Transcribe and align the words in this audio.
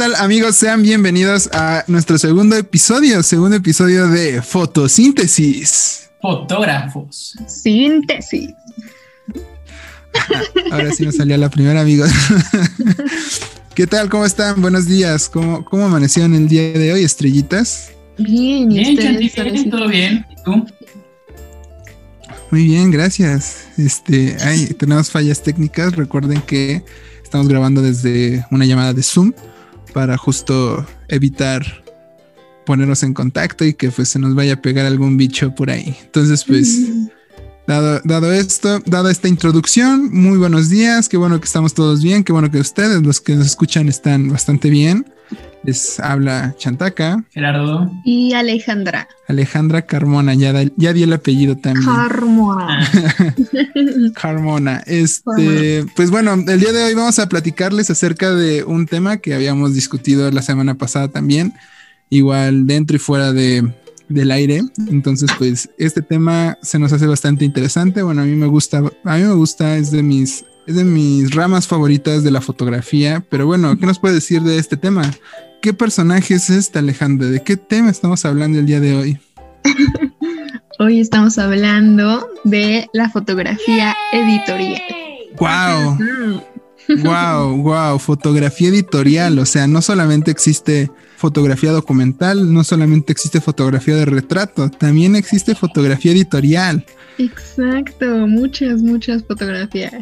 tal 0.00 0.14
amigos? 0.14 0.56
Sean 0.56 0.80
bienvenidos 0.80 1.50
a 1.52 1.84
nuestro 1.86 2.16
segundo 2.16 2.56
episodio, 2.56 3.22
segundo 3.22 3.56
episodio 3.56 4.08
de 4.08 4.40
Fotosíntesis. 4.40 6.08
Fotógrafos. 6.22 7.36
Síntesis. 7.46 8.48
Ahora 10.72 10.90
sí 10.92 11.04
nos 11.04 11.16
salió 11.16 11.36
la 11.36 11.50
primera, 11.50 11.82
amigos. 11.82 12.10
¿Qué 13.74 13.86
tal? 13.86 14.08
¿Cómo 14.08 14.24
están? 14.24 14.62
Buenos 14.62 14.86
días. 14.86 15.28
¿Cómo, 15.28 15.66
cómo 15.66 15.84
amanecieron 15.84 16.34
el 16.34 16.48
día 16.48 16.72
de 16.72 16.94
hoy, 16.94 17.04
estrellitas? 17.04 17.90
Bien, 18.16 18.70
bien, 18.70 18.96
Chanti, 18.96 19.30
bien, 19.50 19.70
todo 19.70 19.86
bien. 19.86 20.24
¿Y 20.30 20.42
tú? 20.42 20.66
Muy 22.50 22.64
bien, 22.64 22.90
gracias. 22.90 23.66
Este, 23.76 24.34
ay, 24.40 24.68
tenemos 24.78 25.10
fallas 25.10 25.42
técnicas. 25.42 25.94
Recuerden 25.94 26.40
que 26.40 26.82
estamos 27.22 27.48
grabando 27.48 27.82
desde 27.82 28.46
una 28.50 28.64
llamada 28.64 28.94
de 28.94 29.02
Zoom 29.02 29.34
para 29.92 30.16
justo 30.16 30.86
evitar 31.08 31.82
ponernos 32.64 33.02
en 33.02 33.14
contacto 33.14 33.64
y 33.64 33.74
que 33.74 33.90
pues 33.90 34.08
se 34.10 34.18
nos 34.18 34.34
vaya 34.34 34.54
a 34.54 34.62
pegar 34.62 34.86
algún 34.86 35.16
bicho 35.16 35.54
por 35.54 35.70
ahí. 35.70 35.96
Entonces, 36.02 36.44
pues, 36.44 36.88
dado, 37.66 38.00
dado 38.04 38.32
esto, 38.32 38.80
dada 38.86 39.10
esta 39.10 39.28
introducción, 39.28 40.10
muy 40.12 40.38
buenos 40.38 40.68
días, 40.68 41.08
qué 41.08 41.16
bueno 41.16 41.40
que 41.40 41.46
estamos 41.46 41.74
todos 41.74 42.02
bien, 42.02 42.22
qué 42.22 42.32
bueno 42.32 42.50
que 42.50 42.58
ustedes, 42.58 43.02
los 43.02 43.20
que 43.20 43.34
nos 43.34 43.46
escuchan, 43.46 43.88
están 43.88 44.28
bastante 44.28 44.70
bien. 44.70 45.04
Les 45.62 46.00
habla 46.00 46.54
Chantaca. 46.56 47.22
Gerardo. 47.30 47.90
Y 48.04 48.32
Alejandra. 48.32 49.08
Alejandra 49.28 49.82
Carmona, 49.82 50.34
ya, 50.34 50.54
ya 50.76 50.92
di 50.92 51.02
el 51.02 51.12
apellido 51.12 51.56
también. 51.56 51.84
Carmona. 51.84 52.90
Carmona. 54.14 54.82
Este, 54.86 55.84
pues 55.94 56.10
bueno, 56.10 56.34
el 56.34 56.60
día 56.60 56.72
de 56.72 56.84
hoy 56.84 56.94
vamos 56.94 57.18
a 57.18 57.28
platicarles 57.28 57.90
acerca 57.90 58.34
de 58.34 58.64
un 58.64 58.86
tema 58.86 59.18
que 59.18 59.34
habíamos 59.34 59.74
discutido 59.74 60.30
la 60.30 60.42
semana 60.42 60.74
pasada 60.76 61.08
también, 61.08 61.52
igual 62.08 62.66
dentro 62.66 62.96
y 62.96 62.98
fuera 62.98 63.32
de, 63.32 63.70
del 64.08 64.30
aire. 64.30 64.62
Entonces, 64.88 65.30
pues 65.38 65.70
este 65.78 66.02
tema 66.02 66.58
se 66.62 66.78
nos 66.78 66.92
hace 66.92 67.06
bastante 67.06 67.44
interesante. 67.44 68.02
Bueno, 68.02 68.22
a 68.22 68.24
mí 68.24 68.34
me 68.34 68.46
gusta, 68.46 68.78
a 68.78 69.16
mí 69.16 69.22
me 69.22 69.34
gusta, 69.34 69.76
es 69.76 69.90
de 69.90 70.02
mis 70.02 70.44
es 70.70 70.76
de 70.76 70.84
mis 70.84 71.34
ramas 71.34 71.66
favoritas 71.66 72.22
de 72.22 72.30
la 72.30 72.40
fotografía, 72.40 73.24
pero 73.28 73.44
bueno, 73.44 73.76
¿qué 73.76 73.86
nos 73.86 73.98
puede 73.98 74.14
decir 74.14 74.40
de 74.42 74.56
este 74.56 74.76
tema? 74.76 75.02
¿Qué 75.60 75.74
personaje 75.74 76.34
es 76.34 76.48
este, 76.48 76.78
Alejandro? 76.78 77.28
¿De 77.28 77.42
qué 77.42 77.56
tema 77.56 77.90
estamos 77.90 78.24
hablando 78.24 78.60
el 78.60 78.66
día 78.66 78.78
de 78.78 78.94
hoy? 78.94 79.18
hoy 80.78 81.00
estamos 81.00 81.38
hablando 81.38 82.24
de 82.44 82.88
la 82.92 83.10
fotografía 83.10 83.96
editorial. 84.12 84.80
¡Wow! 85.38 86.40
Wow, 86.88 87.56
wow, 87.62 87.98
fotografía 87.98 88.68
editorial, 88.68 89.38
o 89.38 89.46
sea, 89.46 89.66
no 89.66 89.82
solamente 89.82 90.30
existe 90.30 90.90
fotografía 91.16 91.70
documental, 91.70 92.52
no 92.52 92.64
solamente 92.64 93.12
existe 93.12 93.40
fotografía 93.40 93.94
de 93.94 94.06
retrato, 94.06 94.70
también 94.70 95.16
existe 95.16 95.54
fotografía 95.54 96.12
editorial. 96.12 96.84
Exacto, 97.18 98.26
muchas, 98.26 98.80
muchas 98.80 99.22
fotografías. 99.24 99.92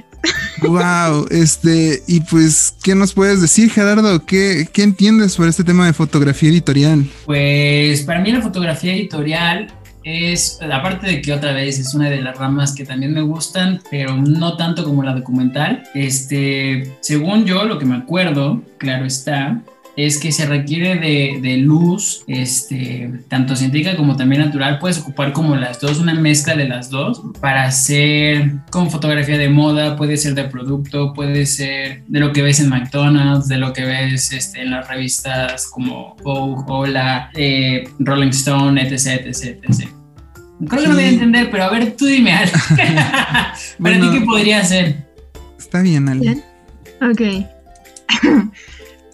Wow, 0.62 1.26
este, 1.30 2.02
y 2.06 2.20
pues, 2.20 2.74
¿qué 2.82 2.94
nos 2.94 3.12
puedes 3.12 3.40
decir, 3.40 3.70
Gerardo? 3.70 4.24
¿Qué, 4.24 4.68
¿Qué 4.72 4.82
entiendes 4.82 5.32
sobre 5.32 5.50
este 5.50 5.64
tema 5.64 5.86
de 5.86 5.92
fotografía 5.92 6.50
editorial? 6.50 7.08
Pues 7.26 8.02
para 8.02 8.20
mí 8.20 8.30
la 8.30 8.42
fotografía 8.42 8.94
editorial 8.94 9.72
es, 10.04 10.58
aparte 10.62 11.06
de 11.06 11.22
que 11.22 11.32
otra 11.32 11.52
vez 11.52 11.78
es 11.78 11.94
una 11.94 12.10
de 12.10 12.22
las 12.22 12.36
ramas 12.38 12.74
que 12.74 12.84
también 12.84 13.12
me 13.12 13.22
gustan, 13.22 13.80
pero 13.90 14.16
no 14.16 14.56
tanto 14.56 14.84
como 14.84 15.02
la 15.02 15.14
documental, 15.14 15.84
este, 15.94 16.96
según 17.00 17.44
yo, 17.44 17.64
lo 17.64 17.78
que 17.78 17.84
me 17.84 17.96
acuerdo, 17.96 18.62
claro 18.78 19.04
está, 19.04 19.60
es 19.98 20.18
que 20.18 20.30
se 20.30 20.46
requiere 20.46 20.94
de, 21.40 21.56
luz, 21.56 22.22
este, 22.28 23.10
tanto 23.26 23.56
científica 23.56 23.96
como 23.96 24.16
también 24.16 24.42
natural. 24.42 24.78
Puedes 24.78 25.00
ocupar 25.00 25.32
como 25.32 25.56
las 25.56 25.80
dos, 25.80 25.98
una 25.98 26.14
mezcla 26.14 26.54
de 26.54 26.68
las 26.68 26.88
dos 26.88 27.20
para 27.40 27.64
hacer 27.64 28.52
como 28.70 28.90
fotografía 28.90 29.36
de 29.36 29.48
moda, 29.48 29.96
puede 29.96 30.16
ser 30.16 30.36
de 30.36 30.44
producto, 30.44 31.12
puede 31.14 31.46
ser 31.46 32.04
de 32.06 32.20
lo 32.20 32.32
que 32.32 32.42
ves 32.42 32.60
en 32.60 32.68
McDonald's, 32.68 33.48
de 33.48 33.56
lo 33.56 33.72
que 33.72 33.86
ves 33.86 34.32
este, 34.32 34.62
en 34.62 34.70
las 34.70 34.86
revistas 34.86 35.66
como 35.66 36.14
Vogue, 36.22 36.62
Hola, 36.68 37.32
eh, 37.34 37.82
Rolling 37.98 38.28
Stone, 38.28 38.80
etc, 38.80 39.26
etc, 39.26 39.58
etc. 39.64 39.88
Creo 40.68 40.82
que 40.82 40.88
no 40.88 40.94
voy 40.94 41.04
a 41.04 41.08
entender, 41.08 41.50
pero 41.50 41.64
a 41.64 41.70
ver, 41.70 41.96
tú 41.96 42.06
dime 42.06 42.34
algo. 42.34 42.56
¿Para 43.82 44.00
ti 44.00 44.10
qué 44.12 44.20
podría 44.20 44.62
ser? 44.64 45.08
Está 45.58 45.82
bien, 45.82 46.08
Ale. 46.08 46.40
Ok. 47.02 47.20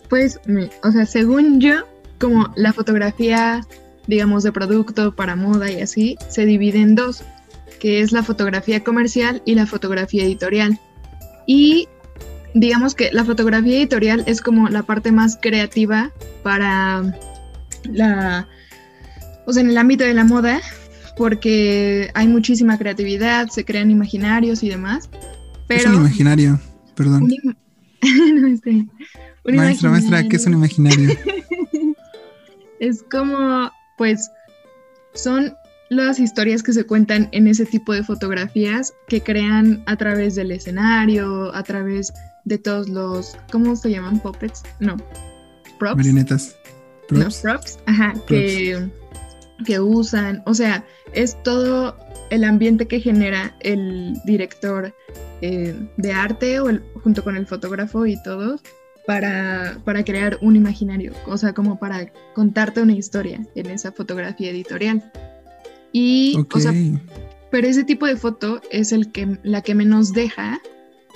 Pues, 0.08 0.40
o 0.82 0.90
sea, 0.90 1.06
según 1.06 1.60
yo, 1.60 1.84
como 2.18 2.52
la 2.56 2.72
fotografía, 2.72 3.62
digamos, 4.06 4.42
de 4.42 4.52
producto 4.52 5.14
para 5.14 5.36
moda 5.36 5.70
y 5.70 5.80
así, 5.80 6.16
se 6.28 6.46
divide 6.46 6.80
en 6.80 6.94
dos, 6.94 7.22
que 7.80 8.00
es 8.00 8.12
la 8.12 8.22
fotografía 8.22 8.84
comercial 8.84 9.42
y 9.44 9.54
la 9.54 9.66
fotografía 9.66 10.24
editorial. 10.24 10.78
Y 11.46 11.88
digamos 12.54 12.94
que 12.94 13.10
la 13.12 13.24
fotografía 13.24 13.76
editorial 13.76 14.24
es 14.26 14.40
como 14.40 14.68
la 14.68 14.84
parte 14.84 15.12
más 15.12 15.38
creativa 15.40 16.12
para 16.42 17.02
la, 17.90 18.48
o 19.46 19.52
sea, 19.52 19.62
en 19.62 19.70
el 19.70 19.78
ámbito 19.78 20.04
de 20.04 20.14
la 20.14 20.24
moda, 20.24 20.60
porque 21.16 22.10
hay 22.14 22.28
muchísima 22.28 22.78
creatividad, 22.78 23.48
se 23.48 23.64
crean 23.64 23.90
imaginarios 23.90 24.62
y 24.62 24.68
demás. 24.68 25.10
Pero, 25.66 25.80
es 25.80 25.86
un 25.86 25.94
imaginario? 25.94 26.60
Perdón. 26.94 27.28
no, 28.34 28.46
este, 28.46 28.86
maestra, 29.44 29.90
maestra, 29.90 30.28
¿qué 30.28 30.36
es 30.36 30.46
un 30.46 30.54
imaginario? 30.54 31.10
es 32.80 33.02
como, 33.10 33.70
pues, 33.96 34.30
son 35.14 35.54
las 35.90 36.18
historias 36.18 36.62
que 36.62 36.72
se 36.72 36.84
cuentan 36.84 37.28
en 37.32 37.46
ese 37.46 37.66
tipo 37.66 37.92
de 37.92 38.02
fotografías 38.02 38.94
que 39.08 39.22
crean 39.22 39.82
a 39.86 39.96
través 39.96 40.34
del 40.34 40.50
escenario, 40.50 41.54
a 41.54 41.62
través 41.62 42.12
de 42.44 42.58
todos 42.58 42.88
los, 42.88 43.36
¿cómo 43.50 43.76
se 43.76 43.90
llaman? 43.90 44.18
Puppets? 44.20 44.62
No. 44.80 44.96
Props. 45.78 45.96
Marionetas. 45.96 46.56
Props. 47.08 47.40
props, 47.42 47.78
ajá, 47.86 48.14
Que, 48.26 48.90
que 49.64 49.80
usan. 49.80 50.42
O 50.46 50.54
sea, 50.54 50.84
es 51.12 51.40
todo 51.42 51.96
el 52.30 52.44
ambiente 52.44 52.86
que 52.86 53.00
genera 53.00 53.54
el 53.60 54.14
director 54.24 54.94
eh, 55.42 55.74
de 55.96 56.12
arte 56.12 56.60
o 56.60 56.70
junto 57.02 57.22
con 57.22 57.36
el 57.36 57.46
fotógrafo 57.46 58.06
y 58.06 58.20
todos 58.22 58.62
para, 59.06 60.04
crear 60.04 60.38
un 60.40 60.56
imaginario, 60.56 61.12
o 61.26 61.36
sea, 61.36 61.52
como 61.52 61.78
para 61.78 62.10
contarte 62.34 62.80
una 62.80 62.94
historia 62.94 63.44
en 63.54 63.70
esa 63.70 63.92
fotografía 63.92 64.50
editorial. 64.50 65.02
Y, 65.92 66.36
o 66.52 66.58
sea, 66.58 66.72
pero 67.50 67.68
ese 67.68 67.84
tipo 67.84 68.06
de 68.06 68.16
foto 68.16 68.60
es 68.70 68.92
el 68.92 69.12
que, 69.12 69.38
la 69.42 69.62
que 69.62 69.74
menos 69.74 70.12
deja, 70.12 70.60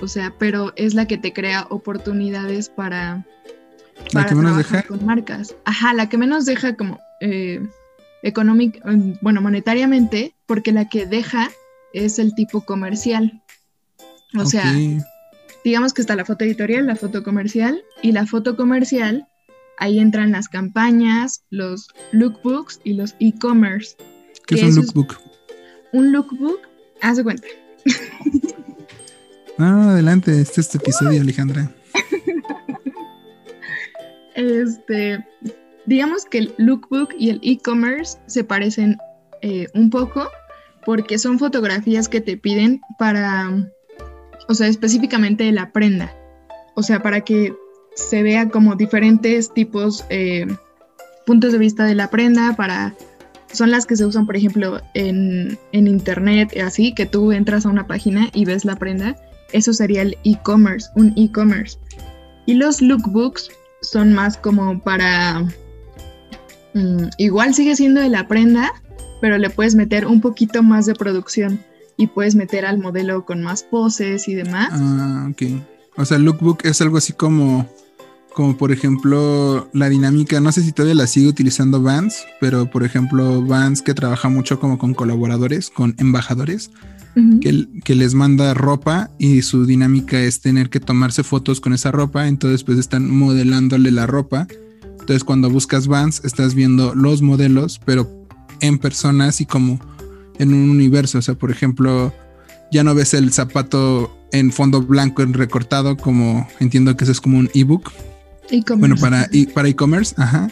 o 0.00 0.06
sea, 0.06 0.34
pero 0.38 0.72
es 0.76 0.94
la 0.94 1.06
que 1.06 1.18
te 1.18 1.32
crea 1.32 1.66
oportunidades 1.70 2.68
para, 2.68 3.26
¿La 4.12 4.26
que 4.26 4.34
menos 4.34 4.56
deja? 4.56 4.82
con 4.82 5.04
marcas. 5.04 5.54
Ajá, 5.64 5.94
la 5.94 6.08
que 6.08 6.18
menos 6.18 6.46
deja 6.46 6.76
como 6.76 7.00
eh, 7.20 7.66
económica, 8.22 8.80
bueno, 9.20 9.40
monetariamente, 9.40 10.34
porque 10.46 10.72
la 10.72 10.88
que 10.88 11.06
deja 11.06 11.50
es 11.92 12.18
el 12.18 12.34
tipo 12.34 12.60
comercial. 12.60 13.42
O 14.38 14.44
sea, 14.44 14.72
digamos 15.64 15.92
que 15.92 16.02
está 16.02 16.16
la 16.16 16.24
foto 16.24 16.44
editorial, 16.44 16.86
la 16.86 16.96
foto 16.96 17.22
comercial 17.22 17.82
y 18.02 18.12
la 18.12 18.26
foto 18.26 18.56
comercial, 18.56 19.26
ahí 19.78 19.98
entran 19.98 20.32
las 20.32 20.48
campañas, 20.48 21.44
los 21.50 21.88
lookbooks 22.12 22.80
y 22.84 22.94
los 22.94 23.14
e-commerce. 23.20 23.96
¿Qué 24.46 24.56
es 24.56 24.62
un 24.62 24.74
lookbook? 24.76 25.18
un 25.92 26.12
lookbook, 26.12 26.60
haz 27.00 27.16
de 27.16 27.24
cuenta. 27.24 27.48
No, 29.56 29.82
adelante, 29.90 30.40
este 30.40 30.60
es 30.60 30.70
tu 30.70 30.78
episodio, 30.78 31.20
Alejandra. 31.20 31.70
Este, 34.34 35.18
digamos 35.86 36.24
que 36.24 36.38
el 36.38 36.54
lookbook 36.58 37.08
y 37.18 37.30
el 37.30 37.40
e-commerce 37.42 38.18
se 38.26 38.44
parecen 38.44 38.96
eh, 39.42 39.66
un 39.74 39.90
poco 39.90 40.28
porque 40.84 41.18
son 41.18 41.40
fotografías 41.40 42.08
que 42.08 42.20
te 42.20 42.36
piden 42.36 42.80
para 43.00 43.50
o 44.48 44.54
sea, 44.54 44.66
específicamente 44.66 45.50
la 45.52 45.70
prenda, 45.72 46.12
o 46.74 46.82
sea, 46.82 47.02
para 47.02 47.20
que 47.20 47.54
se 47.94 48.22
vea 48.22 48.48
como 48.48 48.76
diferentes 48.76 49.52
tipos, 49.52 50.04
eh, 50.08 50.46
puntos 51.26 51.52
de 51.52 51.58
vista 51.58 51.84
de 51.84 51.94
la 51.94 52.08
prenda, 52.08 52.56
para, 52.56 52.94
son 53.52 53.70
las 53.70 53.84
que 53.84 53.96
se 53.96 54.06
usan, 54.06 54.26
por 54.26 54.36
ejemplo, 54.36 54.80
en, 54.94 55.58
en 55.72 55.86
internet, 55.86 56.56
así, 56.64 56.94
que 56.94 57.04
tú 57.06 57.32
entras 57.32 57.66
a 57.66 57.68
una 57.68 57.86
página 57.86 58.30
y 58.32 58.44
ves 58.44 58.64
la 58.64 58.76
prenda, 58.76 59.16
eso 59.52 59.72
sería 59.72 60.02
el 60.02 60.16
e-commerce, 60.24 60.88
un 60.94 61.12
e-commerce. 61.16 61.78
Y 62.46 62.54
los 62.54 62.80
lookbooks 62.80 63.50
son 63.82 64.14
más 64.14 64.36
como 64.36 64.80
para, 64.82 65.42
mm, 66.74 67.08
igual 67.18 67.54
sigue 67.54 67.76
siendo 67.76 68.00
de 68.00 68.08
la 68.08 68.28
prenda, 68.28 68.72
pero 69.20 69.36
le 69.36 69.50
puedes 69.50 69.74
meter 69.74 70.06
un 70.06 70.20
poquito 70.20 70.62
más 70.62 70.86
de 70.86 70.94
producción 70.94 71.60
y 71.98 72.06
puedes 72.06 72.36
meter 72.36 72.64
al 72.64 72.78
modelo 72.78 73.26
con 73.26 73.42
más 73.42 73.64
poses 73.64 74.28
y 74.28 74.34
demás. 74.34 74.70
Ah, 74.72 75.28
ok. 75.30 75.42
O 75.96 76.04
sea, 76.04 76.16
lookbook 76.16 76.60
es 76.62 76.80
algo 76.80 76.96
así 76.96 77.12
como, 77.12 77.68
como 78.32 78.56
por 78.56 78.70
ejemplo 78.70 79.68
la 79.72 79.88
dinámica, 79.88 80.40
no 80.40 80.52
sé 80.52 80.62
si 80.62 80.70
todavía 80.70 80.94
la 80.94 81.08
sigue 81.08 81.26
utilizando 81.26 81.82
Vans, 81.82 82.24
pero 82.40 82.70
por 82.70 82.84
ejemplo 82.84 83.44
Vans 83.44 83.82
que 83.82 83.94
trabaja 83.94 84.28
mucho 84.28 84.60
como 84.60 84.78
con 84.78 84.94
colaboradores, 84.94 85.70
con 85.70 85.96
embajadores, 85.98 86.70
que, 87.40 87.66
que, 87.82 87.96
les 87.96 88.14
manda 88.14 88.54
ropa 88.54 89.10
y 89.18 89.42
su 89.42 89.66
dinámica 89.66 90.20
es 90.20 90.40
tener 90.40 90.70
que 90.70 90.78
tomarse 90.78 91.24
fotos 91.24 91.60
con 91.60 91.72
esa 91.72 91.90
ropa, 91.90 92.28
entonces 92.28 92.62
pues 92.62 92.78
están 92.78 93.10
modelándole 93.10 93.90
la 93.90 94.06
ropa. 94.06 94.46
Entonces 95.00 95.24
cuando 95.24 95.50
buscas 95.50 95.88
Vans 95.88 96.22
estás 96.24 96.54
viendo 96.54 96.94
los 96.94 97.20
modelos, 97.20 97.80
pero 97.84 98.08
en 98.60 98.78
personas 98.78 99.40
y 99.40 99.46
como 99.46 99.80
en 100.38 100.54
un 100.54 100.70
universo, 100.70 101.18
o 101.18 101.22
sea, 101.22 101.34
por 101.34 101.50
ejemplo, 101.50 102.12
ya 102.70 102.84
no 102.84 102.94
ves 102.94 103.14
el 103.14 103.32
zapato 103.32 104.16
en 104.32 104.52
fondo 104.52 104.82
blanco 104.82 105.22
en 105.22 105.32
recortado 105.32 105.96
como 105.96 106.46
entiendo 106.60 106.96
que 106.96 107.04
eso 107.04 107.12
es 107.12 107.20
como 107.20 107.38
un 107.38 107.50
ebook, 107.54 107.92
bueno, 108.76 108.96
para 108.96 109.28
para 109.54 109.68
e-commerce, 109.68 110.14
ajá. 110.16 110.50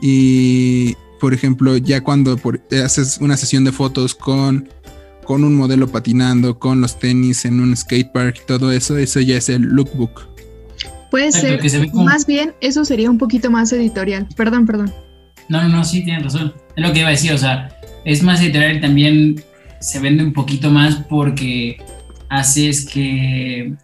Y 0.00 0.94
por 1.20 1.34
ejemplo, 1.34 1.76
ya 1.76 2.02
cuando 2.02 2.38
haces 2.84 3.18
una 3.20 3.36
sesión 3.36 3.64
de 3.64 3.72
fotos 3.72 4.14
con, 4.14 4.68
con 5.24 5.44
un 5.44 5.54
modelo 5.54 5.88
patinando, 5.88 6.58
con 6.58 6.80
los 6.80 6.98
tenis 6.98 7.44
en 7.44 7.60
un 7.60 7.76
skatepark 7.76 8.36
y 8.42 8.46
todo 8.46 8.72
eso, 8.72 8.96
eso 8.98 9.20
ya 9.20 9.36
es 9.36 9.48
el 9.48 9.62
lookbook. 9.62 10.28
Puede 11.10 11.32
ser, 11.32 11.60
más 11.94 12.26
bien 12.26 12.54
eso 12.60 12.84
sería 12.84 13.10
un 13.10 13.18
poquito 13.18 13.50
más 13.50 13.72
editorial. 13.72 14.26
Perdón, 14.36 14.66
perdón. 14.66 14.92
No, 15.48 15.62
no, 15.62 15.68
no, 15.68 15.84
sí, 15.84 16.04
tienes 16.04 16.24
razón. 16.24 16.52
Es 16.74 16.86
lo 16.86 16.92
que 16.92 17.00
iba 17.00 17.08
a 17.08 17.12
decir, 17.12 17.32
o 17.32 17.38
sea, 17.38 17.75
es 18.06 18.22
más 18.22 18.40
editorial 18.40 18.76
y 18.76 18.80
también 18.80 19.44
se 19.80 20.00
vende 20.00 20.24
un 20.24 20.32
poquito 20.32 20.70
más 20.70 20.94
porque 21.08 21.76
haces 22.30 22.86
que, 22.86 23.74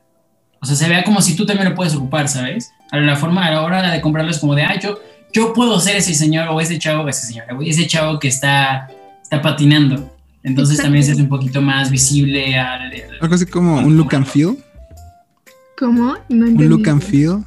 o 0.60 0.64
sea, 0.64 0.76
se 0.76 0.88
vea 0.88 1.04
como 1.04 1.20
si 1.20 1.36
tú 1.36 1.44
también 1.44 1.68
lo 1.68 1.74
puedes 1.74 1.94
ocupar, 1.94 2.28
¿sabes? 2.28 2.72
a 2.92 2.98
la 2.98 3.16
forma, 3.16 3.46
a 3.46 3.50
la 3.50 3.62
hora 3.62 3.90
de 3.90 4.00
comprarlo 4.02 4.30
es 4.30 4.38
como 4.38 4.54
de, 4.54 4.62
ah, 4.62 4.78
yo, 4.78 5.00
yo 5.32 5.54
puedo 5.54 5.80
ser 5.80 5.96
ese 5.96 6.14
señor 6.14 6.48
o 6.48 6.60
ese 6.60 6.78
chavo, 6.78 7.08
ese 7.08 7.26
señor, 7.26 7.46
ese 7.64 7.86
chavo 7.86 8.18
que 8.18 8.28
está, 8.28 8.88
está 9.22 9.40
patinando. 9.40 10.14
Entonces 10.42 10.76
también 10.76 11.02
se 11.02 11.12
hace 11.12 11.22
un 11.22 11.28
poquito 11.28 11.62
más 11.62 11.90
visible 11.90 12.58
al... 12.58 12.92
Algo 13.20 13.34
así 13.34 13.46
como 13.46 13.78
un 13.78 13.96
look 13.96 14.14
and 14.14 14.26
feel. 14.26 14.58
¿Cómo? 15.78 16.16
No 16.28 16.46
un 16.46 16.68
look 16.68 16.86
and 16.88 17.00
feel. 17.00 17.42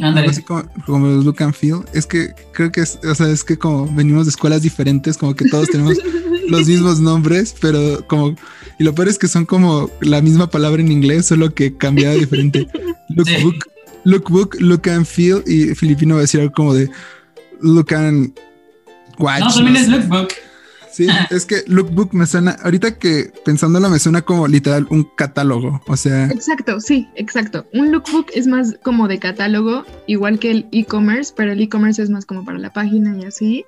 Así 0.00 0.42
como, 0.42 0.64
como 0.86 1.06
look 1.06 1.42
and 1.42 1.54
feel. 1.54 1.80
Es 1.92 2.06
que 2.06 2.34
creo 2.52 2.72
que 2.72 2.80
es, 2.80 2.98
o 3.08 3.14
sea, 3.14 3.28
es 3.28 3.44
que 3.44 3.56
como 3.56 3.86
venimos 3.94 4.26
de 4.26 4.30
escuelas 4.30 4.62
diferentes, 4.62 5.16
como 5.16 5.34
que 5.34 5.48
todos 5.48 5.68
tenemos 5.68 5.98
los 6.48 6.66
mismos 6.66 7.00
nombres, 7.00 7.54
pero 7.60 8.04
como, 8.06 8.36
y 8.78 8.84
lo 8.84 8.94
peor 8.94 9.08
es 9.08 9.18
que 9.18 9.28
son 9.28 9.46
como 9.46 9.90
la 10.00 10.20
misma 10.22 10.48
palabra 10.48 10.82
en 10.82 10.90
inglés, 10.90 11.26
solo 11.26 11.54
que 11.54 11.76
cambiada 11.76 12.14
diferente. 12.14 12.66
Lookbook 13.10 13.72
lookbook, 14.04 14.56
look 14.60 14.88
and 14.88 15.06
feel 15.06 15.42
y 15.46 15.74
filipino 15.74 16.14
va 16.14 16.20
a 16.20 16.22
decir 16.22 16.40
algo 16.40 16.52
como 16.52 16.74
de 16.74 16.90
look 17.60 17.94
and 17.94 18.32
watch. 19.18 19.40
No, 19.40 19.54
también 19.54 19.76
es 19.76 19.88
lookbook. 19.88 20.28
Sí, 20.92 21.06
es 21.30 21.46
que 21.46 21.64
lookbook 21.66 22.12
me 22.14 22.26
suena, 22.26 22.52
ahorita 22.62 22.98
que 22.98 23.32
pensándolo 23.44 23.88
me 23.88 23.98
suena 23.98 24.22
como 24.22 24.46
literal 24.46 24.86
un 24.90 25.04
catálogo, 25.04 25.80
o 25.86 25.96
sea. 25.96 26.26
Exacto, 26.26 26.80
sí, 26.80 27.08
exacto. 27.16 27.66
Un 27.72 27.90
lookbook 27.90 28.26
es 28.34 28.46
más 28.46 28.76
como 28.82 29.08
de 29.08 29.18
catálogo, 29.18 29.84
igual 30.06 30.38
que 30.38 30.50
el 30.50 30.66
e-commerce, 30.72 31.32
pero 31.36 31.52
el 31.52 31.60
e-commerce 31.60 32.02
es 32.02 32.10
más 32.10 32.26
como 32.26 32.44
para 32.44 32.58
la 32.58 32.72
página 32.72 33.16
y 33.16 33.24
así. 33.24 33.64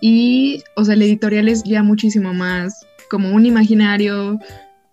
Y, 0.00 0.62
o 0.76 0.84
sea, 0.84 0.94
el 0.94 1.02
editorial 1.02 1.48
es 1.48 1.64
ya 1.64 1.82
muchísimo 1.82 2.34
más 2.34 2.86
como 3.10 3.32
un 3.32 3.46
imaginario, 3.46 4.38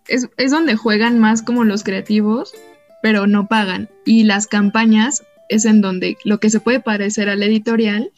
es, 0.08 0.28
es 0.38 0.52
donde 0.52 0.76
juegan 0.76 1.20
más 1.20 1.42
como 1.42 1.64
los 1.64 1.84
creativos 1.84 2.54
pero 3.02 3.28
no 3.28 3.48
pagan. 3.48 3.90
Y 4.06 4.24
las 4.24 4.48
campañas 4.48 5.24
es 5.50 5.66
en 5.66 5.82
donde 5.82 6.18
lo 6.24 6.40
que 6.40 6.50
se 6.50 6.60
puede 6.60 6.80
parecer 6.80 7.28
al 7.30 7.44
editorial, 7.44 8.12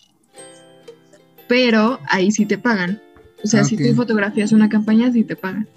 pero 1.47 1.99
ahí 2.09 2.31
sí 2.31 2.45
te 2.45 2.57
pagan. 2.57 3.01
O 3.43 3.47
sea, 3.47 3.63
si 3.63 3.77
tú 3.77 3.93
fotografías 3.95 4.51
una 4.51 4.69
campaña, 4.69 5.11
sí 5.11 5.23
te 5.23 5.35
pagan. 5.35 5.67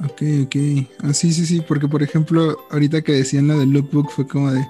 Ok, 0.00 0.22
ok. 0.44 0.56
Ah, 1.02 1.12
sí, 1.12 1.32
sí, 1.32 1.46
sí, 1.46 1.62
porque 1.66 1.88
por 1.88 2.02
ejemplo, 2.02 2.58
ahorita 2.70 3.02
que 3.02 3.12
decían 3.12 3.46
lo 3.46 3.58
del 3.58 3.70
lookbook 3.70 4.10
fue 4.10 4.26
como 4.26 4.50
de, 4.50 4.66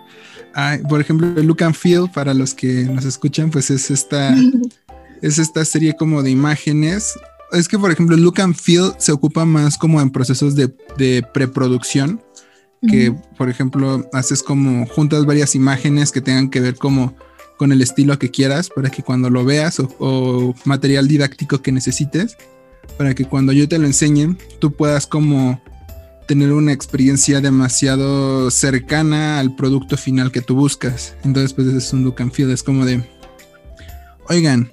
por 0.88 1.00
ejemplo, 1.00 1.29
el 1.37 1.46
look 1.46 1.62
and 1.62 1.75
feel, 1.75 2.08
para 2.12 2.35
los 2.35 2.55
que 2.55 2.85
nos 2.85 3.05
escuchan, 3.05 3.50
pues 3.50 3.70
es 3.70 3.91
esta, 3.91 4.37
es 5.23 5.38
esta 5.38 5.64
serie 5.64 5.94
como 5.96 6.23
de 6.23 6.31
imágenes. 6.31 7.14
Es 7.52 7.69
que, 7.69 7.79
por 7.79 7.91
ejemplo, 7.91 8.17
el 8.17 8.23
look 8.23 8.40
and 8.40 8.55
feel 8.55 8.93
se 8.99 9.12
ocupa 9.12 9.44
más 9.44 9.79
como 9.79 10.00
en 10.00 10.11
procesos 10.11 10.55
de, 10.55 10.75
de 10.99 11.25
preproducción 11.32 12.20
que, 12.87 13.14
por 13.37 13.49
ejemplo, 13.49 14.08
haces 14.12 14.43
como 14.43 14.87
juntas 14.87 15.25
varias 15.25 15.55
imágenes 15.55 16.12
que 16.12 16.20
tengan 16.20 16.50
que 16.50 16.61
ver 16.61 16.76
como 16.76 17.14
con 17.64 17.72
el 17.72 17.81
estilo 17.81 18.19
que 18.19 18.31
quieras 18.31 18.69
para 18.69 18.90
que 18.90 19.02
cuando 19.02 19.31
lo 19.31 19.43
veas 19.43 19.81
o, 19.81 20.55
material 20.66 21.08
didáctico 21.08 21.62
que 21.62 21.72
necesites, 21.72 22.37
para 22.99 23.14
que 23.14 23.25
cuando 23.25 23.52
yo 23.52 23.66
te 23.66 23.78
lo 23.78 23.87
enseñe, 23.87 24.37
tú 24.58 24.75
puedas 24.75 25.06
como 25.06 25.62
tener 26.28 26.52
una 26.52 26.75
experiencia 26.75 27.40
demasiado 27.40 28.50
cercana 28.50 29.38
al 29.38 29.56
producto 29.56 29.96
final 29.96 30.31
que 30.31 30.43
tú 30.43 30.55
buscas. 30.55 31.14
Entonces, 31.25 31.55
pues 31.55 31.69
es 31.69 31.90
un 31.94 32.05
look 32.05 32.16
and 32.19 32.32
feel, 32.32 32.50
es 32.50 32.62
como 32.62 32.84
de, 32.84 33.02
oigan, 34.28 34.70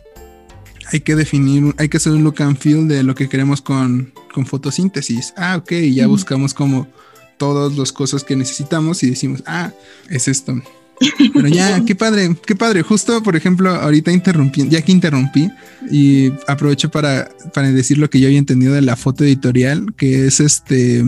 hay 0.92 1.00
que 1.00 1.16
definir, 1.16 1.74
hay 1.78 1.88
que 1.88 1.96
hacer 1.96 2.12
un 2.12 2.26
look 2.26 2.42
and 2.42 2.58
feel 2.58 2.90
de 2.90 3.04
lo 3.04 3.16
que 3.16 3.30
queremos 3.30 3.62
con, 3.62 4.12
con 4.34 4.46
fotosíntesis. 4.46 5.34
Ah, 5.38 5.56
ok, 5.56 5.72
ya 5.94 6.08
buscamos 6.08 6.54
como 6.54 6.90
todas 7.38 7.72
las 7.78 7.94
cosas 7.94 8.26
que 8.26 8.36
necesitamos 8.36 9.02
y 9.02 9.12
decimos, 9.12 9.44
ah, 9.46 9.72
es 10.10 10.28
esto. 10.28 10.62
Pero 11.34 11.48
ya, 11.48 11.84
qué 11.86 11.96
padre, 11.96 12.36
qué 12.46 12.56
padre. 12.56 12.82
Justo, 12.82 13.22
por 13.24 13.36
ejemplo, 13.36 13.70
ahorita 13.70 14.12
interrumpí, 14.12 14.68
ya 14.70 14.82
que 14.82 14.92
interrumpí, 14.92 15.50
y 15.90 16.32
aprovecho 16.48 16.90
para, 16.90 17.30
para 17.54 17.72
decir 17.72 17.98
lo 17.98 18.10
que 18.10 18.20
yo 18.20 18.28
había 18.28 18.40
entendido 18.40 18.74
de 18.74 18.82
la 18.82 18.96
foto 18.96 19.24
editorial, 19.24 19.94
que 19.96 20.28
es 20.28 20.40
este, 20.40 21.04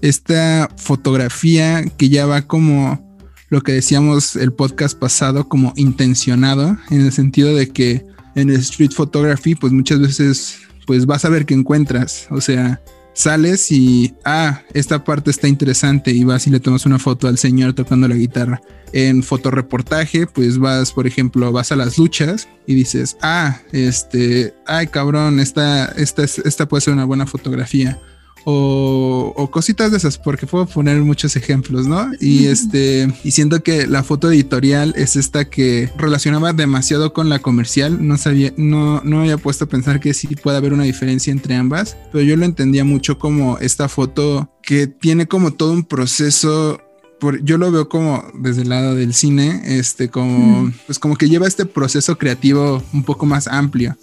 esta 0.00 0.68
fotografía 0.76 1.84
que 1.96 2.08
ya 2.08 2.26
va 2.26 2.42
como 2.42 3.12
lo 3.48 3.62
que 3.62 3.72
decíamos 3.72 4.36
el 4.36 4.52
podcast 4.52 4.98
pasado, 4.98 5.48
como 5.48 5.74
intencionado, 5.76 6.78
en 6.90 7.02
el 7.02 7.12
sentido 7.12 7.54
de 7.54 7.68
que 7.68 8.06
en 8.34 8.48
el 8.48 8.56
street 8.56 8.92
photography, 8.92 9.54
pues 9.54 9.72
muchas 9.72 10.00
veces, 10.00 10.58
pues 10.86 11.04
vas 11.04 11.24
a 11.26 11.28
ver 11.28 11.44
qué 11.44 11.52
encuentras. 11.52 12.28
O 12.30 12.40
sea, 12.40 12.80
sales 13.14 13.70
y, 13.70 14.14
ah, 14.24 14.62
esta 14.74 15.04
parte 15.04 15.30
está 15.30 15.48
interesante 15.48 16.12
y 16.12 16.24
vas 16.24 16.46
y 16.46 16.50
le 16.50 16.60
tomas 16.60 16.86
una 16.86 16.98
foto 16.98 17.28
al 17.28 17.38
señor 17.38 17.72
tocando 17.74 18.08
la 18.08 18.16
guitarra. 18.16 18.60
En 18.92 19.22
fotoreportaje, 19.22 20.26
pues 20.26 20.58
vas, 20.58 20.92
por 20.92 21.06
ejemplo, 21.06 21.50
vas 21.50 21.72
a 21.72 21.76
las 21.76 21.96
luchas 21.96 22.48
y 22.66 22.74
dices, 22.74 23.16
ah, 23.22 23.58
este, 23.72 24.54
ay 24.66 24.86
cabrón, 24.88 25.40
esta, 25.40 25.86
esta, 25.96 26.24
esta 26.24 26.68
puede 26.68 26.82
ser 26.82 26.92
una 26.92 27.06
buena 27.06 27.26
fotografía 27.26 27.98
o, 28.44 29.48
cositas 29.50 29.90
de 29.90 29.98
esas, 29.98 30.18
porque 30.18 30.46
puedo 30.46 30.66
poner 30.66 31.00
muchos 31.02 31.36
ejemplos, 31.36 31.86
¿no? 31.86 32.10
Y 32.20 32.46
este, 32.46 33.12
y 33.22 33.32
siento 33.32 33.62
que 33.62 33.86
la 33.86 34.02
foto 34.02 34.30
editorial 34.30 34.94
es 34.96 35.16
esta 35.16 35.44
que 35.44 35.90
relacionaba 35.96 36.52
demasiado 36.52 37.12
con 37.12 37.28
la 37.28 37.40
comercial, 37.40 38.06
no 38.06 38.16
sabía, 38.16 38.52
no, 38.56 39.02
no 39.04 39.20
había 39.20 39.36
puesto 39.36 39.64
a 39.64 39.68
pensar 39.68 40.00
que 40.00 40.14
sí 40.14 40.28
puede 40.28 40.56
haber 40.56 40.72
una 40.72 40.84
diferencia 40.84 41.30
entre 41.30 41.54
ambas, 41.54 41.96
pero 42.10 42.24
yo 42.24 42.36
lo 42.36 42.44
entendía 42.44 42.84
mucho 42.84 43.18
como 43.18 43.58
esta 43.58 43.88
foto 43.88 44.50
que 44.62 44.86
tiene 44.86 45.26
como 45.26 45.52
todo 45.52 45.72
un 45.72 45.84
proceso 45.84 46.80
por, 47.22 47.44
yo 47.44 47.56
lo 47.56 47.70
veo 47.70 47.88
como 47.88 48.24
desde 48.34 48.62
el 48.62 48.70
lado 48.70 48.96
del 48.96 49.14
cine, 49.14 49.62
este, 49.64 50.08
como, 50.08 50.72
pues 50.86 50.98
como 50.98 51.14
que 51.14 51.28
lleva 51.28 51.46
este 51.46 51.66
proceso 51.66 52.18
creativo 52.18 52.82
un 52.92 53.04
poco 53.04 53.26
más 53.26 53.46
amplio, 53.46 53.96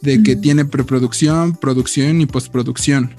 de 0.00 0.22
que 0.22 0.36
tiene 0.36 0.64
preproducción, 0.64 1.54
producción 1.54 2.22
y 2.22 2.26
postproducción. 2.26 3.14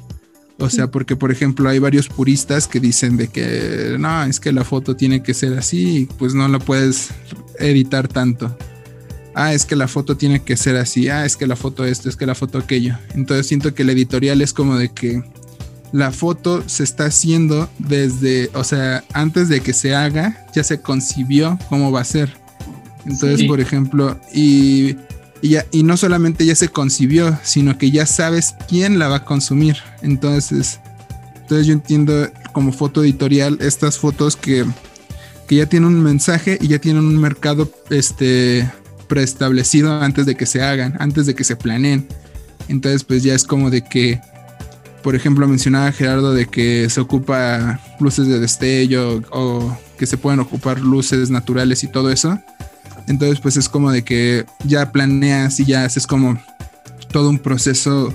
O 0.60 0.70
sea, 0.70 0.88
porque 0.88 1.16
por 1.16 1.32
ejemplo 1.32 1.68
hay 1.68 1.80
varios 1.80 2.08
puristas 2.08 2.68
que 2.68 2.80
dicen 2.80 3.18
de 3.18 3.28
que 3.28 3.96
no, 4.00 4.24
es 4.24 4.40
que 4.40 4.52
la 4.52 4.64
foto 4.64 4.96
tiene 4.96 5.24
que 5.24 5.34
ser 5.34 5.58
así, 5.58 6.08
pues 6.18 6.34
no 6.36 6.48
la 6.48 6.60
puedes 6.60 7.10
editar 7.60 8.08
tanto. 8.08 8.56
Ah, 9.36 9.54
es 9.54 9.66
que 9.66 9.76
la 9.76 9.88
foto 9.88 10.16
tiene 10.16 10.44
que 10.44 10.56
ser 10.56 10.78
así, 10.78 11.10
ah, 11.10 11.26
es 11.26 11.36
que 11.36 11.48
la 11.48 11.56
foto 11.56 11.86
esto, 11.86 12.08
es 12.08 12.16
que 12.16 12.28
la 12.28 12.36
foto 12.36 12.60
aquello. 12.60 12.98
Entonces 13.16 13.48
siento 13.48 13.74
que 13.74 13.82
el 13.82 13.90
editorial 13.90 14.42
es 14.42 14.54
como 14.54 14.78
de 14.78 14.90
que 14.90 15.24
la 15.92 16.12
foto 16.12 16.64
se 16.68 16.84
está 16.84 17.06
haciendo 17.06 17.70
desde, 17.80 18.50
o 18.54 18.64
sea, 18.64 19.04
antes 19.14 19.50
de 19.50 19.62
que 19.62 19.74
se 19.74 19.96
haga, 19.96 20.46
ya 20.56 20.64
se 20.64 20.82
concibió 20.82 21.58
cómo 21.70 21.92
va 21.92 22.02
a 22.02 22.06
ser. 22.06 22.36
Entonces, 23.06 23.44
por 23.48 23.60
ejemplo, 23.60 24.20
y 24.34 24.96
y, 25.44 25.84
no 25.84 25.98
solamente 25.98 26.46
ya 26.46 26.56
se 26.56 26.70
concibió, 26.70 27.38
sino 27.44 27.78
que 27.78 27.92
ya 27.92 28.06
sabes 28.06 28.56
quién 28.70 28.98
la 28.98 29.10
va 29.10 29.18
a 29.18 29.26
consumir. 29.26 29.76
Entonces, 30.02 30.80
entonces 31.36 31.68
yo 31.68 31.74
entiendo 31.74 32.32
como 32.54 32.72
foto 32.72 33.04
editorial 33.04 33.58
estas 33.60 34.00
fotos 34.00 34.38
que, 34.38 34.66
que 35.46 35.58
ya 35.58 35.66
tienen 35.66 35.90
un 35.90 36.02
mensaje 36.02 36.58
y 36.62 36.70
ya 36.70 36.80
tienen 36.80 37.04
un 37.04 37.20
mercado 37.20 37.70
este, 37.90 38.72
preestablecido 39.10 39.92
antes 40.02 40.26
de 40.26 40.36
que 40.36 40.46
se 40.46 40.62
hagan, 40.62 40.96
antes 41.00 41.26
de 41.26 41.36
que 41.36 41.44
se 41.44 41.58
planeen. 41.58 42.08
Entonces, 42.70 43.04
pues 43.04 43.22
ya 43.22 43.36
es 43.36 43.44
como 43.44 43.70
de 43.70 43.84
que, 43.84 44.22
por 45.02 45.14
ejemplo, 45.14 45.46
mencionaba 45.46 45.92
Gerardo 45.92 46.34
de 46.34 46.46
que 46.46 46.90
se 46.90 47.02
ocupa 47.02 47.82
luces 48.00 48.28
de 48.28 48.40
destello 48.40 49.22
o 49.32 49.78
que 49.98 50.06
se 50.06 50.16
pueden 50.16 50.40
ocupar 50.40 50.80
luces 50.80 51.30
naturales 51.30 51.84
y 51.84 51.90
todo 51.90 52.12
eso. 52.12 52.40
Entonces, 53.08 53.40
pues 53.40 53.58
es 53.58 53.70
como 53.70 53.92
de 53.92 54.04
que 54.04 54.46
ya 54.66 54.92
planeas 54.92 55.60
y 55.60 55.66
ya 55.66 55.86
haces 55.86 56.08
como 56.08 56.40
todo 57.12 57.30
un 57.30 57.40
proceso, 57.40 58.14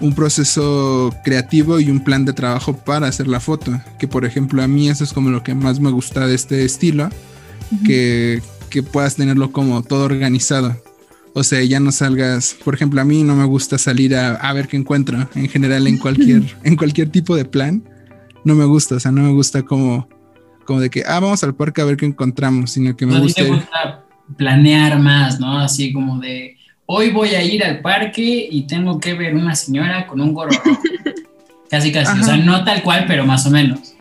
un 0.00 0.14
proceso 0.14 1.14
creativo 1.24 1.80
y 1.80 1.90
un 1.90 2.02
plan 2.02 2.24
de 2.24 2.32
trabajo 2.32 2.76
para 2.76 3.08
hacer 3.08 3.26
la 3.26 3.40
foto. 3.40 3.80
Que 3.98 4.08
por 4.08 4.24
ejemplo, 4.24 4.62
a 4.62 4.68
mí 4.68 4.88
eso 4.88 5.04
es 5.04 5.12
como 5.12 5.30
lo 5.30 5.42
que 5.42 5.54
más 5.54 5.80
me 5.80 5.90
gusta 5.90 6.26
de 6.26 6.34
este 6.34 6.64
estilo, 6.64 7.10
que, 7.84 8.42
que 8.70 8.82
puedas 8.82 9.16
tenerlo 9.16 9.52
como 9.52 9.82
todo 9.82 10.04
organizado. 10.04 10.76
O 11.36 11.42
sea, 11.42 11.62
ya 11.64 11.80
no 11.80 11.90
salgas, 11.90 12.56
por 12.64 12.74
ejemplo, 12.74 13.00
a 13.00 13.04
mí 13.04 13.24
no 13.24 13.34
me 13.34 13.44
gusta 13.44 13.76
salir 13.76 14.14
a, 14.14 14.34
a 14.36 14.52
ver 14.52 14.68
qué 14.68 14.76
encuentro 14.76 15.28
en 15.34 15.48
general 15.48 15.86
en 15.88 15.98
cualquier, 15.98 16.56
en 16.62 16.76
cualquier 16.76 17.10
tipo 17.10 17.34
de 17.34 17.44
plan. 17.44 17.82
No 18.44 18.54
me 18.54 18.64
gusta, 18.64 18.96
o 18.96 19.00
sea, 19.00 19.10
no 19.10 19.22
me 19.22 19.32
gusta 19.32 19.62
como, 19.62 20.06
como 20.64 20.80
de 20.80 20.90
que, 20.90 21.02
ah, 21.06 21.20
vamos 21.20 21.42
al 21.44 21.54
parque 21.54 21.80
a 21.80 21.84
ver 21.84 21.96
qué 21.96 22.06
encontramos, 22.06 22.72
sino 22.72 22.96
que 22.96 23.06
me 23.06 23.18
gusta, 23.20 23.42
te 23.42 23.48
gusta 23.48 24.04
planear 24.36 24.98
más, 24.98 25.40
¿no? 25.40 25.58
Así 25.58 25.92
como 25.92 26.18
de, 26.18 26.56
hoy 26.86 27.10
voy 27.10 27.30
a 27.30 27.42
ir 27.42 27.64
al 27.64 27.80
parque 27.80 28.48
y 28.50 28.66
tengo 28.66 29.00
que 29.00 29.14
ver 29.14 29.34
una 29.34 29.54
señora 29.54 30.06
con 30.06 30.20
un 30.20 30.32
gorro 30.32 30.50
casi, 31.70 31.92
casi, 31.92 32.20
o 32.20 32.24
sea, 32.24 32.36
no 32.36 32.64
tal 32.64 32.82
cual, 32.82 33.04
pero 33.06 33.24
más 33.24 33.46
o 33.46 33.50
menos. 33.50 33.94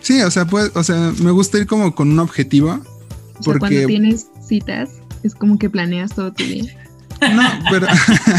Sí, 0.00 0.20
o 0.22 0.30
sea, 0.30 0.46
pues, 0.46 0.72
o 0.74 0.82
sea, 0.82 1.12
me 1.22 1.30
gusta 1.30 1.58
ir 1.58 1.66
como 1.66 1.94
con 1.94 2.10
un 2.10 2.18
objetivo. 2.18 2.80
O 3.38 3.42
sea, 3.42 3.58
cuando 3.58 3.86
tienes 3.86 4.28
citas, 4.46 4.90
es 5.22 5.34
como 5.34 5.58
que 5.58 5.68
planeas 5.68 6.14
todo 6.14 6.32
tu 6.32 6.44
día. 6.44 6.74
No, 7.20 7.42
pero 7.70 7.86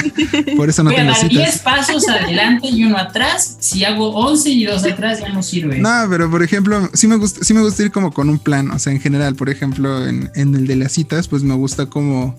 por 0.57 0.69
eso 0.69 0.83
no 0.83 0.89
Voy 0.89 0.99
a 0.99 1.03
tengo 1.03 1.11
dar 1.11 1.29
citas. 1.29 1.45
10 1.45 1.59
pasos 1.59 2.07
adelante 2.09 2.67
y 2.67 2.83
uno 2.83 2.97
atrás. 2.97 3.57
Si 3.59 3.83
hago 3.83 4.09
11 4.09 4.49
y 4.49 4.65
dos 4.65 4.83
atrás, 4.85 5.19
ya 5.19 5.29
no 5.29 5.43
sirve. 5.43 5.79
No, 5.79 6.07
pero 6.09 6.29
por 6.29 6.43
ejemplo, 6.43 6.89
sí 6.93 7.07
me 7.07 7.15
gusta, 7.15 7.43
sí 7.43 7.53
me 7.53 7.61
gusta 7.61 7.83
ir 7.83 7.91
como 7.91 8.11
con 8.11 8.29
un 8.29 8.39
plan. 8.39 8.71
O 8.71 8.79
sea, 8.79 8.93
en 8.93 8.99
general, 8.99 9.35
por 9.35 9.49
ejemplo, 9.49 10.07
en, 10.07 10.31
en 10.35 10.55
el 10.55 10.67
de 10.67 10.75
las 10.75 10.93
citas, 10.93 11.27
pues 11.27 11.43
me 11.43 11.53
gusta 11.53 11.85
como, 11.85 12.35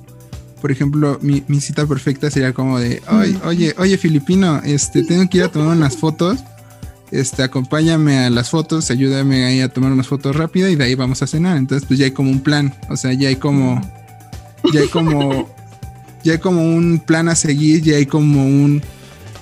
por 0.60 0.70
ejemplo, 0.70 1.18
mi, 1.22 1.42
mi 1.48 1.60
cita 1.60 1.86
perfecta 1.86 2.30
sería 2.30 2.52
como 2.52 2.78
de, 2.78 3.02
oye, 3.08 3.36
oye, 3.44 3.74
oye, 3.78 3.98
Filipino, 3.98 4.60
este, 4.64 5.02
tengo 5.04 5.28
que 5.28 5.38
ir 5.38 5.44
a 5.44 5.48
tomar 5.48 5.76
unas 5.76 5.96
fotos. 5.96 6.40
Este, 7.10 7.42
acompáñame 7.42 8.20
a 8.20 8.30
las 8.30 8.48
fotos, 8.48 8.90
ayúdame 8.90 9.44
ahí 9.44 9.60
a 9.60 9.68
tomar 9.68 9.92
unas 9.92 10.06
fotos 10.06 10.34
rápidas 10.34 10.70
y 10.70 10.76
de 10.76 10.84
ahí 10.84 10.94
vamos 10.94 11.22
a 11.22 11.26
cenar. 11.26 11.58
Entonces, 11.58 11.86
pues 11.86 11.98
ya 11.98 12.06
hay 12.06 12.12
como 12.12 12.30
un 12.30 12.40
plan. 12.40 12.74
O 12.88 12.96
sea, 12.96 13.12
ya 13.12 13.28
hay 13.28 13.36
como, 13.36 13.82
ya 14.72 14.80
hay 14.80 14.88
como, 14.88 15.46
ya 16.24 16.32
hay 16.32 16.38
como 16.38 16.62
un 16.62 17.02
plan 17.04 17.28
a 17.28 17.34
seguir, 17.34 17.82
ya 17.82 17.96
hay 17.96 18.06
como 18.06 18.44
un, 18.44 18.82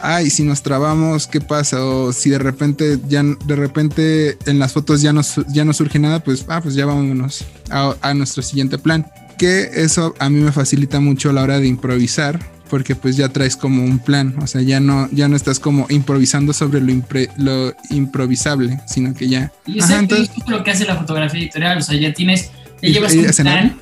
ay, 0.01 0.31
si 0.31 0.43
nos 0.45 0.63
trabamos, 0.63 1.27
¿qué 1.27 1.41
pasa? 1.41 1.85
O 1.85 2.13
si 2.13 2.31
de 2.31 2.39
repente 2.39 2.99
ya 3.09 3.23
de 3.23 3.57
repente 3.57 4.39
en 4.47 4.59
las 4.59 4.73
fotos 4.73 5.03
ya 5.03 5.13
no, 5.13 5.21
ya 5.49 5.65
no 5.65 5.73
surge 5.73 5.99
nada, 5.99 6.21
pues, 6.23 6.45
ah, 6.49 6.61
pues 6.61 6.75
ya 6.75 6.87
vámonos 6.87 7.45
a, 7.71 7.95
a 8.01 8.15
nuestro 8.15 8.43
siguiente 8.43 8.79
plan. 8.79 9.07
Que 9.39 9.71
eso 9.75 10.15
a 10.19 10.29
mí 10.29 10.41
me 10.41 10.53
facilita 10.53 11.01
mucho 11.01 11.31
a 11.31 11.33
la 11.33 11.43
hora 11.43 11.59
de 11.61 11.67
improvisar, 11.67 12.39
porque 12.69 12.95
pues 12.95 13.17
ya 13.17 13.31
traes 13.31 13.57
como 13.57 13.83
un 13.83 13.99
plan, 13.99 14.35
o 14.41 14.47
sea, 14.47 14.61
ya 14.61 14.79
no, 14.81 15.09
ya 15.13 15.29
no 15.29 15.35
estás 15.35 15.59
como 15.59 15.87
improvisando 15.89 16.53
sobre 16.53 16.81
lo, 16.81 16.93
impre- 16.93 17.31
lo 17.39 17.75
improvisable, 17.89 18.81
sino 18.87 19.13
que 19.15 19.29
ya... 19.29 19.51
Y 19.67 19.81
entonces- 19.81 20.19
y 20.19 20.23
es 20.23 20.29
justo 20.31 20.51
lo 20.53 20.63
que 20.63 20.71
hace 20.71 20.85
la 20.85 20.97
fotografía 20.97 21.41
editorial. 21.41 21.79
O 21.79 21.83
sea, 21.83 21.99
ya 21.99 22.13
tienes, 22.13 22.51
ya 22.83 22.89
llevas 22.91 23.15
un 23.15 23.25
plan. 23.53 23.81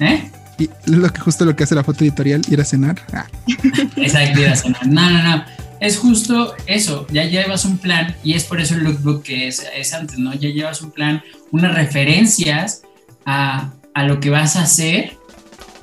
¿Eh? 0.00 0.30
Y 0.58 0.68
lo 0.86 1.12
que 1.12 1.20
justo 1.20 1.44
lo 1.44 1.54
que 1.54 1.64
hace 1.64 1.74
la 1.74 1.84
foto 1.84 2.04
editorial, 2.04 2.42
ir 2.50 2.60
a 2.60 2.64
cenar. 2.64 2.96
Ah, 3.12 3.26
Exacto, 3.96 4.40
ir 4.40 4.48
a 4.48 4.56
cenar. 4.56 4.86
No, 4.86 5.10
no, 5.10 5.22
no. 5.22 5.44
Es 5.80 5.96
justo 5.96 6.54
eso, 6.66 7.06
ya 7.12 7.24
llevas 7.24 7.64
un 7.64 7.78
plan 7.78 8.16
y 8.24 8.34
es 8.34 8.42
por 8.44 8.60
eso 8.60 8.74
el 8.74 8.82
lookbook 8.82 9.22
que 9.22 9.46
es, 9.46 9.64
es 9.76 9.94
antes, 9.94 10.18
¿no? 10.18 10.34
Ya 10.34 10.48
llevas 10.48 10.82
un 10.82 10.90
plan, 10.90 11.22
unas 11.52 11.72
referencias 11.72 12.82
a, 13.24 13.70
a 13.94 14.04
lo 14.04 14.18
que 14.18 14.30
vas 14.30 14.56
a 14.56 14.62
hacer 14.62 15.16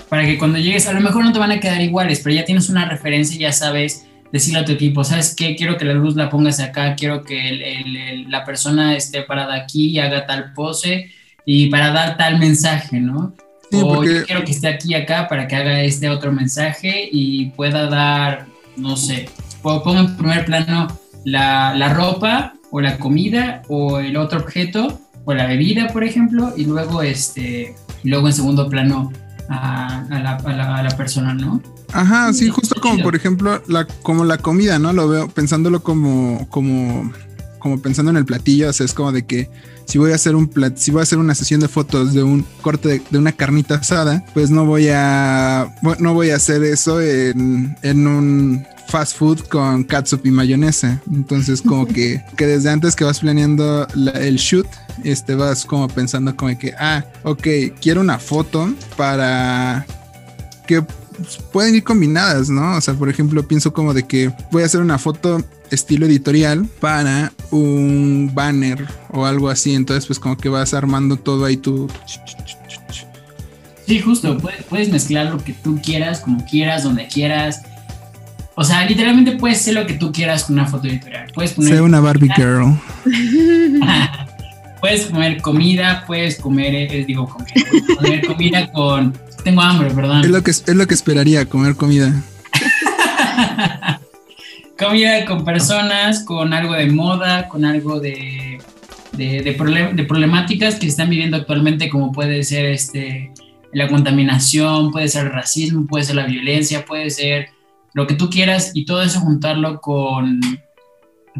para 0.10 0.25
que 0.25 0.38
cuando 0.38 0.58
llegues, 0.58 0.88
a 0.88 0.94
lo 0.94 1.01
mejor 1.01 1.24
no 1.24 1.32
te 1.32 1.39
van 1.39 1.51
a 1.51 1.60
quedar 1.60 1.82
iguales, 1.82 2.20
pero 2.24 2.36
ya 2.36 2.46
tienes 2.46 2.70
una 2.70 2.88
referencia 2.88 3.36
y 3.36 3.39
ya 3.39 3.51
sabes 3.51 4.05
decirle 4.32 4.60
a 4.60 4.65
tu 4.65 4.74
equipo, 4.74 5.03
¿sabes 5.03 5.34
qué? 5.34 5.55
Quiero 5.55 5.77
que 5.77 5.86
la 5.86 5.94
luz 5.94 6.15
la 6.15 6.29
pongas 6.29 6.60
acá, 6.60 6.96
quiero 6.96 7.24
que 7.24 8.25
la 8.27 8.44
persona 8.44 8.96
esté 8.96 9.22
parada 9.22 9.55
aquí 9.55 9.89
y 9.89 10.00
haga 10.00 10.25
tal 10.25 10.53
pose 10.53 11.12
y 11.46 11.67
para 11.67 11.91
dar 11.91 12.17
tal 12.17 12.39
mensaje, 12.39 13.00
¿no? 13.00 13.34
Sí, 13.72 13.77
o 13.81 13.88
porque- 13.95 14.15
yo 14.19 14.25
quiero 14.25 14.43
que 14.45 14.51
esté 14.51 14.67
aquí 14.67 14.93
acá 14.93 15.27
para 15.27 15.48
que 15.48 15.55
haga 15.55 15.81
este 15.81 16.10
otro 16.10 16.31
mensaje 16.31 17.10
y 17.12 17.48
pueda 17.51 17.89
dar, 17.89 18.45
no 18.77 18.95
sé, 18.98 19.27
po- 19.62 19.81
pongo 19.84 20.00
en 20.01 20.17
primer 20.17 20.45
plano 20.45 20.88
la, 21.24 21.74
la 21.75 21.93
ropa 21.93 22.53
o 22.72 22.81
la 22.81 22.98
comida 22.98 23.62
o 23.67 24.00
el 24.00 24.17
otro 24.17 24.39
objeto 24.39 25.00
o 25.25 25.34
la 25.34 25.48
bebida, 25.48 25.88
por 25.88 26.03
ejemplo, 26.03 26.53
y 26.55 26.65
luego 26.65 27.01
este, 27.01 27.75
y 28.03 28.10
luego 28.10 28.27
en 28.27 28.34
segundo 28.34 28.69
plano 28.69 29.12
a, 29.50 30.01
a 30.10 30.19
la, 30.19 30.36
a 30.36 30.53
la- 30.53 30.75
a 30.77 30.84
la 30.84 30.89
persona, 30.98 31.34
¿no? 31.34 31.62
Ajá, 31.93 32.34
sí, 32.34 32.50
justo 32.50 32.79
como 32.81 33.01
por 33.03 33.15
ejemplo, 33.15 33.62
la, 33.67 33.86
como 33.86 34.25
la 34.25 34.38
comida, 34.38 34.77
¿no? 34.79 34.91
Lo 34.93 35.07
veo 35.07 35.27
pensándolo 35.29 35.81
como, 35.81 36.48
como, 36.50 37.12
como 37.60 37.81
pensando 37.81 38.12
en 38.12 38.17
el 38.17 38.25
platillo, 38.25 38.69
o 38.69 38.74
sea, 38.74 38.86
es 38.86 38.93
como 38.93 39.12
de 39.12 39.25
que 39.25 39.50
si 39.85 39.97
voy 39.97 40.11
a 40.11 40.15
hacer 40.15 40.35
un 40.35 40.47
plat, 40.47 40.75
si 40.77 40.91
voy 40.91 40.99
a 41.01 41.03
hacer 41.03 41.17
una 41.19 41.35
sesión 41.35 41.59
de 41.61 41.67
fotos 41.67 42.13
de 42.13 42.23
un 42.23 42.45
corte 42.61 42.89
de, 42.89 43.01
de 43.09 43.17
una 43.17 43.31
carnita 43.31 43.75
asada, 43.75 44.23
pues 44.33 44.49
no 44.49 44.65
voy 44.65 44.87
a, 44.91 45.73
no 45.99 46.13
voy 46.13 46.29
a 46.31 46.35
hacer 46.37 46.63
eso 46.63 47.01
en, 47.01 47.75
en 47.81 48.07
un 48.07 48.65
fast 48.87 49.17
food 49.17 49.39
con 49.47 49.83
catsup 49.83 50.25
y 50.25 50.31
mayonesa. 50.31 51.01
Entonces, 51.11 51.61
como 51.61 51.85
que, 51.95 52.23
que 52.37 52.45
desde 52.47 52.69
antes 52.69 52.95
que 52.95 53.03
vas 53.03 53.19
planeando 53.19 53.87
la- 53.95 54.11
el 54.11 54.35
shoot, 54.37 54.67
este 55.03 55.35
vas 55.35 55.65
como 55.65 55.87
pensando 55.87 56.35
como 56.35 56.57
que, 56.57 56.73
ah, 56.79 57.03
ok, 57.23 57.47
quiero 57.81 58.01
una 58.01 58.19
foto 58.19 58.73
para 58.97 59.85
que 60.67 60.81
pues, 60.81 61.37
pueden 61.51 61.75
ir 61.75 61.83
combinadas, 61.83 62.49
¿no? 62.49 62.75
O 62.77 62.81
sea, 62.81 62.93
por 62.93 63.09
ejemplo, 63.09 63.47
pienso 63.47 63.73
como 63.73 63.93
de 63.93 64.03
que 64.03 64.31
voy 64.51 64.63
a 64.63 64.65
hacer 64.65 64.81
una 64.81 64.97
foto 64.97 65.43
estilo 65.72 66.05
editorial 66.05 66.67
para 66.79 67.31
un 67.51 68.31
banner 68.34 68.86
o 69.10 69.25
algo 69.25 69.50
así. 69.50 69.74
Entonces, 69.74 70.05
pues 70.05 70.19
como 70.19 70.38
que 70.38 70.50
vas 70.50 70.74
armando 70.74 71.17
todo 71.17 71.45
ahí 71.45 71.57
tu... 71.57 71.88
Sí, 73.88 74.00
justo, 74.00 74.38
puedes, 74.38 74.63
puedes 74.63 74.89
mezclar 74.89 75.27
lo 75.27 75.38
que 75.38 75.53
tú 75.53 75.79
quieras, 75.81 76.22
como 76.22 76.43
quieras, 76.45 76.84
donde 76.84 77.07
quieras. 77.07 77.62
O 78.55 78.63
sea, 78.63 78.86
literalmente 78.86 79.34
puedes 79.34 79.60
hacer 79.60 79.75
lo 79.75 79.86
que 79.86 79.93
tú 79.93 80.12
quieras 80.12 80.45
con 80.45 80.57
una 80.57 80.65
foto 80.65 80.88
editorial. 80.88 81.31
Puedes 81.34 81.53
poner 81.53 81.81
una 81.81 82.00
Barbie 82.00 82.31
girl. 82.36 82.79
puedes 84.79 85.05
comer 85.07 85.41
comida, 85.41 86.03
puedes 86.07 86.38
comer, 86.38 86.74
eh, 86.74 87.05
digo, 87.05 87.27
comer, 87.27 87.53
comer 87.98 88.25
comida 88.25 88.72
con. 88.72 89.13
Tengo 89.43 89.62
hambre, 89.62 89.91
perdón. 89.91 90.22
Es 90.22 90.29
lo 90.29 90.41
que, 90.41 90.51
es 90.51 90.67
lo 90.67 90.88
que 90.88 90.93
esperaría, 90.93 91.45
comer 91.45 91.75
comida. 91.75 92.13
Comida 94.77 95.25
con 95.25 95.44
personas, 95.46 96.24
con 96.24 96.53
algo 96.53 96.74
de 96.74 96.88
moda, 96.88 97.48
con 97.48 97.65
algo 97.65 98.00
de, 98.00 98.60
de, 99.13 99.41
de, 99.41 99.58
problem- 99.58 99.96
de 99.96 100.03
problemáticas 100.03 100.75
que 100.75 100.88
están 100.88 101.10
viviendo 101.10 101.38
actualmente, 101.38 101.89
como 101.89 102.12
puede 102.12 102.44
ser 102.44 102.65
este, 102.65 103.32
la 103.74 103.88
contaminación, 103.88 104.91
puede 104.91 105.08
ser 105.08 105.27
el 105.27 105.34
racismo, 105.34 105.86
puede 105.88 106.05
ser 106.05 106.15
la 106.15 106.25
violencia, 106.25 106.86
puede 106.86 107.10
ser 107.10 107.50
lo 107.94 108.08
que 108.08 108.15
tú 108.15 108.29
quieras 108.29 108.72
y 108.74 108.86
todo 108.86 109.01
eso 109.01 109.20
juntarlo 109.22 109.79
con, 109.79 110.41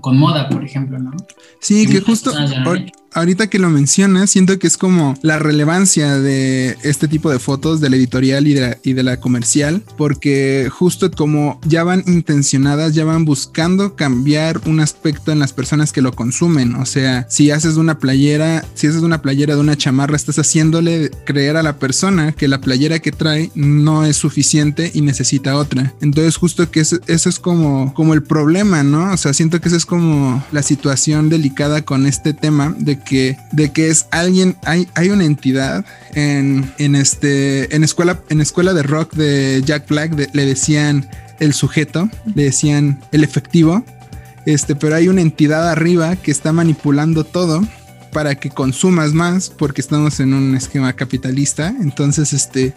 con 0.02 0.18
moda, 0.18 0.48
por 0.48 0.64
ejemplo, 0.64 0.98
¿no? 1.00 1.12
Sí, 1.60 1.88
que 1.88 2.00
justo 2.00 2.32
personas 2.32 2.90
ahorita 3.16 3.48
que 3.48 3.60
lo 3.60 3.70
mencionas, 3.70 4.30
siento 4.30 4.60
que 4.60 4.68
es 4.68 4.78
como 4.78 5.18
la 5.22 5.40
relevancia 5.40 6.20
de 6.20 6.78
este 6.84 7.08
tipo 7.08 7.32
de 7.32 7.40
fotos, 7.40 7.82
de 7.82 7.90
la 7.90 7.96
editorial 7.96 8.46
y 8.46 8.54
de 8.54 8.62
la, 8.62 8.78
y 8.84 8.94
de 8.94 9.04
la 9.04 9.20
comercial, 9.20 9.82
porque 9.98 10.70
justo 10.70 11.10
como 11.10 11.60
ya 11.66 11.84
van 11.84 12.04
intencionadas, 12.08 12.94
ya 12.94 13.06
van 13.06 13.26
buscando 13.26 13.96
cambiar 13.96 14.62
un 14.66 14.82
aspecto 14.82 15.32
en 15.32 15.40
las 15.40 15.54
personas 15.54 15.94
que 15.94 16.02
lo 16.02 16.12
consumen. 16.12 16.76
O 16.76 16.86
sea, 16.86 17.26
si 17.30 17.52
haces 17.52 17.78
una 17.78 18.00
playera, 18.00 18.66
si 18.74 18.88
haces 18.88 19.02
una 19.02 19.22
playera 19.22 19.56
de 19.56 19.62
una 19.62 19.78
chamarra, 19.78 20.16
estás 20.16 20.38
haciéndole 20.38 21.10
creer 21.26 21.56
a 21.56 21.64
la 21.64 21.80
persona 21.80 22.34
que 22.34 22.50
la 22.50 22.60
playera 22.60 23.00
que 23.00 23.14
trae 23.14 23.50
no 23.56 24.06
es 24.06 24.18
suficiente 24.18 24.92
y 24.94 25.02
necesita 25.02 25.56
otra. 25.56 25.94
Entonces, 26.02 26.36
justo 26.36 26.70
que 26.70 26.82
eso, 26.82 27.00
eso 27.08 27.30
es 27.30 27.40
como, 27.40 27.94
como 27.94 28.14
el 28.14 28.24
problema, 28.24 28.84
¿no? 28.84 29.14
O 29.14 29.18
sea, 29.18 29.34
siento 29.34 29.62
que 29.62 29.70
esa 29.70 29.78
es 29.78 29.86
como 29.86 30.44
la 30.52 30.64
situación 30.64 31.30
delicada 31.30 31.84
con 31.84 32.06
este 32.06 32.34
tema 32.34 32.76
de 32.78 33.00
que, 33.06 33.38
de 33.54 33.72
que 33.72 33.90
es 33.90 34.08
alguien, 34.12 34.58
hay, 34.66 34.90
hay 34.96 35.10
una 35.12 35.24
entidad 35.24 35.86
en, 36.14 36.70
en 36.78 36.96
este, 36.96 37.74
en 37.74 37.86
escuela, 37.86 38.20
en 38.30 38.42
escuela 38.42 38.74
de 38.74 38.84
rock 38.84 39.14
de 39.14 39.62
Jack 39.66 39.88
Black, 39.88 40.12
de- 40.16 40.30
le 40.34 40.46
decían 40.46 41.10
el 41.40 41.54
sujeto, 41.54 42.10
le 42.34 42.44
decían 42.46 43.00
el 43.14 43.24
efectivo, 43.24 43.86
este, 44.46 44.76
pero 44.76 44.96
hay 44.96 45.08
una 45.08 45.22
entidad 45.22 45.70
arriba 45.70 46.16
que 46.18 46.32
está 46.32 46.52
manipulando 46.52 47.24
todo 47.24 47.62
para 48.12 48.36
que 48.36 48.50
consumas 48.50 49.14
más 49.14 49.50
porque 49.50 49.82
estamos 49.82 50.20
en 50.20 50.34
un 50.34 50.56
esquema 50.56 50.94
capitalista. 50.94 51.74
Entonces, 51.82 52.32
este, 52.34 52.74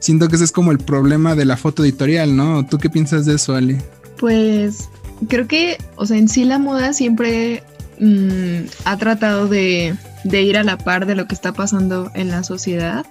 siento 0.00 0.28
que 0.28 0.36
ese 0.36 0.44
es 0.44 0.52
como 0.52 0.72
el 0.72 0.78
problema 0.78 1.34
de 1.36 1.44
la 1.44 1.56
foto 1.56 1.84
editorial, 1.84 2.34
¿no? 2.36 2.66
¿Tú 2.66 2.78
qué 2.78 2.90
piensas 2.90 3.26
de 3.26 3.34
eso, 3.36 3.54
Ale? 3.54 3.80
Pues 4.18 4.88
creo 5.28 5.46
que, 5.46 5.78
o 5.96 6.04
sea, 6.06 6.16
en 6.16 6.28
sí 6.28 6.44
la 6.44 6.58
moda 6.58 6.92
siempre 6.94 7.62
mm, 8.02 8.66
ha 8.84 8.96
tratado 8.98 9.48
de 9.48 9.96
de 10.24 10.42
ir 10.42 10.56
a 10.56 10.64
la 10.64 10.78
par 10.78 11.06
de 11.06 11.14
lo 11.14 11.26
que 11.26 11.34
está 11.34 11.52
pasando 11.52 12.10
en 12.14 12.28
la 12.28 12.42
sociedad. 12.42 13.06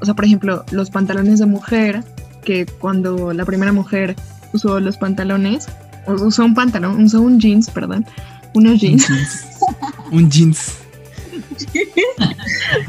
O 0.00 0.04
sea, 0.04 0.14
por 0.14 0.24
ejemplo, 0.24 0.64
los 0.70 0.90
pantalones 0.90 1.38
de 1.38 1.46
mujer, 1.46 2.04
que 2.44 2.66
cuando 2.66 3.32
la 3.32 3.44
primera 3.44 3.72
mujer 3.72 4.16
usó 4.52 4.80
los 4.80 4.96
pantalones, 4.96 5.68
usó 6.06 6.44
un 6.44 6.54
pantalón, 6.54 7.02
usó 7.02 7.20
un 7.20 7.40
jeans, 7.40 7.70
perdón, 7.70 8.06
unos 8.54 8.80
jeans. 8.80 9.06
Un 10.10 10.30
jeans. 10.30 10.76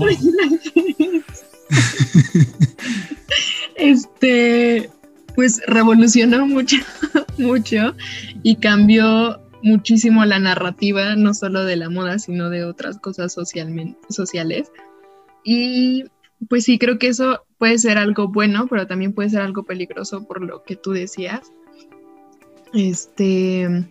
este, 3.75 4.89
pues 5.35 5.61
revolucionó 5.67 6.47
mucho, 6.47 6.77
mucho 7.37 7.95
y 8.43 8.55
cambió 8.57 9.39
muchísimo 9.63 10.25
la 10.25 10.39
narrativa, 10.39 11.15
no 11.15 11.33
solo 11.33 11.65
de 11.65 11.75
la 11.75 11.89
moda, 11.89 12.19
sino 12.19 12.49
de 12.49 12.65
otras 12.65 12.97
cosas 12.99 13.33
socialmente, 13.33 13.99
sociales. 14.09 14.71
Y 15.43 16.05
pues 16.49 16.63
sí, 16.63 16.77
creo 16.77 16.97
que 16.97 17.07
eso 17.07 17.43
puede 17.57 17.77
ser 17.77 17.97
algo 17.97 18.27
bueno, 18.27 18.67
pero 18.67 18.87
también 18.87 19.13
puede 19.13 19.29
ser 19.29 19.41
algo 19.41 19.63
peligroso 19.63 20.25
por 20.25 20.41
lo 20.41 20.63
que 20.63 20.75
tú 20.75 20.91
decías. 20.91 21.51
Este, 22.73 23.85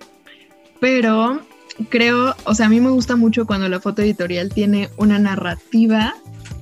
pero 0.80 1.40
creo, 1.88 2.34
o 2.44 2.54
sea, 2.54 2.66
a 2.66 2.70
mí 2.70 2.80
me 2.80 2.90
gusta 2.90 3.16
mucho 3.16 3.46
cuando 3.46 3.68
la 3.68 3.80
foto 3.80 4.02
editorial 4.02 4.48
tiene 4.50 4.90
una 4.96 5.18
narrativa 5.18 6.14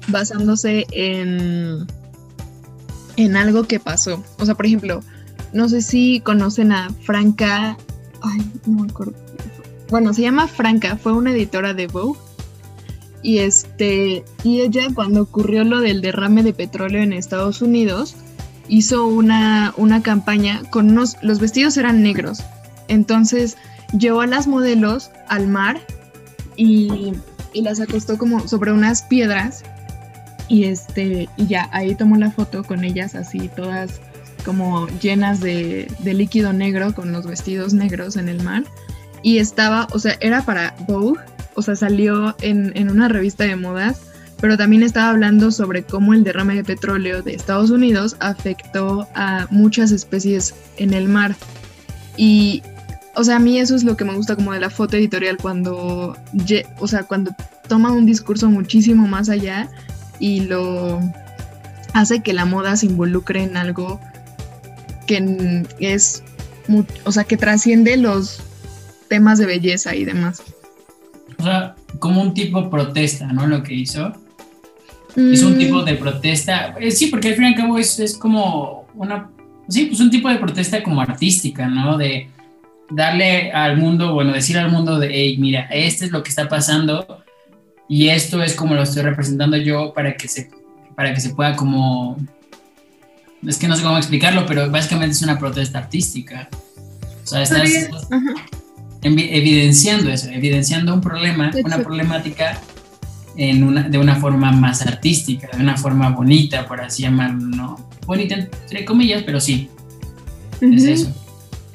basándose 0.08 0.86
en, 0.92 1.86
en 3.16 3.36
algo 3.36 3.64
que 3.64 3.80
pasó. 3.80 4.22
O 4.38 4.44
sea, 4.44 4.54
por 4.54 4.66
ejemplo, 4.66 5.00
no 5.52 5.68
sé 5.68 5.80
si 5.80 6.20
conocen 6.20 6.72
a 6.72 6.90
Franca, 7.02 7.76
ay, 8.22 8.40
no 8.66 8.82
me 8.82 8.90
acuerdo. 8.90 9.14
Bueno, 9.90 10.12
se 10.12 10.22
llama 10.22 10.48
Franca, 10.48 10.96
fue 10.96 11.12
una 11.12 11.32
editora 11.32 11.74
de 11.74 11.86
Vogue. 11.86 12.18
Y 13.22 13.38
este, 13.38 14.24
y 14.44 14.60
ella 14.60 14.86
cuando 14.94 15.22
ocurrió 15.22 15.64
lo 15.64 15.80
del 15.80 16.00
derrame 16.00 16.42
de 16.42 16.52
petróleo 16.52 17.02
en 17.02 17.12
Estados 17.12 17.62
Unidos, 17.62 18.14
hizo 18.68 19.06
una, 19.06 19.74
una 19.76 20.02
campaña 20.02 20.62
con 20.70 20.90
unos, 20.90 21.16
los 21.22 21.40
vestidos 21.40 21.76
eran 21.76 22.02
negros. 22.02 22.42
Entonces 22.86 23.56
llevó 23.98 24.20
a 24.20 24.26
las 24.26 24.46
modelos 24.46 25.10
al 25.28 25.48
mar 25.48 25.80
y, 26.56 27.12
y 27.52 27.62
las 27.62 27.80
acostó 27.80 28.18
como 28.18 28.46
sobre 28.46 28.72
unas 28.72 29.02
piedras 29.02 29.64
y 30.48 30.64
este 30.64 31.28
y 31.36 31.46
ya 31.46 31.68
ahí 31.72 31.94
tomó 31.94 32.16
la 32.16 32.30
foto 32.30 32.64
con 32.64 32.82
ellas 32.84 33.14
así 33.14 33.48
todas 33.54 34.00
como 34.44 34.86
llenas 35.00 35.40
de, 35.40 35.90
de, 36.00 36.14
líquido 36.14 36.52
negro 36.52 36.94
con 36.94 37.12
los 37.12 37.26
vestidos 37.26 37.74
negros 37.74 38.16
en 38.16 38.28
el 38.28 38.42
mar 38.42 38.64
y 39.22 39.38
estaba, 39.38 39.88
o 39.92 39.98
sea, 39.98 40.16
era 40.20 40.42
para 40.42 40.74
Vogue, 40.86 41.20
o 41.54 41.62
sea, 41.62 41.76
salió 41.76 42.36
en, 42.40 42.72
en 42.76 42.90
una 42.90 43.08
revista 43.08 43.44
de 43.44 43.56
modas, 43.56 44.00
pero 44.40 44.56
también 44.56 44.82
estaba 44.82 45.10
hablando 45.10 45.50
sobre 45.50 45.82
cómo 45.82 46.14
el 46.14 46.22
derrame 46.22 46.54
de 46.54 46.64
petróleo 46.64 47.22
de 47.22 47.34
Estados 47.34 47.70
Unidos 47.70 48.16
afectó 48.20 49.08
a 49.14 49.48
muchas 49.50 49.90
especies 49.90 50.54
en 50.76 50.94
el 50.94 51.08
mar. 51.08 51.34
Y, 52.16 52.62
o 53.16 53.24
sea, 53.24 53.36
a 53.36 53.40
mí 53.40 53.58
eso 53.58 53.74
es 53.74 53.82
lo 53.82 53.96
que 53.96 54.04
me 54.04 54.14
gusta 54.14 54.36
como 54.36 54.52
de 54.52 54.60
la 54.60 54.70
foto 54.70 54.96
editorial, 54.96 55.38
cuando, 55.38 56.16
o 56.78 56.86
sea, 56.88 57.02
cuando 57.02 57.34
toma 57.68 57.92
un 57.92 58.06
discurso 58.06 58.48
muchísimo 58.48 59.08
más 59.08 59.28
allá 59.28 59.68
y 60.20 60.40
lo 60.40 61.00
hace 61.92 62.22
que 62.22 62.32
la 62.32 62.44
moda 62.44 62.76
se 62.76 62.86
involucre 62.86 63.42
en 63.42 63.56
algo 63.56 64.00
que 65.08 65.64
es, 65.80 66.22
o 67.04 67.10
sea, 67.10 67.24
que 67.24 67.36
trasciende 67.36 67.96
los 67.96 68.40
temas 69.08 69.38
de 69.38 69.46
belleza 69.46 69.96
y 69.96 70.04
demás. 70.04 70.42
O 71.38 71.42
sea, 71.42 71.74
como 71.98 72.20
un 72.22 72.34
tipo 72.34 72.62
de 72.62 72.68
protesta, 72.68 73.26
¿no? 73.32 73.46
Lo 73.46 73.62
que 73.62 73.74
hizo. 73.74 74.12
Es 75.16 75.42
un 75.42 75.58
tipo 75.58 75.78
mm. 75.78 75.84
de 75.84 75.94
protesta. 75.94 76.76
Eh, 76.78 76.92
sí, 76.92 77.06
porque 77.06 77.28
al 77.28 77.34
fin 77.34 77.44
y 77.44 77.46
al 77.48 77.54
cabo 77.56 77.78
es, 77.78 77.98
es 77.98 78.16
como 78.16 78.86
una. 78.94 79.30
Sí, 79.68 79.86
pues 79.86 79.98
un 80.00 80.10
tipo 80.10 80.28
de 80.28 80.36
protesta 80.36 80.82
como 80.82 81.00
artística, 81.00 81.66
¿no? 81.66 81.96
De 81.98 82.28
darle 82.90 83.50
al 83.50 83.76
mundo, 83.78 84.14
bueno, 84.14 84.32
decir 84.32 84.58
al 84.58 84.70
mundo 84.70 84.98
de, 84.98 85.08
hey, 85.10 85.36
mira, 85.38 85.62
este 85.72 86.04
es 86.04 86.10
lo 86.10 86.22
que 86.22 86.30
está 86.30 86.48
pasando 86.48 87.24
y 87.88 88.08
esto 88.08 88.42
es 88.42 88.54
como 88.54 88.74
lo 88.74 88.82
estoy 88.82 89.02
representando 89.02 89.56
yo 89.56 89.92
para 89.92 90.14
que 90.14 90.28
se, 90.28 90.50
para 90.94 91.12
que 91.12 91.20
se 91.20 91.30
pueda 91.30 91.56
como 91.56 92.16
es 93.46 93.56
que 93.58 93.68
no 93.68 93.76
sé 93.76 93.82
cómo 93.82 93.98
explicarlo, 93.98 94.46
pero 94.46 94.70
básicamente 94.70 95.14
es 95.14 95.22
una 95.22 95.38
protesta 95.38 95.78
artística. 95.78 96.48
O 97.24 97.26
sea, 97.26 97.42
estás, 97.42 97.70
evidenciando 99.02 100.10
eso, 100.10 100.28
evidenciando 100.30 100.94
un 100.94 101.00
problema, 101.00 101.50
una 101.64 101.78
problemática 101.78 102.60
en 103.36 103.62
una, 103.62 103.88
de 103.88 103.98
una 103.98 104.16
forma 104.16 104.50
más 104.50 104.82
artística, 104.82 105.48
de 105.56 105.62
una 105.62 105.76
forma 105.76 106.10
bonita, 106.10 106.66
por 106.66 106.80
así 106.80 107.02
llamarlo, 107.02 107.46
¿no? 107.46 107.88
Bonita 108.06 108.34
entre 108.34 108.84
comillas, 108.84 109.22
pero 109.24 109.40
sí. 109.40 109.68
Es 110.60 110.84
eso. 110.84 111.14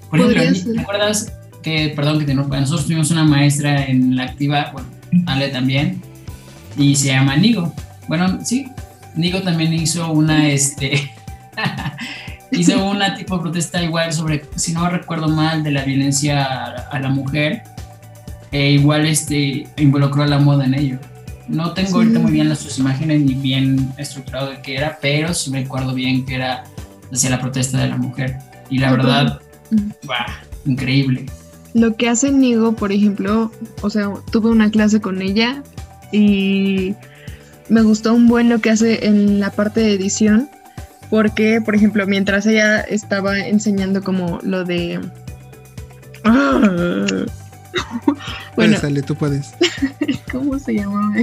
Por 0.10 0.20
ejemplo, 0.20 0.74
¿te 0.74 0.82
acuerdas 0.82 1.34
que, 1.62 1.94
perdón 1.96 2.20
que 2.20 2.26
te 2.26 2.34
no, 2.34 2.46
nosotros 2.46 2.86
tuvimos 2.86 3.10
una 3.12 3.24
maestra 3.24 3.86
en 3.86 4.16
la 4.16 4.24
activa, 4.24 4.72
bueno, 4.74 4.90
Ale 5.26 5.50
también, 5.50 6.02
y 6.78 6.96
se 6.96 7.08
llama 7.08 7.38
Nigo. 7.38 7.74
Bueno, 8.08 8.40
sí, 8.44 8.68
Nigo 9.16 9.42
también 9.42 9.74
hizo 9.74 10.12
una, 10.12 10.50
este, 10.50 11.12
hizo 12.52 12.86
una 12.86 13.16
tipo 13.16 13.38
de 13.38 13.42
protesta 13.44 13.82
igual 13.82 14.14
sobre, 14.14 14.46
si 14.56 14.74
no 14.74 14.90
recuerdo 14.90 15.28
mal, 15.28 15.64
de 15.64 15.72
la 15.72 15.84
violencia 15.84 16.66
a, 16.90 17.00
la 17.00 17.10
mujer, 17.10 17.64
e 18.52 18.72
igual 18.72 19.06
este, 19.06 19.68
involucró 19.78 20.24
a 20.24 20.28
la 20.28 20.40
moda 20.40 20.66
en 20.66 20.74
ello. 20.76 21.00
No 21.48 21.74
tengo 21.74 21.98
ahorita 21.98 22.20
muy 22.20 22.32
bien 22.32 22.48
las 22.48 22.60
sus 22.60 22.80
imágenes 22.80 23.22
ni 23.22 23.34
bien 23.34 23.94
estructurado 23.98 24.52
de 24.52 24.62
qué 24.62 24.78
era, 24.78 24.98
pero 25.02 25.34
sí 25.34 25.52
me 25.52 25.60
acuerdo 25.60 25.94
bien 25.94 26.26
que 26.26 26.36
era 26.36 26.64
hacia 27.12 27.30
la 27.30 27.40
protesta 27.40 27.80
de 27.80 27.90
la 27.90 27.98
mujer. 27.98 28.38
Y 28.70 28.78
la 28.78 28.92
verdad, 28.92 29.42
increíble. 30.66 31.26
Lo 31.74 31.96
que 31.98 32.08
hace 32.08 32.32
Nigo, 32.32 32.74
por 32.74 32.92
ejemplo, 32.92 33.52
o 33.82 33.90
sea, 33.90 34.12
tuve 34.32 34.50
una 34.50 34.70
clase 34.72 35.02
con 35.02 35.22
ella 35.22 35.64
y 36.12 36.96
me 37.68 37.82
gustó 37.82 38.14
un 38.14 38.28
buen 38.28 38.48
lo 38.48 38.60
que 38.60 38.70
hace 38.70 39.08
en 39.08 39.40
la 39.40 39.50
parte 39.50 39.82
de 39.82 39.94
edición 39.94 40.50
porque, 41.14 41.62
por 41.62 41.76
ejemplo, 41.76 42.08
mientras 42.08 42.48
ella 42.48 42.82
estaba 42.82 43.38
enseñando 43.42 44.02
como 44.02 44.40
lo 44.42 44.64
de... 44.64 45.00
bueno, 48.56 48.78
sale, 48.80 49.04
tú 49.04 49.14
puedes. 49.14 49.52
¿Cómo 50.32 50.58
se 50.58 50.74
llama? 50.74 51.16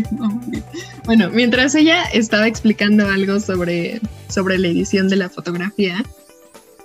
bueno, 1.06 1.28
mientras 1.30 1.74
ella 1.74 2.04
estaba 2.04 2.46
explicando 2.46 3.08
algo 3.08 3.40
sobre, 3.40 4.00
sobre 4.28 4.58
la 4.58 4.68
edición 4.68 5.08
de 5.08 5.16
la 5.16 5.28
fotografía, 5.28 6.04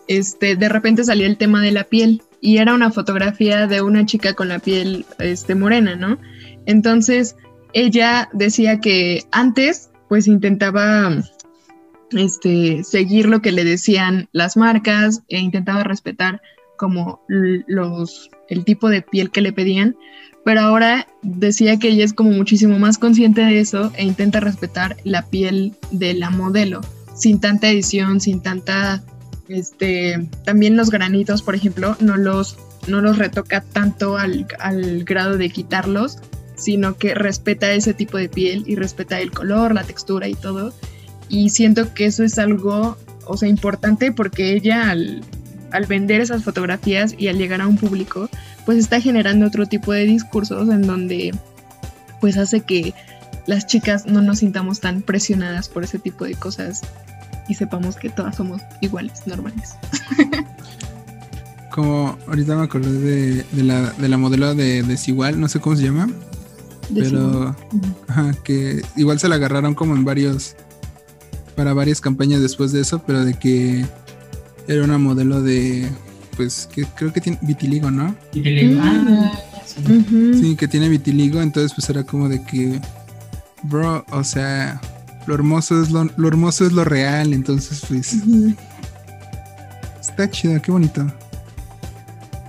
este, 0.07 0.55
de 0.55 0.67
repente 0.67 1.03
salió 1.03 1.27
el 1.27 1.37
tema 1.37 1.61
de 1.61 1.73
la 1.73 1.83
piel 1.83 2.23
y 2.41 2.57
era 2.57 2.73
una 2.73 2.89
fotografía 2.89 3.67
de 3.67 3.83
una 3.83 4.07
chica 4.07 4.33
con 4.33 4.47
la 4.47 4.57
piel 4.57 5.05
este, 5.19 5.53
morena, 5.53 5.95
¿no? 5.95 6.17
Entonces, 6.65 7.35
ella 7.73 8.29
decía 8.33 8.79
que 8.79 9.25
antes, 9.31 9.91
pues 10.09 10.25
intentaba 10.25 11.21
este, 12.11 12.83
seguir 12.83 13.27
lo 13.27 13.41
que 13.41 13.51
le 13.51 13.63
decían 13.63 14.29
las 14.31 14.57
marcas 14.57 15.21
e 15.29 15.39
intentaba 15.39 15.83
respetar 15.83 16.41
como 16.77 17.21
los, 17.27 18.29
el 18.49 18.65
tipo 18.65 18.89
de 18.89 19.01
piel 19.01 19.31
que 19.31 19.41
le 19.41 19.53
pedían, 19.53 19.95
pero 20.43 20.61
ahora 20.61 21.07
decía 21.21 21.79
que 21.79 21.89
ella 21.89 22.05
es 22.05 22.13
como 22.13 22.31
muchísimo 22.31 22.77
más 22.77 22.97
consciente 22.97 23.41
de 23.41 23.59
eso 23.59 23.91
e 23.95 24.03
intenta 24.03 24.39
respetar 24.39 24.97
la 25.03 25.23
piel 25.23 25.73
de 25.91 26.13
la 26.13 26.29
modelo, 26.29 26.81
sin 27.15 27.39
tanta 27.39 27.69
edición, 27.69 28.19
sin 28.19 28.41
tanta, 28.41 29.03
este, 29.47 30.27
también 30.43 30.75
los 30.75 30.91
granitos, 30.91 31.41
por 31.41 31.55
ejemplo, 31.55 31.95
no 31.99 32.17
los, 32.17 32.57
no 32.87 33.01
los 33.01 33.17
retoca 33.17 33.61
tanto 33.61 34.17
al, 34.17 34.45
al 34.59 35.03
grado 35.05 35.37
de 35.37 35.49
quitarlos, 35.49 36.19
sino 36.55 36.97
que 36.97 37.15
respeta 37.15 37.73
ese 37.73 37.93
tipo 37.93 38.17
de 38.17 38.29
piel 38.29 38.63
y 38.67 38.75
respeta 38.75 39.19
el 39.19 39.31
color, 39.31 39.73
la 39.73 39.83
textura 39.83 40.27
y 40.27 40.35
todo 40.35 40.73
y 41.29 41.49
siento 41.49 41.93
que 41.93 42.05
eso 42.05 42.23
es 42.23 42.37
algo, 42.37 42.97
o 43.25 43.37
sea, 43.37 43.49
importante 43.49 44.11
porque 44.11 44.53
ella 44.53 44.89
al, 44.89 45.23
vender 45.87 46.21
esas 46.21 46.43
fotografías 46.43 47.15
y 47.17 47.27
al 47.27 47.37
llegar 47.37 47.61
a 47.61 47.67
un 47.67 47.77
público, 47.77 48.29
pues 48.65 48.77
está 48.77 49.01
generando 49.01 49.45
otro 49.45 49.65
tipo 49.65 49.91
de 49.91 50.05
discursos 50.05 50.69
en 50.69 50.83
donde 50.83 51.35
pues 52.21 52.37
hace 52.37 52.61
que 52.61 52.93
las 53.45 53.67
chicas 53.67 54.05
no 54.05 54.21
nos 54.21 54.39
sintamos 54.39 54.79
tan 54.79 55.01
presionadas 55.01 55.67
por 55.67 55.83
ese 55.83 55.99
tipo 55.99 56.23
de 56.25 56.35
cosas 56.35 56.81
y 57.47 57.55
sepamos 57.55 57.97
que 57.97 58.09
todas 58.09 58.37
somos 58.37 58.61
iguales, 58.81 59.27
normales. 59.27 59.75
Como 61.71 62.17
ahorita 62.27 62.55
me 62.55 62.63
acordé 62.63 63.43
de, 63.43 63.63
la, 63.63 63.91
de 63.91 64.07
la 64.07 64.17
modelo 64.17 64.55
de 64.55 64.81
Desigual, 64.81 65.39
no 65.39 65.49
sé 65.49 65.59
cómo 65.59 65.75
se 65.75 65.83
llama, 65.83 66.07
pero 66.93 67.53
que 68.43 68.81
igual 68.95 69.19
se 69.19 69.27
la 69.27 69.35
agarraron 69.35 69.75
como 69.75 69.93
en 69.95 70.05
varios 70.05 70.55
para 71.55 71.73
varias 71.73 72.01
campañas 72.01 72.41
después 72.41 72.71
de 72.71 72.81
eso, 72.81 73.01
pero 73.05 73.23
de 73.25 73.33
que 73.33 73.85
era 74.67 74.83
una 74.83 74.97
modelo 74.97 75.41
de, 75.41 75.87
pues, 76.35 76.67
que 76.73 76.85
creo 76.85 77.13
que 77.13 77.21
tiene 77.21 77.37
vitiligo, 77.41 77.91
¿no? 77.91 78.15
Vitiligo. 78.33 78.81
Ah, 78.83 79.31
sí. 79.65 80.55
que 80.57 80.67
tiene 80.67 80.89
vitiligo, 80.89 81.41
entonces 81.41 81.73
pues 81.75 81.89
era 81.89 82.03
como 82.03 82.29
de 82.29 82.41
que 82.43 82.79
bro, 83.63 84.05
o 84.11 84.23
sea, 84.23 84.79
lo 85.27 85.33
hermoso 85.35 85.81
es 85.81 85.89
lo, 85.91 86.05
lo 86.17 86.27
hermoso 86.27 86.65
es 86.65 86.71
lo 86.71 86.83
real, 86.85 87.33
entonces 87.33 87.81
pues 87.87 88.15
está 89.99 90.29
chido, 90.29 90.61
qué 90.61 90.71
bonito. 90.71 91.05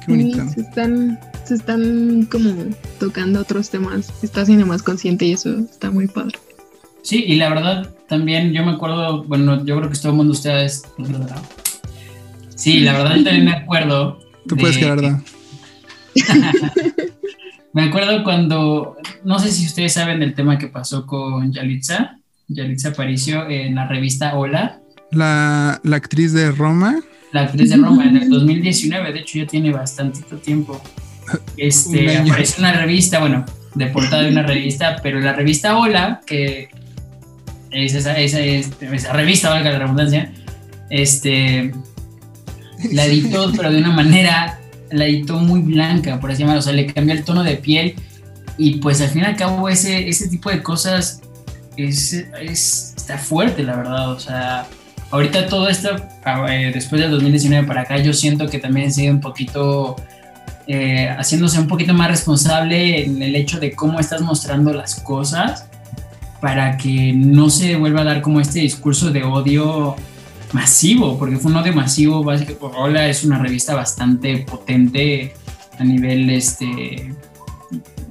Qué 0.01 0.07
Sí, 0.07 0.11
bonito. 0.13 0.49
se 0.55 0.61
están, 0.61 1.19
se 1.45 1.55
están 1.55 2.29
como 2.31 2.55
tocando 3.01 3.41
otros 3.41 3.71
temas. 3.71 4.13
Está 4.23 4.43
haciendo 4.43 4.67
más 4.67 4.83
consciente 4.83 5.25
y 5.27 5.33
eso 5.33 5.59
está 5.59 5.91
muy 5.91 6.07
padre. 6.07 6.39
Sí, 7.07 7.25
y 7.25 7.37
la 7.37 7.49
verdad 7.51 7.89
también 8.09 8.53
yo 8.53 8.65
me 8.67 8.73
acuerdo, 8.73 9.23
bueno, 9.23 9.65
yo 9.65 9.77
creo 9.79 9.89
que 9.89 9.97
todo 9.97 10.11
el 10.11 10.17
mundo 10.17 10.33
ustedes... 10.33 10.83
Sí, 12.57 12.81
la 12.81 12.95
verdad 12.95 13.15
yo 13.17 13.23
también 13.25 13.45
me 13.45 13.53
acuerdo. 13.53 14.19
Tú 14.49 14.57
puedes, 14.57 14.75
de- 14.75 14.83
Gerardo. 14.83 15.21
Me 17.73 17.83
acuerdo 17.85 18.25
cuando, 18.25 18.97
no 19.23 19.39
sé 19.39 19.51
si 19.53 19.67
ustedes 19.67 19.93
saben 19.93 20.19
del 20.21 20.33
tema 20.35 20.57
que 20.59 20.67
pasó 20.69 21.05
con 21.07 21.53
Yalitza, 21.53 22.17
Yalitza 22.49 22.89
Aparicio 22.89 23.47
en 23.51 23.75
la 23.75 23.87
revista 23.87 24.35
Hola, 24.35 24.81
La, 25.11 25.79
la 25.85 25.97
actriz 25.97 26.33
de 26.33 26.51
Roma, 26.53 27.01
la 27.33 27.43
actriz 27.43 27.69
de 27.69 27.77
Roma 27.77 28.07
en 28.07 28.17
el 28.17 28.31
2019, 28.31 29.13
de 29.13 29.19
hecho 29.21 29.39
ya 29.41 29.47
tiene 29.47 29.71
bastantito 29.73 30.37
tiempo. 30.39 30.81
Un 31.33 31.39
Este, 31.59 32.17
año. 32.17 32.33
apareció 32.33 32.65
en 32.65 32.71
una 32.71 32.81
revista, 32.81 33.19
bueno, 33.21 33.45
de 33.75 33.87
portada 33.89 34.23
de 34.23 34.31
una 34.31 34.43
revista, 34.47 34.97
pero 35.03 35.21
la 35.21 35.35
revista 35.35 35.77
Hola, 35.77 36.23
que 36.27 36.69
es 37.71 37.95
esa, 37.95 38.17
esa, 38.19 38.39
revista, 39.13 39.51
valga 39.51 39.71
la 39.71 39.79
redundancia, 39.81 40.33
este, 40.91 41.73
la 42.93 43.05
editó, 43.07 43.53
pero 43.57 43.71
de 43.71 43.79
una 43.79 43.93
manera, 43.93 44.59
la 44.91 45.07
editó 45.07 45.39
muy 45.39 45.61
blanca, 45.61 46.21
por 46.21 46.31
así 46.31 46.41
llamarlo, 46.41 46.61
o 46.61 46.63
sea, 46.63 46.73
le 46.73 46.87
cambió 46.87 47.15
el 47.15 47.25
tono 47.25 47.43
de 47.43 47.57
piel. 47.57 47.95
Y 48.59 48.77
pues 48.79 49.01
al 49.03 49.09
fin 49.09 49.23
y 49.23 49.25
al 49.27 49.37
cabo 49.37 49.69
ese, 49.69 50.09
ese 50.09 50.29
tipo 50.29 50.49
de 50.51 50.63
cosas 50.63 51.21
es, 51.77 52.13
es- 52.41 52.95
está 52.97 53.19
fuerte, 53.19 53.63
la 53.63 53.77
verdad, 53.77 54.11
o 54.13 54.19
sea, 54.19 54.67
ahorita 55.11 55.47
todo 55.49 55.69
esto, 55.69 55.91
eh, 56.49 56.71
después 56.73 57.01
del 57.03 57.11
2019 57.11 57.67
para 57.67 57.83
acá, 57.83 57.99
yo 57.99 58.13
siento 58.15 58.49
que 58.49 58.59
también 58.59 58.93
sigue 58.93 59.11
un 59.11 59.21
poquito... 59.21 59.97
eh, 60.67 61.09
haciéndose 61.19 61.61
un 61.61 61.69
poquito 61.69 61.93
más 61.95 62.09
responsable 62.11 63.05
en 63.05 63.23
el 63.23 63.37
hecho 63.37 63.61
de 63.61 63.73
cómo 63.73 64.01
estás 64.01 64.23
mostrando 64.23 64.73
las 64.73 64.95
cosas 64.97 65.66
para 66.47 66.77
que 66.77 67.13
no 67.13 67.51
se 67.51 67.75
vuelva 67.75 68.03
a 68.03 68.05
dar 68.05 68.23
como 68.23 68.41
este 68.41 68.61
discurso 68.61 69.11
de 69.11 69.25
odio 69.25 69.97
masivo, 70.53 71.19
porque 71.19 71.39
fue 71.39 71.51
un 71.51 71.57
odio 71.57 71.73
masivo, 71.73 72.23
básicamente, 72.23 72.65
Hola 72.77 73.09
es 73.09 73.25
una 73.25 73.41
revista 73.41 73.75
bastante 73.75 74.39
potente 74.49 75.35
a 75.77 75.83
nivel 75.83 76.31
este, 76.31 77.13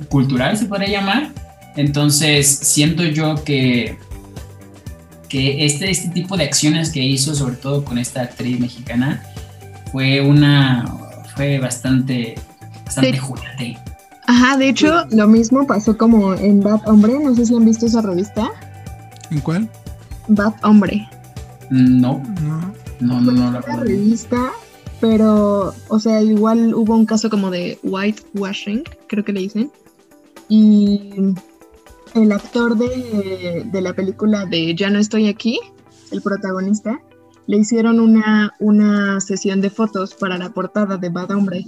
cultural, 0.10 0.58
se 0.58 0.66
podría 0.66 1.00
llamar. 1.00 1.30
Entonces, 1.78 2.46
siento 2.46 3.04
yo 3.04 3.42
que, 3.42 3.98
que 5.30 5.66
este, 5.66 5.90
este 5.90 6.10
tipo 6.10 6.36
de 6.36 6.44
acciones 6.44 6.90
que 6.92 7.02
hizo, 7.02 7.36
sobre 7.36 7.56
todo 7.56 7.86
con 7.86 7.98
esta 7.98 8.24
actriz 8.24 8.60
mexicana, 8.60 9.24
fue 9.94 10.20
una 10.20 10.94
fue 11.38 11.58
bastante, 11.58 12.36
bastante 12.84 13.14
Sí. 13.14 13.18
juguete. 13.18 13.78
Ajá, 14.28 14.58
de 14.58 14.70
hecho, 14.70 15.06
lo 15.12 15.28
mismo 15.28 15.68
pasó 15.68 15.98
como 15.98 16.34
en 16.34 16.62
Bad 16.62 16.88
Hombre. 16.88 17.18
No 17.20 17.36
sé 17.36 17.46
si 17.46 17.56
han 17.56 17.66
visto 17.66 17.86
esa 17.86 18.02
revista. 18.02 18.50
¿en 19.32 19.40
cuál? 19.42 19.70
Bad 20.28 20.54
Hombre. 20.64 21.08
No, 21.70 22.22
No. 22.44 22.74
no, 23.00 23.22
no, 23.22 23.32
no, 23.32 23.52
la 23.52 23.62
Fue 23.62 23.74
una 23.74 23.82
verdad. 23.82 23.84
revista, 23.84 24.52
pero, 25.02 25.74
o 25.90 26.00
sea, 26.00 26.22
igual 26.22 26.74
hubo 26.74 26.96
un 26.96 27.06
caso 27.06 27.30
como 27.30 27.50
de 27.52 27.78
whitewashing, 27.84 28.84
creo 29.08 29.24
que 29.26 29.34
le 29.34 29.42
dicen. 29.42 29.72
Y 30.48 31.12
el 32.14 32.32
actor 32.32 32.78
de, 32.78 33.68
de 33.72 33.82
la 33.82 33.94
película 33.94 34.46
de 34.46 34.76
Ya 34.76 34.90
no 34.90 35.00
estoy 35.00 35.28
aquí, 35.28 35.60
el 36.12 36.22
protagonista, 36.22 37.00
le 37.48 37.58
hicieron 37.58 38.00
una, 38.00 38.54
una 38.60 39.20
sesión 39.22 39.60
de 39.62 39.70
fotos 39.70 40.14
para 40.16 40.38
la 40.38 40.50
portada 40.52 40.98
de 40.98 41.10
Bad 41.10 41.32
Hombre. 41.32 41.66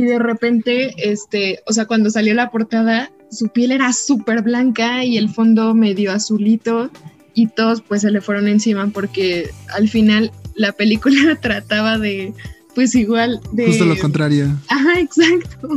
Y 0.00 0.04
de 0.04 0.18
repente, 0.18 0.94
este, 0.96 1.60
o 1.66 1.74
sea, 1.74 1.84
cuando 1.84 2.08
salió 2.08 2.32
la 2.32 2.50
portada, 2.50 3.12
su 3.30 3.48
piel 3.48 3.70
era 3.70 3.92
súper 3.92 4.40
blanca 4.40 5.04
y 5.04 5.18
el 5.18 5.28
fondo 5.28 5.74
medio 5.74 6.10
azulito 6.10 6.90
y 7.34 7.48
todos 7.48 7.82
pues 7.82 8.00
se 8.00 8.10
le 8.10 8.22
fueron 8.22 8.48
encima 8.48 8.86
porque 8.86 9.50
al 9.74 9.90
final 9.90 10.32
la 10.54 10.72
película 10.72 11.36
trataba 11.42 11.98
de, 11.98 12.32
pues 12.74 12.94
igual 12.94 13.42
de... 13.52 13.66
Justo 13.66 13.84
lo 13.84 13.98
contrario. 13.98 14.56
Ajá, 14.68 14.98
exacto. 14.98 15.68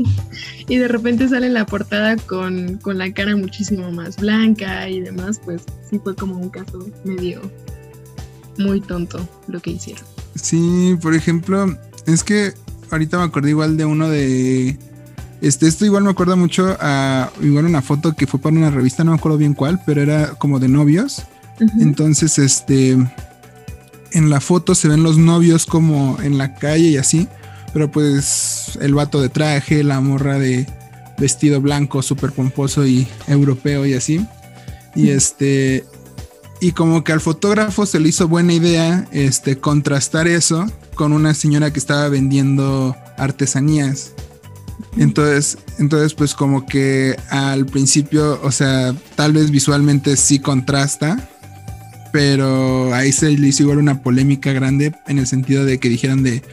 Y 0.69 0.77
de 0.77 0.87
repente 0.87 1.27
sale 1.27 1.49
la 1.49 1.65
portada 1.65 2.15
con, 2.15 2.77
con 2.77 2.97
la 2.99 3.13
cara 3.13 3.35
muchísimo 3.35 3.91
más 3.91 4.15
blanca 4.15 4.87
y 4.87 5.01
demás, 5.01 5.41
pues 5.43 5.63
sí 5.89 5.99
fue 6.01 6.15
como 6.15 6.37
un 6.37 6.49
caso 6.49 6.87
medio 7.03 7.41
muy 8.57 8.79
tonto 8.79 9.27
lo 9.49 9.59
que 9.59 9.71
hicieron. 9.71 10.05
Sí, 10.35 10.97
por 11.01 11.13
ejemplo, 11.13 11.77
es 12.05 12.23
que 12.23 12.53
ahorita 12.93 13.17
me 13.17 13.23
acordé 13.23 13.49
igual 13.49 13.77
de 13.77 13.85
uno 13.85 14.09
de. 14.09 14.77
Este, 15.41 15.67
esto 15.67 15.85
igual 15.85 16.03
me 16.03 16.11
acuerda 16.11 16.35
mucho 16.35 16.77
a 16.79 17.29
igual 17.41 17.65
una 17.65 17.81
foto 17.81 18.13
que 18.13 18.27
fue 18.27 18.39
para 18.39 18.55
una 18.55 18.71
revista, 18.71 19.03
no 19.03 19.11
me 19.11 19.17
acuerdo 19.17 19.37
bien 19.37 19.53
cuál, 19.53 19.81
pero 19.85 20.01
era 20.01 20.35
como 20.35 20.59
de 20.59 20.69
novios. 20.69 21.23
Entonces, 21.79 22.39
este, 22.39 22.91
en 22.91 24.29
la 24.29 24.39
foto 24.39 24.73
se 24.73 24.87
ven 24.87 25.03
los 25.03 25.17
novios 25.17 25.65
como 25.65 26.17
en 26.23 26.37
la 26.37 26.55
calle 26.55 26.89
y 26.89 26.97
así, 26.97 27.27
pero 27.73 27.91
pues 27.91 28.77
el 28.81 28.93
vato 28.93 29.21
de 29.21 29.29
traje, 29.29 29.83
la 29.83 29.99
morra 29.99 30.39
de 30.39 30.65
vestido 31.17 31.61
blanco, 31.61 32.01
súper 32.01 32.31
pomposo 32.31 32.85
y 32.85 33.07
europeo 33.27 33.85
y 33.85 33.93
así. 33.93 34.25
Y 34.95 35.09
este, 35.09 35.83
y 36.61 36.71
como 36.71 37.03
que 37.03 37.11
al 37.11 37.21
fotógrafo 37.21 37.85
se 37.85 37.99
le 37.99 38.09
hizo 38.09 38.27
buena 38.27 38.53
idea, 38.53 39.07
este, 39.11 39.57
contrastar 39.57 40.27
eso 40.27 40.65
con 40.95 41.13
una 41.13 41.33
señora 41.33 41.71
que 41.71 41.79
estaba 41.79 42.07
vendiendo 42.09 42.95
artesanías. 43.17 44.13
Entonces, 44.97 45.57
entonces, 45.79 46.13
pues 46.13 46.33
como 46.33 46.65
que 46.65 47.15
al 47.29 47.65
principio, 47.65 48.39
o 48.43 48.51
sea, 48.51 48.95
tal 49.15 49.33
vez 49.33 49.51
visualmente 49.51 50.15
sí 50.17 50.39
contrasta, 50.39 51.29
pero 52.11 52.93
ahí 52.93 53.11
se 53.11 53.29
le 53.31 53.47
hizo 53.47 53.63
igual 53.63 53.79
una 53.79 54.01
polémica 54.01 54.53
grande 54.53 54.93
en 55.07 55.19
el 55.19 55.27
sentido 55.27 55.65
de 55.65 55.79
que 55.79 55.89
dijeron 55.89 56.21
de, 56.21 56.43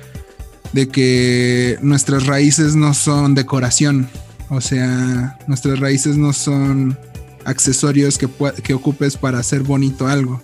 de 0.72 0.88
que 0.88 1.78
nuestras 1.82 2.26
raíces 2.26 2.76
no 2.76 2.94
son 2.94 3.34
decoración, 3.34 4.08
o 4.48 4.60
sea, 4.60 5.38
nuestras 5.46 5.78
raíces 5.78 6.16
no 6.16 6.32
son 6.32 6.98
accesorios 7.44 8.18
que, 8.18 8.28
que 8.62 8.74
ocupes 8.74 9.16
para 9.16 9.38
hacer 9.38 9.62
bonito 9.62 10.06
algo. 10.08 10.42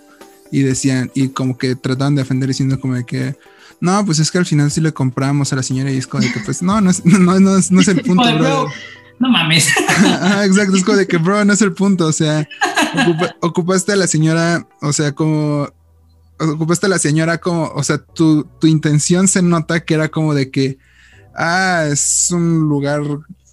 Y 0.53 0.61
decían, 0.63 1.11
y 1.15 1.29
como 1.29 1.59
que 1.59 1.75
trataban 1.75 2.15
de 2.15 2.23
defender 2.23 2.49
diciendo 2.49 2.79
como 2.79 2.95
de 2.95 3.05
que, 3.05 3.35
no, 3.81 4.05
pues 4.07 4.19
es 4.19 4.31
que 4.31 4.39
al 4.39 4.47
final 4.47 4.71
sí 4.71 4.81
le 4.81 4.93
compramos 4.93 5.53
a 5.53 5.57
la 5.57 5.62
señora 5.62 5.91
y 5.91 5.97
es 5.99 6.07
como 6.07 6.23
de 6.23 6.33
que, 6.33 6.41
pues 6.41 6.62
no, 6.62 6.81
no 6.81 6.91
es, 6.91 7.05
no, 7.05 7.39
no 7.41 7.57
es, 7.57 7.71
no 7.71 7.81
es 7.81 7.89
el 7.89 8.01
punto, 8.03 8.23
Joder, 8.23 8.39
bro, 8.39 8.67
no 9.19 9.29
mames. 9.31 9.69
Ajá, 9.89 10.45
exacto, 10.47 10.77
es 10.77 10.85
como 10.85 10.99
de 10.99 11.07
que, 11.07 11.19
bro, 11.19 11.45
no 11.45 11.53
es 11.53 11.62
el 11.62 11.73
punto, 11.73 12.07
o 12.07 12.12
sea, 12.12 12.47
ocupa- 12.95 13.37
ocupaste 13.41 13.93
a 13.93 13.97
la 13.97 14.07
señora, 14.07 14.67
o 14.83 14.93
sea, 14.93 15.12
como, 15.12 15.69
ocupaste 16.39 16.87
a 16.87 16.89
la 16.91 16.99
señora 16.99 17.39
como, 17.39 17.65
o 17.75 17.83
sea, 17.83 17.99
tu, 17.99 18.45
tu 18.61 18.67
intención 18.67 19.29
se 19.29 19.43
nota 19.43 19.81
que 19.85 19.95
era 19.95 20.09
como 20.09 20.35
de 20.35 20.51
que, 20.51 20.79
ah, 21.35 21.85
es 21.91 22.29
un 22.31 22.61
lugar 22.61 23.03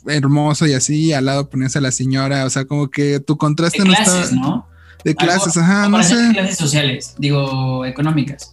hermoso 0.06 0.68
y 0.68 0.74
así, 0.74 1.06
y 1.06 1.14
al 1.14 1.26
lado 1.26 1.50
ponías 1.50 1.76
a 1.76 1.82
la 1.82 1.92
señora, 1.92 2.46
o 2.46 2.50
sea, 2.50 2.66
como 2.66 2.90
que 2.90 3.20
tu 3.22 3.38
contraste 3.38 3.84
De 3.84 3.88
no 3.88 3.94
clases, 3.96 4.32
estaba... 4.32 4.42
¿no? 4.42 4.68
De 5.04 5.16
clases, 5.16 5.58
ajá, 5.58 5.90
no 5.90 6.02
sé. 6.02 6.16
de 6.16 6.34
clases 6.34 6.58
sociales, 6.58 7.16
digo, 7.18 7.86
económicas. 7.86 8.53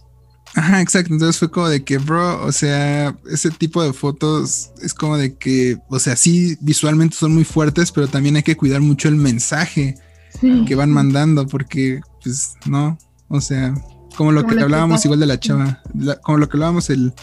Ajá, 0.55 0.81
exacto. 0.81 1.13
Entonces 1.13 1.39
fue 1.39 1.49
como 1.49 1.69
de 1.69 1.83
que, 1.83 1.97
bro, 1.97 2.43
o 2.45 2.51
sea, 2.51 3.15
ese 3.31 3.51
tipo 3.51 3.81
de 3.83 3.93
fotos 3.93 4.71
es 4.81 4.93
como 4.93 5.17
de 5.17 5.35
que, 5.37 5.77
o 5.89 5.97
sea, 5.99 6.15
sí, 6.17 6.57
visualmente 6.59 7.15
son 7.15 7.33
muy 7.33 7.45
fuertes, 7.45 7.91
pero 7.91 8.07
también 8.07 8.35
hay 8.35 8.43
que 8.43 8.57
cuidar 8.57 8.81
mucho 8.81 9.07
el 9.07 9.15
mensaje 9.15 9.95
Sí. 10.39 10.63
que 10.65 10.75
van 10.75 10.91
mandando, 10.91 11.45
porque, 11.47 11.99
pues, 12.23 12.53
no, 12.65 12.97
o 13.27 13.39
sea, 13.41 13.73
como 14.17 14.31
lo 14.31 14.41
Como 14.41 14.49
que 14.53 14.59
lo 14.59 14.63
hablábamos 14.65 15.03
igual 15.05 15.19
de 15.21 15.25
la 15.25 15.39
chava, 15.39 15.81
la- 15.97 16.15
como 16.17 16.37
lo 16.37 16.47
que 16.49 16.57
hablábamos 16.57 16.89
el, 16.89 17.13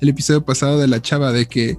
el 0.00 0.08
episodio 0.08 0.44
pasado 0.44 0.78
de 0.78 0.86
la 0.88 1.00
chava, 1.02 1.32
de 1.32 1.46
que, 1.46 1.76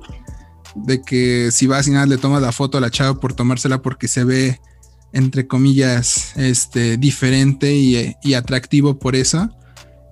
de 0.76 1.02
que 1.02 1.50
si 1.52 1.68
vas 1.68 1.88
y 1.88 1.92
nada 1.92 2.06
le 2.06 2.18
tomas 2.18 2.42
la 2.42 2.52
foto 2.52 2.78
a 2.78 2.82
la 2.82 2.90
chava 2.92 3.20
por 3.20 3.34
tomársela 3.34 3.82
porque 3.82 4.08
se 4.10 4.24
ve, 4.26 4.60
entre 5.14 5.48
comillas, 5.48 6.34
este, 6.36 6.98
diferente 6.98 7.74
y, 7.74 8.16
y 8.22 8.34
atractivo 8.34 8.98
por 9.00 9.16
eso. 9.16 9.50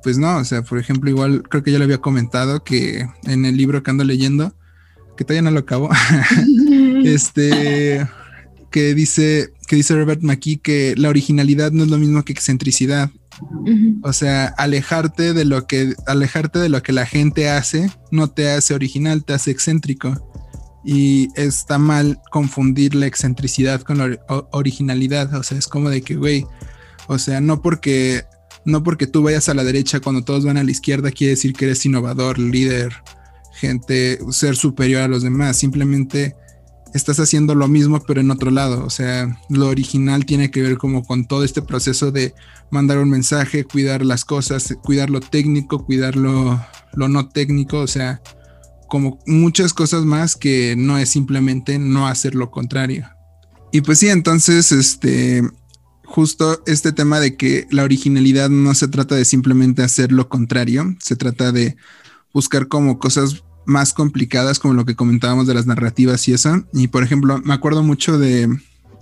Pues 0.04 0.18
no, 0.18 0.38
o 0.38 0.44
sea, 0.44 0.62
por 0.64 0.80
ejemplo, 0.80 1.10
igual 1.10 1.44
creo 1.44 1.64
que 1.64 1.72
ya 1.72 1.78
lo 1.78 1.86
había 1.86 2.00
comentado 2.00 2.64
que 2.64 3.08
en 3.24 3.46
el 3.46 3.56
libro 3.56 3.84
que 3.84 3.92
ando 3.92 4.04
leyendo, 4.04 4.54
que 5.16 5.24
todavía 5.24 5.44
no 5.44 5.52
lo 5.52 5.60
acabo, 5.60 5.90
este 7.04 8.06
que 8.70 8.96
dice 8.96 9.54
que 9.68 9.76
dice 9.76 9.96
Robert 9.96 10.22
McKee 10.22 10.58
que 10.58 10.96
la 10.98 11.10
originalidad 11.10 11.72
no 11.72 11.84
es 11.84 11.90
lo 11.90 11.98
mismo 11.98 12.24
que 12.26 12.34
excentricidad. 12.34 13.12
O 14.04 14.14
sea, 14.14 14.46
alejarte 14.58 15.34
de 15.34 15.46
lo 15.46 15.66
que 15.68 15.94
alejarte 16.06 16.60
de 16.60 16.70
lo 16.70 16.84
que 16.84 16.92
la 16.92 17.06
gente 17.06 17.50
hace 17.50 17.90
no 18.12 18.30
te 18.30 18.50
hace 18.50 18.74
original, 18.74 19.24
te 19.24 19.34
hace 19.34 19.52
excéntrico. 19.52 20.30
Y 20.86 21.30
está 21.36 21.78
mal 21.78 22.20
confundir 22.30 22.94
la 22.94 23.06
excentricidad 23.06 23.82
con 23.82 23.98
la 24.00 24.20
originalidad. 24.52 25.34
O 25.34 25.44
sea, 25.44 25.58
es 25.58 25.68
como 25.68 25.90
de 25.90 26.02
que, 26.02 26.16
güey, 26.16 26.46
o 27.08 27.18
sea, 27.20 27.40
no 27.42 27.62
porque, 27.62 28.26
no 28.66 28.84
porque 28.84 29.08
tú 29.08 29.24
vayas 29.24 29.50
a 29.50 29.54
la 29.54 29.64
derecha 29.64 30.00
cuando 30.00 30.24
todos 30.24 30.46
van 30.46 30.58
a 30.58 30.64
la 30.64 30.72
izquierda 30.72 31.12
quiere 31.12 31.32
decir 31.32 31.54
que 31.54 31.66
eres 31.66 31.86
innovador, 31.86 32.40
líder, 32.40 32.94
gente, 33.54 34.20
ser 34.32 34.56
superior 34.56 35.02
a 35.02 35.08
los 35.08 35.24
demás. 35.24 35.58
Simplemente 35.58 36.36
estás 36.94 37.20
haciendo 37.20 37.56
lo 37.56 37.68
mismo 37.68 38.02
pero 38.06 38.22
en 38.22 38.32
otro 38.32 38.52
lado. 38.52 38.86
O 38.86 38.90
sea, 38.90 39.40
lo 39.50 39.68
original 39.68 40.26
tiene 40.26 40.52
que 40.52 40.62
ver 40.62 40.78
como 40.78 41.04
con 41.04 41.26
todo 41.26 41.44
este 41.44 41.62
proceso 41.62 42.12
de 42.12 42.34
mandar 42.70 42.98
un 43.00 43.10
mensaje, 43.10 43.66
cuidar 43.66 44.06
las 44.06 44.26
cosas, 44.26 44.76
cuidar 44.84 45.10
lo 45.10 45.20
técnico, 45.20 45.86
cuidar 45.86 46.16
lo, 46.16 46.64
lo 46.94 47.08
no 47.08 47.30
técnico. 47.30 47.80
O 47.80 47.88
sea, 47.88 48.22
como 48.88 49.20
muchas 49.26 49.74
cosas 49.74 50.06
más 50.06 50.36
que 50.36 50.76
no 50.78 50.98
es 50.98 51.10
simplemente 51.10 51.80
no 51.80 52.08
hacer 52.08 52.36
lo 52.36 52.52
contrario. 52.52 53.10
Y 53.72 53.82
pues 53.82 53.98
sí, 53.98 54.10
entonces, 54.10 54.72
este, 54.72 55.42
justo 56.14 56.62
este 56.68 56.92
tema 56.92 57.20
de 57.20 57.36
que 57.36 57.66
la 57.72 57.84
originalidad 57.84 58.52
no 58.52 58.76
se 58.76 58.88
trata 58.88 59.16
de 59.16 59.26
simplemente 59.26 59.82
hacer 59.82 60.12
lo 60.12 60.30
contrario, 60.30 60.96
se 61.00 61.16
trata 61.16 61.52
de 61.52 61.76
buscar 62.32 62.68
como 62.68 63.00
cosas 63.00 63.44
más 63.66 63.94
complicadas, 63.94 64.60
como 64.60 64.76
lo 64.76 64.86
que 64.86 64.96
comentábamos 64.96 65.48
de 65.48 65.56
las 65.56 65.66
narrativas 65.66 66.28
y 66.28 66.34
eso. 66.34 66.68
Y 66.72 66.90
por 66.90 67.02
ejemplo, 67.04 67.42
me 67.44 67.56
acuerdo 67.56 67.82
mucho 67.82 68.20
de, 68.20 68.48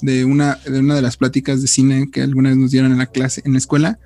de, 0.01 0.23
una, 0.23 0.55
de 0.65 0.79
una 0.79 0.95
de 0.95 1.01
las 1.01 1.17
pláticas 1.17 1.61
de 1.61 1.67
cine 1.67 2.09
que 2.09 2.21
alguna 2.21 2.47
vez 2.47 2.57
nos 2.57 2.71
dieron 2.71 2.93
en 2.93 2.99
la 2.99 3.07
clase, 3.07 3.41
en 3.43 3.51
la 3.51 3.57
escuela, 3.57 3.99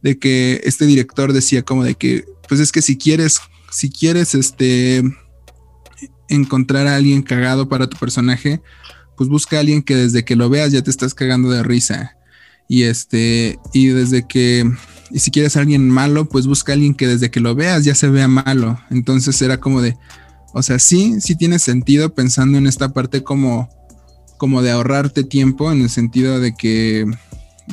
de 0.00 0.18
que 0.18 0.62
este 0.64 0.86
director 0.86 1.34
decía 1.34 1.62
como 1.62 1.84
de 1.84 1.96
que, 1.96 2.24
pues 2.48 2.60
es 2.60 2.72
que 2.72 2.80
si 2.80 2.96
quieres 2.96 3.42
si 3.70 3.90
quieres 3.90 4.34
este, 4.34 5.02
encontrar 6.30 6.86
a 6.86 6.96
alguien 6.96 7.22
cagado 7.22 7.68
para 7.68 7.88
tu 7.88 7.98
personaje, 7.98 8.62
pues 9.18 9.28
busca 9.28 9.56
a 9.56 9.60
alguien 9.60 9.82
que 9.82 9.96
desde 9.96 10.24
que 10.24 10.36
lo 10.36 10.48
veas 10.48 10.72
ya 10.72 10.82
te 10.82 10.90
estás 10.90 11.14
cagando 11.14 11.50
de 11.50 11.62
risa. 11.62 12.16
Y 12.72 12.84
este, 12.84 13.58
y 13.74 13.88
desde 13.88 14.26
que, 14.26 14.64
y 15.10 15.18
si 15.18 15.30
quieres 15.30 15.58
a 15.58 15.60
alguien 15.60 15.90
malo, 15.90 16.24
pues 16.24 16.46
busca 16.46 16.72
a 16.72 16.74
alguien 16.74 16.94
que 16.94 17.06
desde 17.06 17.30
que 17.30 17.38
lo 17.38 17.54
veas 17.54 17.84
ya 17.84 17.94
se 17.94 18.08
vea 18.08 18.28
malo. 18.28 18.80
Entonces 18.88 19.42
era 19.42 19.60
como 19.60 19.82
de, 19.82 19.94
o 20.54 20.62
sea, 20.62 20.78
sí, 20.78 21.20
sí 21.20 21.36
tiene 21.36 21.58
sentido 21.58 22.14
pensando 22.14 22.56
en 22.56 22.66
esta 22.66 22.94
parte 22.94 23.22
como, 23.22 23.68
como 24.38 24.62
de 24.62 24.70
ahorrarte 24.70 25.22
tiempo, 25.22 25.70
en 25.70 25.82
el 25.82 25.90
sentido 25.90 26.40
de 26.40 26.54
que, 26.54 27.04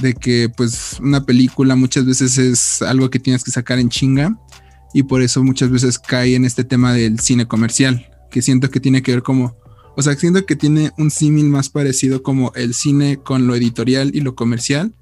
de 0.02 0.16
que 0.16 0.50
pues 0.50 0.98
una 1.00 1.24
película 1.24 1.78
muchas 1.78 2.06
veces 2.06 2.38
es 2.38 2.82
algo 2.82 3.10
que 3.10 3.20
tienes 3.20 3.46
que 3.46 3.52
sacar 3.52 3.80
en 3.80 3.88
chinga 3.88 4.38
y 4.94 5.04
por 5.04 5.22
eso 5.22 5.42
muchas 5.46 5.70
veces 5.70 5.98
cae 5.98 6.36
en 6.36 6.44
este 6.44 6.66
tema 6.66 6.92
del 6.92 7.22
cine 7.22 7.48
comercial, 7.48 8.06
que 8.30 8.42
siento 8.42 8.70
que 8.70 8.82
tiene 8.82 9.02
que 9.02 9.14
ver 9.14 9.24
como, 9.24 9.56
o 10.00 10.02
sea, 10.02 10.16
siento 10.16 10.46
que 10.46 10.56
tiene 10.56 10.92
un 10.98 11.12
símil 11.12 11.50
más 11.50 11.68
parecido 11.68 12.24
como 12.24 12.54
el 12.56 12.74
cine 12.74 13.18
con 13.18 13.48
lo 13.48 13.56
editorial 13.56 14.12
y 14.14 14.22
lo 14.22 14.34
comercial 14.34 14.94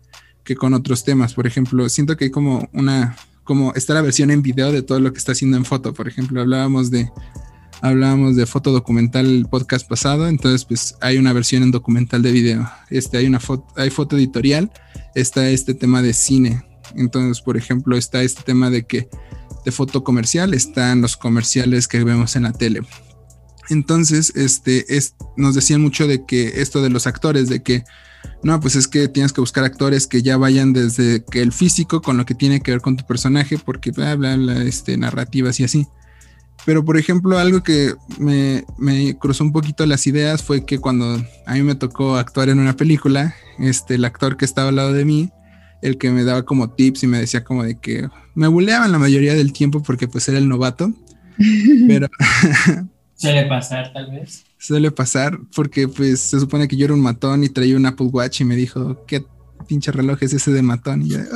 que 0.44 0.56
con 0.56 0.74
otros 0.74 1.04
temas. 1.04 1.36
Por 1.36 1.46
ejemplo, 1.46 1.88
siento 1.88 2.18
que 2.18 2.26
hay 2.26 2.32
como 2.32 2.68
una, 2.74 3.16
como 3.44 3.76
está 3.76 3.94
la 3.94 4.02
versión 4.02 4.32
en 4.32 4.42
video 4.42 4.72
de 4.72 4.82
todo 4.82 5.00
lo 5.00 5.14
que 5.14 5.20
está 5.20 5.34
haciendo 5.34 5.56
en 5.56 5.66
foto. 5.66 5.94
Por 5.94 6.08
ejemplo, 6.08 6.42
hablábamos 6.42 6.90
de, 6.90 7.12
hablábamos 7.82 8.36
de 8.36 8.48
foto 8.48 8.72
documental 8.72 9.28
el 9.28 9.46
podcast 9.46 9.88
pasado, 9.88 10.28
entonces 10.28 10.66
pues 10.66 10.96
hay 11.00 11.20
una 11.20 11.32
versión 11.32 11.62
en 11.62 11.70
documental 11.70 12.24
de 12.24 12.32
video. 12.32 12.68
Este, 12.90 13.18
hay 13.18 13.28
una 13.28 13.40
foto, 13.40 13.68
hay 13.76 13.92
foto 13.92 14.18
editorial, 14.18 14.72
está 15.14 15.48
este 15.48 15.76
tema 15.76 16.02
de 16.02 16.14
cine. 16.14 16.66
Entonces, 16.96 17.44
por 17.44 17.56
ejemplo, 17.56 17.96
está 17.98 18.24
este 18.24 18.42
tema 18.42 18.72
de 18.72 18.88
que 18.88 19.10
de 19.64 19.72
foto 19.72 20.04
comercial 20.04 20.56
están 20.56 21.02
los 21.02 21.18
comerciales 21.18 21.88
que 21.88 22.04
vemos 22.04 22.36
en 22.36 22.42
la 22.42 22.52
tele. 22.52 22.82
Entonces, 23.70 24.32
este, 24.36 24.98
es, 24.98 25.16
nos 25.36 25.56
decían 25.56 25.82
mucho 25.82 26.08
de 26.08 26.26
que 26.26 26.62
esto 26.62 26.82
de 26.82 26.90
los 26.90 27.08
actores, 27.08 27.50
de 27.50 27.62
que 27.62 27.84
no, 28.44 28.60
pues 28.60 28.76
es 28.76 28.88
que 28.88 29.08
tienes 29.08 29.34
que 29.34 29.42
buscar 29.42 29.64
actores 29.64 30.08
que 30.08 30.22
ya 30.22 30.38
vayan 30.38 30.74
desde 30.74 31.24
que 31.26 31.42
el 31.42 31.52
físico 31.52 32.02
con 32.02 32.18
lo 32.18 32.26
que 32.26 32.36
tiene 32.36 32.62
que 32.62 32.72
ver 32.72 32.82
con 32.82 32.98
tu 32.98 33.06
personaje, 33.06 33.58
porque 33.58 33.92
bla, 33.92 34.16
bla, 34.16 34.36
bla, 34.36 34.64
este, 34.64 34.98
narrativas 34.98 35.60
y 35.60 35.64
así. 35.64 35.88
Pero, 36.66 36.84
por 36.84 36.98
ejemplo, 36.98 37.38
algo 37.38 37.64
que 37.64 37.94
me, 38.20 38.66
me, 38.78 39.18
cruzó 39.18 39.44
un 39.44 39.54
poquito 39.54 39.86
las 39.86 40.06
ideas 40.06 40.44
fue 40.44 40.66
que 40.66 40.80
cuando 40.80 41.24
a 41.46 41.54
mí 41.54 41.62
me 41.62 41.76
tocó 41.76 42.18
actuar 42.18 42.50
en 42.50 42.60
una 42.60 42.76
película, 42.76 43.36
este, 43.60 43.96
el 43.96 44.06
actor 44.06 44.38
que 44.38 44.46
estaba 44.46 44.70
al 44.70 44.76
lado 44.76 44.94
de 44.94 45.06
mí, 45.06 45.32
el 45.82 45.98
que 45.98 46.12
me 46.12 46.24
daba 46.24 46.44
como 46.44 46.72
tips 46.72 47.04
y 47.04 47.08
me 47.08 47.20
decía 47.20 47.44
como 47.44 47.64
de 47.64 47.80
que 47.80 48.10
me 48.36 48.48
buleaban 48.48 48.92
la 48.92 49.00
mayoría 49.00 49.34
del 49.34 49.54
tiempo 49.54 49.82
porque 49.82 50.08
pues 50.08 50.28
era 50.28 50.38
el 50.38 50.50
novato, 50.50 50.94
pero... 51.88 52.08
Suele 53.18 53.46
pasar 53.48 53.92
tal 53.94 54.12
vez. 54.12 54.46
Suele 54.60 54.92
pasar 54.92 55.40
porque 55.56 55.88
pues 55.88 56.20
se 56.20 56.40
supone 56.40 56.68
que 56.68 56.78
yo 56.78 56.86
era 56.86 56.94
un 56.94 57.02
matón 57.02 57.44
y 57.44 57.50
traía 57.50 57.76
un 57.76 57.86
Apple 57.86 58.08
Watch 58.08 58.42
y 58.42 58.46
me 58.46 58.56
dijo, 58.56 59.04
¿qué 59.06 59.26
pinche 59.68 59.92
reloj 59.92 60.20
es 60.22 60.34
ese 60.34 60.52
de 60.52 60.62
matón? 60.62 61.02
Y 61.02 61.10
yo, 61.10 61.20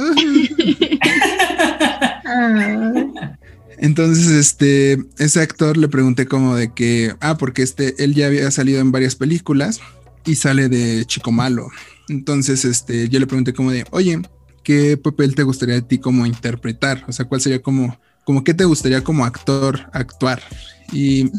Entonces, 3.77 4.27
este, 4.27 5.03
ese 5.17 5.41
actor 5.41 5.75
le 5.75 5.87
pregunté 5.87 6.27
como 6.27 6.55
de 6.55 6.71
que, 6.71 7.15
ah, 7.19 7.37
porque 7.37 7.63
este, 7.63 8.03
él 8.03 8.13
ya 8.13 8.27
había 8.27 8.51
salido 8.51 8.79
en 8.79 8.91
varias 8.91 9.15
películas 9.15 9.81
y 10.23 10.35
sale 10.35 10.69
de 10.69 11.03
Chico 11.05 11.31
Malo. 11.31 11.67
Entonces, 12.07 12.63
este, 12.63 13.09
yo 13.09 13.19
le 13.19 13.25
pregunté 13.25 13.53
como 13.53 13.71
de, 13.71 13.85
oye, 13.89 14.21
¿qué 14.63 14.97
papel 14.97 15.33
te 15.33 15.41
gustaría 15.41 15.77
a 15.77 15.81
ti 15.81 15.97
como 15.97 16.27
interpretar? 16.27 17.03
O 17.07 17.11
sea, 17.11 17.25
¿cuál 17.25 17.41
sería 17.41 17.59
como, 17.59 17.99
como 18.23 18.43
qué 18.43 18.53
te 18.53 18.65
gustaría 18.65 19.03
como 19.03 19.25
actor 19.25 19.89
actuar? 19.93 20.41
Y 20.91 21.31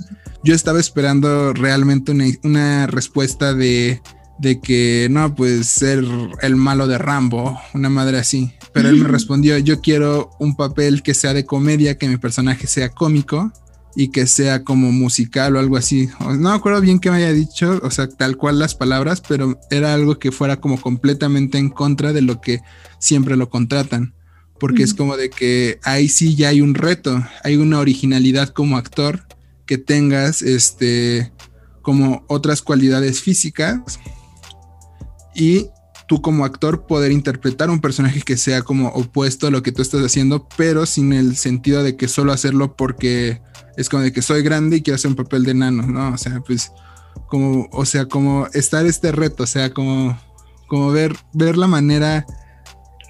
yo 0.44 0.54
estaba 0.54 0.80
esperando 0.80 1.52
realmente 1.52 2.12
una, 2.42 2.86
respuesta 2.86 3.54
de, 3.54 4.00
de 4.38 4.60
que 4.60 5.08
no, 5.10 5.34
pues 5.34 5.66
ser 5.66 6.04
el 6.40 6.56
malo 6.56 6.86
de 6.86 6.98
Rambo, 6.98 7.58
una 7.74 7.88
madre 7.88 8.18
así. 8.18 8.52
Pero 8.72 8.88
él 8.88 8.96
me 8.96 9.08
respondió, 9.08 9.58
yo 9.58 9.80
quiero 9.80 10.30
un 10.38 10.56
papel 10.56 11.02
que 11.02 11.14
sea 11.14 11.34
de 11.34 11.44
comedia, 11.44 11.98
que 11.98 12.08
mi 12.08 12.16
personaje 12.16 12.66
sea 12.66 12.88
cómico 12.88 13.52
y 13.94 14.08
que 14.08 14.26
sea 14.26 14.64
como 14.64 14.90
musical 14.90 15.56
o 15.56 15.58
algo 15.58 15.76
así. 15.76 16.08
No 16.20 16.50
me 16.50 16.54
acuerdo 16.54 16.80
bien 16.80 16.98
qué 16.98 17.10
me 17.10 17.18
haya 17.18 17.32
dicho, 17.32 17.80
o 17.82 17.90
sea, 17.90 18.08
tal 18.08 18.36
cual 18.36 18.58
las 18.58 18.74
palabras, 18.74 19.22
pero 19.26 19.58
era 19.70 19.94
algo 19.94 20.18
que 20.18 20.32
fuera 20.32 20.56
como 20.56 20.80
completamente 20.80 21.58
en 21.58 21.68
contra 21.68 22.12
de 22.12 22.22
lo 22.22 22.40
que 22.40 22.60
siempre 22.98 23.36
lo 23.36 23.48
contratan. 23.48 24.14
Porque 24.62 24.84
es 24.84 24.94
como 24.94 25.16
de 25.16 25.28
que 25.28 25.80
ahí 25.82 26.08
sí 26.08 26.36
ya 26.36 26.50
hay 26.50 26.60
un 26.60 26.76
reto, 26.76 27.20
hay 27.42 27.56
una 27.56 27.80
originalidad 27.80 28.50
como 28.50 28.76
actor 28.76 29.26
que 29.66 29.76
tengas 29.76 30.40
este 30.40 31.32
como 31.82 32.24
otras 32.28 32.62
cualidades 32.62 33.20
físicas 33.22 33.98
y 35.34 35.66
tú 36.06 36.22
como 36.22 36.44
actor 36.44 36.86
poder 36.86 37.10
interpretar 37.10 37.70
un 37.70 37.80
personaje 37.80 38.22
que 38.22 38.36
sea 38.36 38.62
como 38.62 38.90
opuesto 38.90 39.48
a 39.48 39.50
lo 39.50 39.64
que 39.64 39.72
tú 39.72 39.82
estás 39.82 40.00
haciendo, 40.04 40.46
pero 40.56 40.86
sin 40.86 41.12
el 41.12 41.34
sentido 41.34 41.82
de 41.82 41.96
que 41.96 42.06
solo 42.06 42.30
hacerlo 42.30 42.76
porque 42.76 43.42
es 43.76 43.88
como 43.88 44.04
de 44.04 44.12
que 44.12 44.22
soy 44.22 44.44
grande 44.44 44.76
y 44.76 44.82
quiero 44.82 44.94
hacer 44.94 45.10
un 45.10 45.16
papel 45.16 45.42
de 45.42 45.54
nano, 45.54 45.82
¿no? 45.88 46.14
O 46.14 46.18
sea, 46.18 46.40
pues 46.40 46.70
como, 47.26 47.68
o 47.72 47.84
sea, 47.84 48.06
como 48.06 48.46
estar 48.52 48.86
este 48.86 49.10
reto, 49.10 49.42
o 49.42 49.46
sea, 49.48 49.74
como, 49.74 50.16
como 50.68 50.92
ver, 50.92 51.16
ver 51.32 51.56
la 51.56 51.66
manera 51.66 52.24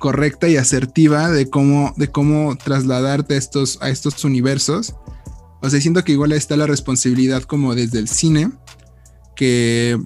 correcta 0.02 0.48
y 0.48 0.56
asertiva 0.56 1.30
de 1.30 1.48
cómo, 1.48 1.94
de 1.96 2.08
cómo 2.08 2.56
trasladarte 2.56 3.34
a 3.34 3.38
estos, 3.38 3.78
a 3.80 3.88
estos 3.88 4.24
universos. 4.24 4.96
O 5.60 5.70
sea, 5.70 5.80
siento 5.80 6.02
que 6.02 6.10
igual 6.10 6.32
está 6.32 6.56
la 6.56 6.66
responsabilidad 6.66 7.44
como 7.44 7.76
desde 7.76 8.00
el 8.00 8.08
cine, 8.08 8.50
que, 9.36 9.96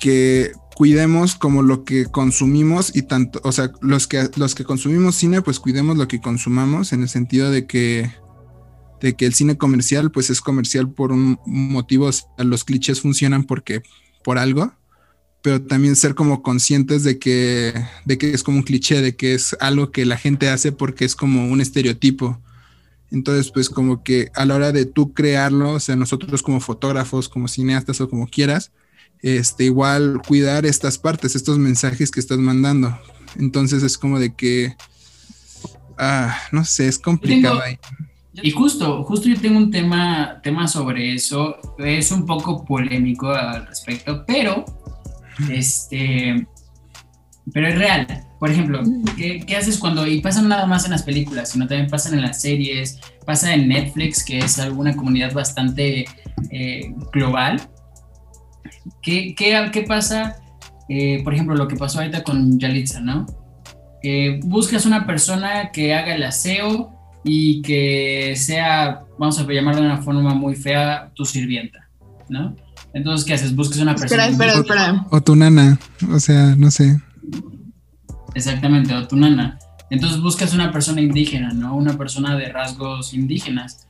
que 0.00 0.52
cuidemos 0.74 1.36
como 1.36 1.60
lo 1.60 1.84
que 1.84 2.06
consumimos 2.06 2.96
y 2.96 3.02
tanto, 3.02 3.42
o 3.44 3.52
sea, 3.52 3.72
los 3.82 4.06
que, 4.06 4.30
los 4.36 4.54
que 4.54 4.64
consumimos 4.64 5.14
cine, 5.14 5.42
pues 5.42 5.60
cuidemos 5.60 5.98
lo 5.98 6.08
que 6.08 6.22
consumamos 6.22 6.94
en 6.94 7.02
el 7.02 7.10
sentido 7.10 7.50
de 7.50 7.66
que 7.66 8.10
de 9.02 9.14
que 9.16 9.26
el 9.26 9.34
cine 9.34 9.58
comercial 9.58 10.10
pues 10.10 10.30
es 10.30 10.40
comercial 10.40 10.90
por 10.90 11.12
un 11.12 11.38
motivo, 11.44 12.08
los 12.38 12.64
clichés 12.64 13.02
funcionan 13.02 13.44
porque 13.44 13.82
por 14.24 14.38
algo, 14.38 14.72
pero 15.42 15.62
también 15.62 15.96
ser 15.96 16.14
como 16.14 16.42
conscientes 16.42 17.04
de 17.04 17.18
que, 17.18 17.72
de 18.04 18.18
que 18.18 18.32
es 18.32 18.42
como 18.42 18.58
un 18.58 18.62
cliché, 18.64 19.00
de 19.00 19.16
que 19.16 19.34
es 19.34 19.56
algo 19.60 19.90
que 19.90 20.04
la 20.04 20.16
gente 20.16 20.48
hace 20.48 20.72
porque 20.72 21.04
es 21.04 21.14
como 21.14 21.48
un 21.48 21.60
estereotipo. 21.60 22.40
Entonces, 23.10 23.50
pues 23.50 23.70
como 23.70 24.02
que 24.02 24.30
a 24.34 24.44
la 24.44 24.54
hora 24.54 24.72
de 24.72 24.84
tú 24.84 25.14
crearlo, 25.14 25.72
o 25.72 25.80
sea, 25.80 25.96
nosotros 25.96 26.42
como 26.42 26.60
fotógrafos, 26.60 27.28
como 27.28 27.48
cineastas 27.48 28.00
o 28.00 28.10
como 28.10 28.26
quieras, 28.26 28.72
este, 29.22 29.64
igual 29.64 30.20
cuidar 30.26 30.66
estas 30.66 30.98
partes, 30.98 31.34
estos 31.34 31.58
mensajes 31.58 32.10
que 32.10 32.20
estás 32.20 32.38
mandando. 32.38 32.98
Entonces 33.36 33.82
es 33.82 33.96
como 33.96 34.18
de 34.18 34.34
que, 34.34 34.74
ah, 35.96 36.36
no 36.52 36.64
sé, 36.64 36.88
es 36.88 36.98
complicado 36.98 37.62
ahí. 37.62 37.78
Y 38.42 38.50
justo, 38.50 39.02
justo 39.04 39.28
yo 39.28 39.40
tengo 39.40 39.58
un 39.58 39.70
tema, 39.70 40.40
tema 40.42 40.68
sobre 40.68 41.14
eso, 41.14 41.56
es 41.78 42.12
un 42.12 42.24
poco 42.24 42.64
polémico 42.64 43.30
al 43.30 43.66
respecto, 43.66 44.24
pero, 44.26 44.64
este, 45.50 46.46
pero 47.52 47.68
es 47.68 47.78
real. 47.78 48.06
Por 48.38 48.50
ejemplo, 48.50 48.82
¿qué, 49.16 49.40
¿qué, 49.40 49.56
haces 49.56 49.78
cuando, 49.78 50.06
y 50.06 50.20
pasa 50.20 50.40
nada 50.42 50.66
más 50.66 50.84
en 50.84 50.92
las 50.92 51.02
películas, 51.02 51.50
sino 51.50 51.66
también 51.66 51.90
pasan 51.90 52.14
en 52.14 52.22
las 52.22 52.40
series, 52.40 53.00
pasa 53.26 53.52
en 53.52 53.68
Netflix, 53.68 54.24
que 54.24 54.38
es 54.38 54.58
alguna 54.60 54.94
comunidad 54.94 55.32
bastante 55.32 56.04
eh, 56.50 56.94
global. 57.12 57.60
¿Qué, 59.02 59.34
qué, 59.34 59.70
qué 59.72 59.82
pasa? 59.82 60.36
Eh, 60.88 61.22
por 61.24 61.34
ejemplo, 61.34 61.56
lo 61.56 61.66
que 61.66 61.76
pasó 61.76 61.98
ahorita 61.98 62.22
con 62.22 62.58
Yalitza, 62.58 63.00
¿no? 63.00 63.26
buscas 64.44 64.86
una 64.86 65.06
persona 65.06 65.70
que 65.72 65.92
haga 65.92 66.14
el 66.14 66.22
aseo 66.22 66.98
y 67.24 67.60
que 67.62 68.34
sea, 68.36 69.02
vamos 69.18 69.38
a 69.38 69.46
llamarlo 69.46 69.82
de 69.82 69.86
una 69.88 70.02
forma 70.02 70.34
muy 70.34 70.54
fea, 70.54 71.10
tu 71.14 71.24
sirvienta, 71.24 71.88
¿no? 72.28 72.56
Entonces, 72.98 73.24
¿qué 73.24 73.34
haces? 73.34 73.54
Buscas 73.54 73.78
una 73.78 73.94
persona. 73.94 74.26
Espera, 74.26 74.52
espera, 74.52 74.60
espera. 74.60 75.06
O 75.10 75.20
tu 75.20 75.36
nana, 75.36 75.78
o 76.12 76.18
sea, 76.18 76.56
no 76.56 76.68
sé. 76.68 77.00
Exactamente, 78.34 78.92
o 78.92 79.06
tu 79.06 79.14
nana. 79.14 79.56
Entonces 79.88 80.20
buscas 80.20 80.52
una 80.52 80.72
persona 80.72 81.00
indígena, 81.00 81.52
¿no? 81.52 81.76
Una 81.76 81.96
persona 81.96 82.36
de 82.36 82.48
rasgos 82.48 83.14
indígenas. 83.14 83.86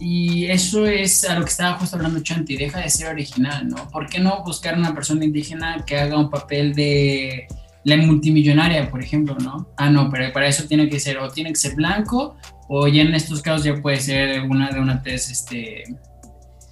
Y 0.00 0.46
eso 0.46 0.84
es 0.84 1.24
a 1.24 1.38
lo 1.38 1.44
que 1.44 1.50
estaba 1.50 1.78
justo 1.78 1.94
hablando 1.94 2.20
Chanti, 2.24 2.56
deja 2.56 2.80
de 2.80 2.90
ser 2.90 3.06
original, 3.06 3.68
¿no? 3.68 3.88
¿Por 3.88 4.08
qué 4.08 4.18
no 4.18 4.42
buscar 4.44 4.76
una 4.76 4.92
persona 4.92 5.24
indígena 5.24 5.84
que 5.86 5.96
haga 5.96 6.18
un 6.18 6.28
papel 6.28 6.74
de 6.74 7.46
la 7.84 7.96
multimillonaria, 7.98 8.90
por 8.90 9.00
ejemplo, 9.00 9.36
¿no? 9.38 9.68
Ah, 9.76 9.90
no, 9.90 10.10
pero 10.10 10.32
para 10.32 10.48
eso 10.48 10.64
tiene 10.64 10.88
que 10.88 10.98
ser, 10.98 11.18
o 11.18 11.30
tiene 11.30 11.50
que 11.50 11.56
ser 11.56 11.76
blanco, 11.76 12.36
o 12.68 12.88
ya 12.88 13.02
en 13.02 13.14
estos 13.14 13.40
casos 13.42 13.64
ya 13.64 13.80
puede 13.80 14.00
ser 14.00 14.42
una 14.42 14.70
de 14.72 14.80
una 14.80 15.00
tez 15.00 15.30
este, 15.30 15.84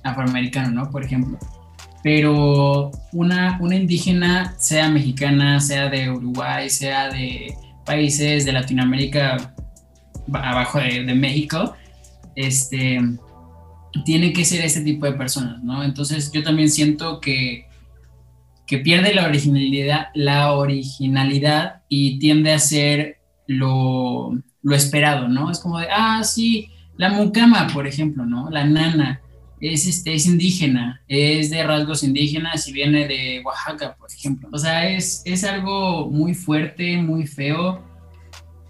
afroamericano, 0.02 0.70
¿no? 0.70 0.90
Por 0.90 1.04
ejemplo. 1.04 1.38
Pero 2.02 2.90
una, 3.12 3.58
una 3.60 3.76
indígena, 3.76 4.54
sea 4.58 4.88
mexicana, 4.88 5.60
sea 5.60 5.88
de 5.88 6.10
Uruguay, 6.10 6.68
sea 6.68 7.08
de 7.10 7.54
países 7.84 8.44
de 8.44 8.52
Latinoamérica 8.52 9.54
abajo 10.32 10.78
de, 10.78 11.14
México, 11.14 11.74
este, 12.34 13.00
tiene 14.04 14.32
que 14.32 14.44
ser 14.44 14.64
este 14.64 14.82
tipo 14.82 15.06
de 15.06 15.12
personas, 15.12 15.62
¿no? 15.62 15.82
Entonces 15.84 16.30
yo 16.32 16.42
también 16.42 16.70
siento 16.70 17.20
que, 17.20 17.66
que 18.66 18.78
pierde 18.78 19.14
la 19.14 19.26
originalidad, 19.26 20.08
la 20.14 20.52
originalidad 20.52 21.82
y 21.88 22.18
tiende 22.18 22.52
a 22.52 22.58
ser 22.58 23.18
lo, 23.46 24.32
lo 24.62 24.74
esperado, 24.74 25.28
¿no? 25.28 25.50
Es 25.50 25.58
como 25.58 25.78
de, 25.78 25.86
ah, 25.90 26.22
sí, 26.24 26.68
la 26.96 27.10
mucama, 27.10 27.68
por 27.72 27.86
ejemplo, 27.86 28.24
¿no? 28.26 28.50
La 28.50 28.64
nana 28.64 29.21
es, 29.62 29.86
este, 29.86 30.14
es 30.14 30.26
indígena, 30.26 31.00
es 31.06 31.50
de 31.50 31.62
rasgos 31.62 32.02
indígenas 32.02 32.66
y 32.66 32.72
viene 32.72 33.06
de 33.06 33.40
Oaxaca, 33.44 33.94
por 33.96 34.10
ejemplo. 34.10 34.48
O 34.52 34.58
sea, 34.58 34.90
es, 34.90 35.22
es 35.24 35.44
algo 35.44 36.10
muy 36.10 36.34
fuerte, 36.34 36.96
muy 36.96 37.28
feo, 37.28 37.80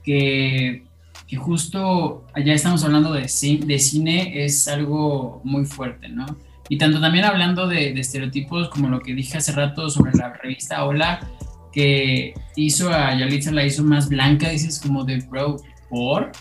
que, 0.05 0.85
que 1.27 1.37
justo 1.37 2.27
allá 2.35 2.53
estamos 2.53 2.85
hablando 2.85 3.15
de, 3.15 3.23
de 3.23 3.79
cine, 3.79 4.45
es 4.45 4.69
algo 4.69 5.41
muy 5.45 5.65
fuerte, 5.65 6.11
¿no? 6.11 6.27
Y 6.69 6.77
tanto 6.77 7.01
también 7.01 7.25
hablando 7.25 7.67
de, 7.67 7.99
estereotipos 7.99 8.69
como 8.69 8.89
lo 8.89 9.01
que 9.01 9.15
dije 9.15 9.39
hace 9.39 9.53
rato 9.53 9.89
sobre 9.89 10.13
la 10.13 10.35
revista 10.35 10.85
Hola, 10.85 11.27
que 11.73 12.35
hizo 12.57 12.93
a 12.93 13.17
Yalitza, 13.17 13.51
la 13.51 13.65
hizo 13.65 13.83
más 13.83 14.11
blanca, 14.11 14.51
dices 14.51 14.79
como 14.79 15.05
de, 15.05 15.19
bro, 15.21 15.57
¿por? 15.89 16.33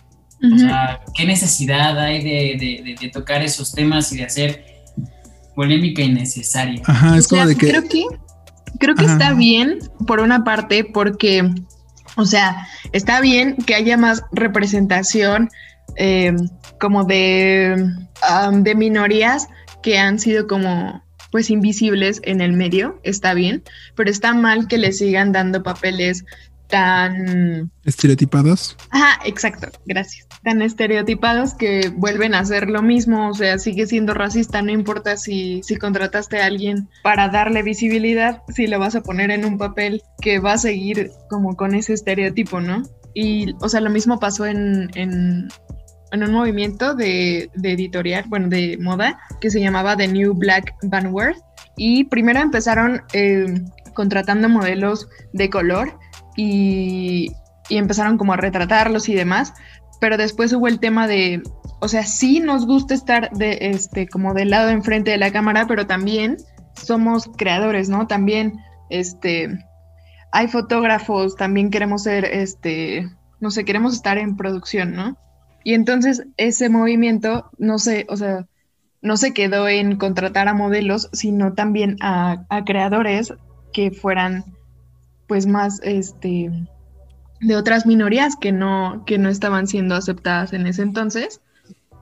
O 0.43 0.57
sea, 0.57 1.01
¿qué 1.13 1.25
necesidad 1.25 1.99
hay 1.99 2.23
de, 2.23 2.95
de, 2.99 3.09
tocar 3.09 3.43
esos 3.43 3.71
temas 3.73 4.11
y 4.11 4.17
de 4.17 4.25
hacer 4.25 4.65
polémica 5.55 6.01
innecesaria? 6.01 6.81
Ajá, 6.85 7.17
es 7.17 7.27
como 7.27 7.45
de 7.45 7.55
que... 7.55 7.69
Creo 7.69 7.83
que, 7.87 8.05
creo 8.79 8.95
que 8.95 9.05
está 9.05 9.33
bien, 9.33 9.79
por 10.07 10.19
una 10.19 10.43
parte, 10.43 10.83
porque, 10.83 11.47
o 12.15 12.25
sea, 12.25 12.67
está 12.91 13.21
bien 13.21 13.55
que 13.55 13.75
haya 13.75 13.97
más 13.97 14.23
representación 14.31 15.49
eh, 15.95 16.33
como 16.79 17.03
de, 17.03 17.93
de 18.53 18.75
minorías 18.75 19.47
que 19.83 19.99
han 19.99 20.19
sido 20.19 20.47
como 20.47 21.03
pues 21.31 21.49
invisibles 21.49 22.19
en 22.25 22.41
el 22.41 22.53
medio, 22.53 22.99
está 23.03 23.33
bien, 23.33 23.63
pero 23.95 24.09
está 24.09 24.33
mal 24.33 24.67
que 24.67 24.77
le 24.77 24.91
sigan 24.91 25.31
dando 25.31 25.63
papeles 25.63 26.25
tan... 26.71 27.69
Estereotipados. 27.85 28.75
Ajá, 28.89 29.19
exacto, 29.25 29.67
gracias. 29.85 30.27
Tan 30.43 30.61
estereotipados 30.63 31.53
que 31.53 31.91
vuelven 31.95 32.33
a 32.33 32.39
hacer 32.39 32.69
lo 32.69 32.81
mismo, 32.81 33.29
o 33.29 33.33
sea, 33.35 33.59
sigue 33.59 33.85
siendo 33.85 34.15
racista, 34.15 34.61
no 34.63 34.71
importa 34.71 35.17
si, 35.17 35.61
si 35.63 35.75
contrataste 35.75 36.41
a 36.41 36.45
alguien 36.47 36.89
para 37.03 37.27
darle 37.29 37.61
visibilidad, 37.61 38.41
si 38.55 38.65
lo 38.65 38.79
vas 38.79 38.95
a 38.95 39.01
poner 39.01 39.29
en 39.29 39.45
un 39.45 39.59
papel 39.59 40.01
que 40.21 40.39
va 40.39 40.53
a 40.53 40.57
seguir 40.57 41.11
como 41.29 41.55
con 41.55 41.75
ese 41.75 41.93
estereotipo, 41.93 42.59
¿no? 42.59 42.83
Y, 43.13 43.53
o 43.59 43.69
sea, 43.69 43.81
lo 43.81 43.89
mismo 43.89 44.19
pasó 44.19 44.45
en, 44.45 44.89
en, 44.95 45.49
en 46.11 46.23
un 46.23 46.31
movimiento 46.31 46.95
de, 46.95 47.51
de, 47.53 47.73
editorial, 47.73 48.23
bueno, 48.27 48.47
de 48.47 48.77
moda, 48.79 49.19
que 49.41 49.51
se 49.51 49.59
llamaba 49.59 49.97
The 49.97 50.07
New 50.07 50.33
Black 50.33 50.73
Vanguard. 50.83 51.35
Y 51.75 52.05
primero 52.05 52.39
empezaron 52.39 53.01
eh, 53.13 53.61
contratando 53.93 54.47
modelos 54.47 55.07
de 55.33 55.49
color 55.49 55.99
y, 56.41 57.35
empezaron 57.69 58.17
como 58.17 58.33
a 58.33 58.37
retratarlos 58.37 59.07
y 59.07 59.13
demás, 59.13 59.53
pero 60.01 60.17
después 60.17 60.51
hubo 60.51 60.67
el 60.67 60.79
tema 60.79 61.07
de, 61.07 61.41
o 61.79 61.87
sea, 61.87 62.03
sí 62.05 62.41
nos 62.41 62.65
gusta 62.65 62.93
estar 62.93 63.29
este, 63.39 64.07
como 64.07 64.33
del 64.33 64.49
lado 64.49 64.69
enfrente 64.69 65.11
de 65.11 65.17
la 65.17 65.31
cámara, 65.31 65.67
pero 65.67 65.87
también 65.87 66.37
somos 66.73 67.29
creadores, 67.37 67.87
¿no? 67.87 68.07
También, 68.07 68.59
este, 68.89 69.57
hay 70.33 70.47
fotógrafos, 70.49 71.37
también 71.37 71.69
queremos 71.69 72.03
ser, 72.03 72.25
este, 72.25 73.07
no 73.39 73.51
sé, 73.51 73.63
queremos 73.63 73.93
estar 73.93 74.17
en 74.17 74.35
producción, 74.35 74.93
¿no? 74.93 75.17
Y 75.63 75.75
entonces 75.75 76.23
ese 76.35 76.67
movimiento, 76.67 77.51
no 77.57 77.79
sé, 77.79 78.05
o 78.09 78.17
sea, 78.17 78.47
no 79.01 79.15
se 79.15 79.33
quedó 79.33 79.69
en 79.69 79.95
contratar 79.95 80.49
a 80.49 80.53
modelos, 80.53 81.09
sino 81.13 81.53
también 81.53 81.95
a 82.01 82.45
creadores 82.65 83.33
que 83.71 83.91
fueran 83.91 84.43
pues 85.31 85.47
más 85.47 85.79
este 85.83 86.51
de 87.39 87.55
otras 87.55 87.85
minorías 87.85 88.35
que 88.35 88.51
no, 88.51 89.05
que 89.05 89.17
no 89.17 89.29
estaban 89.29 89.65
siendo 89.65 89.95
aceptadas 89.95 90.51
en 90.51 90.67
ese 90.67 90.81
entonces. 90.81 91.39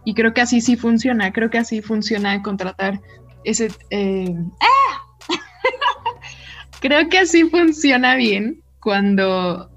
Y 0.04 0.16
creo 0.16 0.34
que 0.34 0.42
así 0.42 0.62
sí 0.62 0.76
funciona, 0.76 1.32
creo 1.32 1.52
que 1.52 1.60
así 1.60 1.84
funciona 1.84 2.42
contratar 2.42 3.00
ese... 3.44 3.70
Eh, 3.92 4.36
¡ah! 4.62 5.28
creo 6.82 7.08
que 7.08 7.20
así 7.20 7.48
funciona 7.48 8.16
bien 8.16 8.64
cuando 8.82 9.70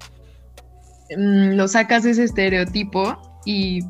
mm, 1.15 1.51
lo 1.51 1.67
sacas 1.67 2.01
de 2.01 2.09
ese 2.09 2.23
estereotipo 2.23 3.39
y, 3.45 3.83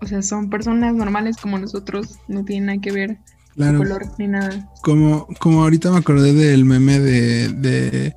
o 0.00 0.06
sea, 0.06 0.22
son 0.22 0.50
personas 0.50 0.92
normales 0.92 1.36
como 1.36 1.56
nosotros, 1.56 2.18
no 2.26 2.44
tienen 2.44 2.66
nada 2.66 2.80
que 2.80 2.90
ver 2.90 3.18
claro. 3.54 3.78
color 3.78 4.06
ni 4.18 4.26
nada. 4.26 4.68
Como, 4.82 5.28
como 5.38 5.62
ahorita 5.62 5.92
me 5.92 5.98
acordé 5.98 6.32
del 6.32 6.64
meme 6.64 6.98
de 6.98 7.46
de 7.50 8.16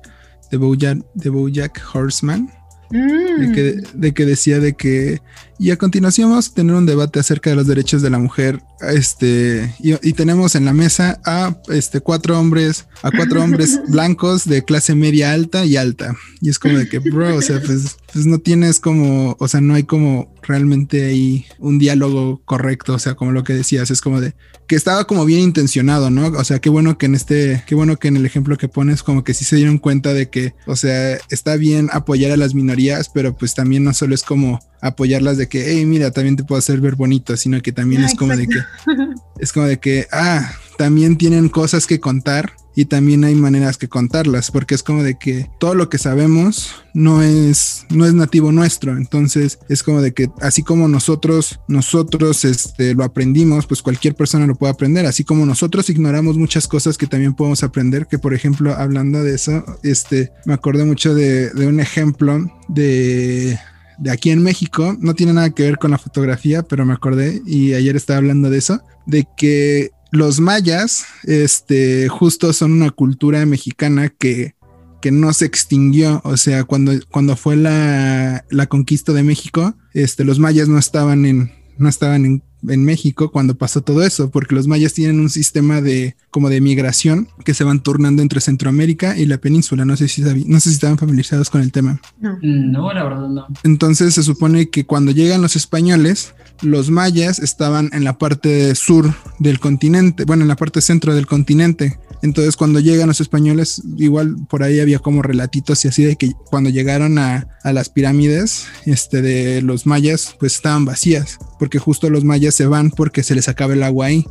Bojack, 0.52 0.98
de 1.14 1.30
Bojack 1.30 1.82
Horseman. 1.92 2.50
De, 2.88 3.52
que, 3.52 3.82
mm. 3.82 4.00
de, 4.00 4.14
que, 4.14 4.24
decía 4.24 4.60
de 4.60 4.74
que 4.74 5.20
y 5.58 5.70
a 5.70 5.76
continuación 5.76 6.30
vamos 6.30 6.48
a 6.48 6.54
tener 6.54 6.74
un 6.74 6.86
debate 6.86 7.20
acerca 7.20 7.50
de 7.50 7.56
los 7.56 7.66
derechos 7.66 8.02
de 8.02 8.10
la 8.10 8.18
mujer 8.18 8.60
este 8.80 9.74
y, 9.78 10.12
tenemos 10.12 10.54
en 10.54 10.64
la 10.64 10.72
mesa 10.72 11.20
a 11.24 11.56
este 11.68 12.00
cuatro 12.00 12.38
hombres 12.38 12.86
a 13.02 13.10
cuatro 13.10 13.42
hombres 13.42 13.80
blancos 13.88 14.44
de 14.44 14.64
clase 14.64 14.94
media 14.94 15.32
alta 15.32 15.64
y 15.64 15.76
alta 15.76 16.14
y 16.40 16.50
es 16.50 16.58
como 16.58 16.78
de 16.78 16.88
que 16.88 16.98
bro 16.98 17.36
o 17.36 17.42
sea 17.42 17.60
pues, 17.60 17.96
pues 18.12 18.26
no 18.26 18.38
tienes 18.38 18.80
como 18.80 19.36
o 19.38 19.48
sea 19.48 19.60
no 19.60 19.74
hay 19.74 19.84
como 19.84 20.34
realmente 20.42 21.06
ahí 21.06 21.46
un 21.58 21.78
diálogo 21.78 22.40
correcto 22.44 22.94
o 22.94 22.98
sea 22.98 23.14
como 23.14 23.32
lo 23.32 23.44
que 23.44 23.54
decías 23.54 23.90
es 23.90 24.00
como 24.00 24.20
de 24.20 24.34
que 24.66 24.76
estaba 24.76 25.06
como 25.06 25.24
bien 25.24 25.40
intencionado, 25.40 26.10
¿no? 26.10 26.26
O 26.26 26.44
sea, 26.44 26.58
qué 26.58 26.68
bueno 26.68 26.98
que 26.98 27.06
en 27.06 27.14
este, 27.14 27.62
qué 27.66 27.74
bueno 27.74 27.96
que 27.98 28.08
en 28.08 28.16
el 28.16 28.26
ejemplo 28.26 28.56
que 28.56 28.68
pones 28.68 29.02
como 29.02 29.22
que 29.22 29.34
sí 29.34 29.44
se 29.44 29.56
dieron 29.56 29.78
cuenta 29.78 30.12
de 30.12 30.28
que, 30.28 30.54
o 30.66 30.76
sea, 30.76 31.18
está 31.30 31.56
bien 31.56 31.88
apoyar 31.92 32.32
a 32.32 32.36
las 32.36 32.54
minorías, 32.54 33.08
pero 33.08 33.36
pues 33.36 33.54
también 33.54 33.84
no 33.84 33.94
solo 33.94 34.14
es 34.14 34.22
como 34.22 34.58
apoyarlas 34.80 35.36
de 35.36 35.48
que, 35.48 35.72
hey, 35.72 35.84
mira, 35.86 36.10
también 36.10 36.36
te 36.36 36.44
puedo 36.44 36.58
hacer 36.58 36.80
ver 36.80 36.96
bonito, 36.96 37.36
sino 37.36 37.60
que 37.62 37.72
también 37.72 38.04
es 38.04 38.14
como 38.14 38.36
de 38.36 38.46
que, 38.46 38.58
es 39.38 39.52
como 39.52 39.66
de 39.66 39.78
que, 39.78 40.06
ah, 40.12 40.52
también 40.76 41.16
tienen 41.16 41.48
cosas 41.48 41.86
que 41.86 42.00
contar 42.00 42.52
y 42.78 42.84
también 42.84 43.24
hay 43.24 43.34
maneras 43.34 43.78
que 43.78 43.88
contarlas, 43.88 44.50
porque 44.50 44.74
es 44.74 44.82
como 44.82 45.02
de 45.02 45.18
que 45.18 45.50
todo 45.58 45.74
lo 45.74 45.88
que 45.88 45.96
sabemos 45.96 46.74
no 46.92 47.22
es, 47.22 47.86
no 47.88 48.04
es 48.04 48.12
nativo 48.12 48.52
nuestro, 48.52 48.98
entonces 48.98 49.58
es 49.70 49.82
como 49.82 50.02
de 50.02 50.12
que 50.12 50.28
así 50.42 50.62
como 50.62 50.86
nosotros, 50.86 51.58
nosotros 51.68 52.44
este, 52.44 52.94
lo 52.94 53.02
aprendimos, 53.02 53.66
pues 53.66 53.80
cualquier 53.80 54.14
persona 54.14 54.46
lo 54.46 54.56
puede 54.56 54.74
aprender, 54.74 55.06
así 55.06 55.24
como 55.24 55.46
nosotros 55.46 55.88
ignoramos 55.88 56.36
muchas 56.36 56.68
cosas 56.68 56.98
que 56.98 57.06
también 57.06 57.34
podemos 57.34 57.62
aprender, 57.62 58.06
que 58.06 58.18
por 58.18 58.34
ejemplo, 58.34 58.74
hablando 58.74 59.24
de 59.24 59.34
eso, 59.34 59.64
este, 59.82 60.32
me 60.44 60.52
acordé 60.52 60.84
mucho 60.84 61.14
de, 61.14 61.48
de 61.50 61.66
un 61.66 61.80
ejemplo 61.80 62.46
de 62.68 63.58
de 63.98 64.10
aquí 64.10 64.30
en 64.30 64.42
México, 64.42 64.96
no 65.00 65.14
tiene 65.14 65.32
nada 65.32 65.50
que 65.50 65.64
ver 65.64 65.78
con 65.78 65.90
la 65.90 65.98
fotografía, 65.98 66.62
pero 66.62 66.84
me 66.84 66.92
acordé 66.92 67.42
y 67.46 67.74
ayer 67.74 67.96
estaba 67.96 68.18
hablando 68.18 68.50
de 68.50 68.58
eso, 68.58 68.80
de 69.06 69.26
que 69.36 69.90
los 70.10 70.40
mayas, 70.40 71.04
este, 71.24 72.08
justo 72.08 72.52
son 72.52 72.72
una 72.72 72.90
cultura 72.90 73.44
mexicana 73.46 74.08
que, 74.08 74.54
que 75.00 75.10
no 75.10 75.32
se 75.32 75.46
extinguió. 75.46 76.20
O 76.24 76.36
sea, 76.36 76.64
cuando, 76.64 76.92
cuando 77.10 77.36
fue 77.36 77.56
la, 77.56 78.44
la, 78.50 78.66
conquista 78.66 79.12
de 79.12 79.22
México, 79.22 79.74
este, 79.92 80.24
los 80.24 80.38
mayas 80.38 80.68
no 80.68 80.78
estaban 80.78 81.26
en, 81.26 81.52
no 81.78 81.88
estaban 81.88 82.24
en 82.24 82.42
en 82.68 82.84
México 82.84 83.30
cuando 83.30 83.56
pasó 83.56 83.82
todo 83.82 84.02
eso, 84.02 84.30
porque 84.30 84.54
los 84.54 84.66
mayas 84.66 84.94
tienen 84.94 85.20
un 85.20 85.30
sistema 85.30 85.80
de 85.80 86.16
como 86.36 86.50
de 86.50 86.60
migración 86.60 87.28
que 87.46 87.54
se 87.54 87.64
van 87.64 87.80
turnando 87.80 88.20
entre 88.20 88.42
Centroamérica 88.42 89.16
y 89.16 89.24
la 89.24 89.38
península. 89.38 89.86
No 89.86 89.96
sé 89.96 90.06
si 90.06 90.20
no 90.20 90.60
sé 90.60 90.68
si 90.68 90.74
estaban 90.74 90.98
familiarizados 90.98 91.48
con 91.48 91.62
el 91.62 91.72
tema. 91.72 91.98
No. 92.20 92.36
no, 92.42 92.92
la 92.92 93.04
verdad 93.04 93.28
no. 93.30 93.46
Entonces 93.64 94.12
se 94.12 94.22
supone 94.22 94.68
que 94.68 94.84
cuando 94.84 95.12
llegan 95.12 95.40
los 95.40 95.56
españoles, 95.56 96.34
los 96.60 96.90
mayas 96.90 97.38
estaban 97.38 97.88
en 97.94 98.04
la 98.04 98.18
parte 98.18 98.74
sur 98.74 99.14
del 99.38 99.60
continente, 99.60 100.26
bueno, 100.26 100.42
en 100.42 100.48
la 100.48 100.56
parte 100.56 100.82
centro 100.82 101.14
del 101.14 101.26
continente. 101.26 101.98
Entonces, 102.20 102.56
cuando 102.56 102.80
llegan 102.80 103.08
los 103.08 103.22
españoles, 103.22 103.82
igual 103.96 104.36
por 104.50 104.62
ahí 104.62 104.80
había 104.80 104.98
como 104.98 105.22
relatitos 105.22 105.84
y 105.84 105.88
así 105.88 106.04
de 106.04 106.16
que 106.16 106.32
cuando 106.50 106.68
llegaron 106.68 107.18
a, 107.18 107.48
a, 107.62 107.72
las 107.72 107.88
pirámides 107.88 108.66
este, 108.84 109.22
de 109.22 109.62
los 109.62 109.86
mayas, 109.86 110.36
pues 110.38 110.56
estaban 110.56 110.84
vacías, 110.84 111.38
porque 111.58 111.78
justo 111.78 112.10
los 112.10 112.24
mayas 112.24 112.54
se 112.54 112.66
van 112.66 112.90
porque 112.90 113.22
se 113.22 113.34
les 113.34 113.48
acaba 113.48 113.72
el 113.72 113.82
agua 113.82 114.06
ahí. 114.06 114.26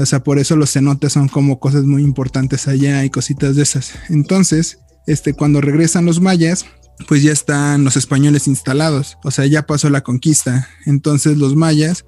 O 0.00 0.06
sea, 0.06 0.22
por 0.24 0.38
eso 0.38 0.56
los 0.56 0.72
cenotes 0.72 1.12
son 1.12 1.28
como 1.28 1.60
cosas 1.60 1.84
muy 1.84 2.02
importantes 2.02 2.68
allá 2.68 3.04
y 3.04 3.10
cositas 3.10 3.56
de 3.56 3.62
esas. 3.62 3.92
Entonces, 4.08 4.78
este, 5.06 5.34
cuando 5.34 5.60
regresan 5.60 6.06
los 6.06 6.20
mayas, 6.20 6.64
pues 7.08 7.22
ya 7.22 7.32
están 7.32 7.84
los 7.84 7.96
españoles 7.96 8.46
instalados, 8.46 9.18
o 9.24 9.30
sea, 9.30 9.46
ya 9.46 9.66
pasó 9.66 9.90
la 9.90 10.02
conquista. 10.02 10.68
Entonces 10.86 11.36
los 11.38 11.54
mayas 11.56 12.04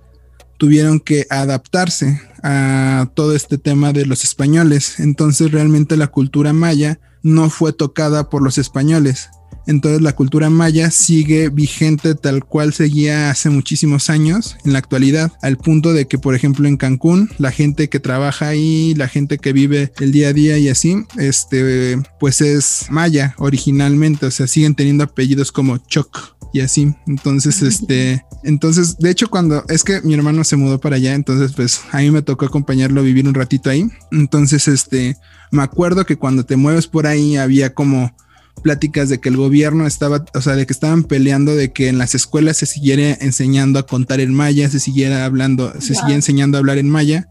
tuvieron 0.59 1.01
que 1.01 1.26
adaptarse 1.30 2.20
a 2.43 3.11
todo 3.14 3.34
este 3.34 3.59
tema 3.59 3.93
de 3.93 4.07
los 4.07 4.24
españoles. 4.24 5.01
Entonces 5.01 5.51
realmente 5.51 5.97
la 5.97 6.09
cultura 6.09 6.53
maya 6.53 7.01
no 7.22 7.51
fue 7.51 7.72
tocada 7.72 8.30
por 8.30 8.43
los 8.43 8.59
españoles. 8.59 9.28
Entonces 9.67 10.03
la 10.03 10.15
cultura 10.15 10.51
maya 10.51 10.91
sigue 10.91 11.49
vigente 11.49 12.15
tal 12.15 12.45
cual 12.45 12.73
seguía 12.73 13.31
hace 13.31 13.51
muchísimos 13.51 14.11
años 14.11 14.57
en 14.65 14.73
la 14.73 14.79
actualidad, 14.79 15.33
al 15.43 15.57
punto 15.57 15.93
de 15.93 16.07
que, 16.07 16.19
por 16.19 16.35
ejemplo, 16.35 16.69
en 16.69 16.77
Cancún, 16.77 17.31
la 17.39 17.51
gente 17.51 17.89
que 17.89 18.01
trabaja 18.01 18.49
ahí, 18.49 18.95
la 18.95 19.09
gente 19.09 19.39
que 19.39 19.53
vive 19.53 19.93
el 20.01 20.13
día 20.13 20.29
a 20.29 20.33
día 20.33 20.59
y 20.59 20.69
así, 20.69 20.97
este, 21.19 22.01
pues 22.19 22.41
es 22.41 22.87
maya 22.91 23.35
originalmente, 23.39 24.27
o 24.27 24.31
sea, 24.31 24.47
siguen 24.47 24.75
teniendo 24.75 25.05
apellidos 25.05 25.53
como 25.53 25.79
Choc 25.79 26.37
y 26.53 26.61
así. 26.61 26.95
Entonces, 27.07 27.63
este, 27.63 28.25
entonces, 28.45 28.99
de 28.99 29.11
hecho, 29.11 29.29
cuando 29.29 29.65
es 29.69 29.85
que 29.85 30.01
mi 30.03 30.15
hermano 30.15 30.45
se 30.45 30.57
mudó 30.57 30.79
para 30.79 30.97
allá, 30.97 31.15
entonces, 31.15 31.53
pues 31.53 31.81
a 31.93 31.99
mí 31.99 32.11
me 32.11 32.23
tocó 32.23 32.45
acompañarlo 32.45 33.01
a 33.01 33.05
vivir 33.05 33.27
un 33.27 33.35
ratito 33.35 33.71
ahí. 33.71 33.89
Entonces, 34.11 34.69
este, 34.69 35.17
me 35.51 35.63
acuerdo 35.63 36.05
que 36.05 36.17
cuando 36.17 36.45
te 36.45 36.57
mueves 36.57 36.87
por 36.87 37.07
ahí 37.07 37.37
había 37.37 37.75
como 37.75 38.15
pláticas 38.63 39.09
de 39.09 39.21
que 39.21 39.29
el 39.29 39.37
gobierno 39.37 39.87
estaba, 39.87 40.25
o 40.35 40.41
sea, 40.41 40.55
de 40.55 40.67
que 40.67 40.73
estaban 40.73 41.05
peleando 41.05 41.55
de 41.57 41.73
que 41.73 41.89
en 41.89 41.99
las 41.99 42.15
escuelas 42.15 42.59
se 42.59 42.67
siguiera 42.67 43.17
enseñando 43.21 43.79
a 43.79 43.87
contar 43.87 44.21
en 44.21 44.33
maya, 44.33 44.69
se 44.71 44.81
siguiera 44.81 45.25
hablando, 45.25 45.73
se 45.81 45.95
siguiera 45.95 46.15
enseñando 46.15 46.57
a 46.57 46.61
hablar 46.61 46.79
en 46.79 46.89
maya, 46.89 47.29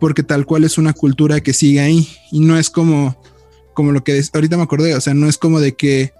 porque 0.00 0.22
tal 0.22 0.46
cual 0.46 0.64
es 0.64 0.78
una 0.78 0.92
cultura 0.92 1.40
que 1.40 1.52
sigue 1.52 1.80
ahí. 1.80 2.08
Y 2.30 2.40
no 2.40 2.58
es 2.58 2.70
como, 2.70 3.16
como 3.74 3.92
lo 3.92 4.02
que 4.02 4.20
ahorita 4.32 4.56
me 4.56 4.64
acordé, 4.64 4.94
o 4.94 5.00
sea, 5.00 5.14
no 5.14 5.28
es 5.28 5.38
como 5.38 5.60
de 5.60 5.74
que, 5.74 6.12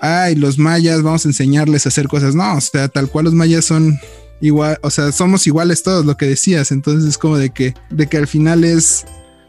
ay, 0.00 0.34
los 0.36 0.58
mayas, 0.58 1.02
vamos 1.02 1.24
a 1.24 1.28
enseñarles 1.28 1.86
a 1.86 1.88
hacer 1.88 2.06
cosas, 2.06 2.34
no, 2.34 2.56
o 2.56 2.60
sea, 2.60 2.88
tal 2.88 3.08
cual 3.08 3.24
los 3.24 3.34
mayas 3.34 3.64
son 3.64 3.98
igual, 4.40 4.78
o 4.82 4.90
sea, 4.90 5.10
somos 5.12 5.46
iguales 5.46 5.82
todos, 5.82 6.04
lo 6.04 6.16
que 6.16 6.26
decías, 6.26 6.70
entonces 6.70 7.08
es 7.08 7.18
como 7.18 7.38
de 7.38 7.50
que, 7.50 7.74
de 7.90 8.06
que 8.06 8.18
al 8.18 8.28
final 8.28 8.64
es 8.64 9.04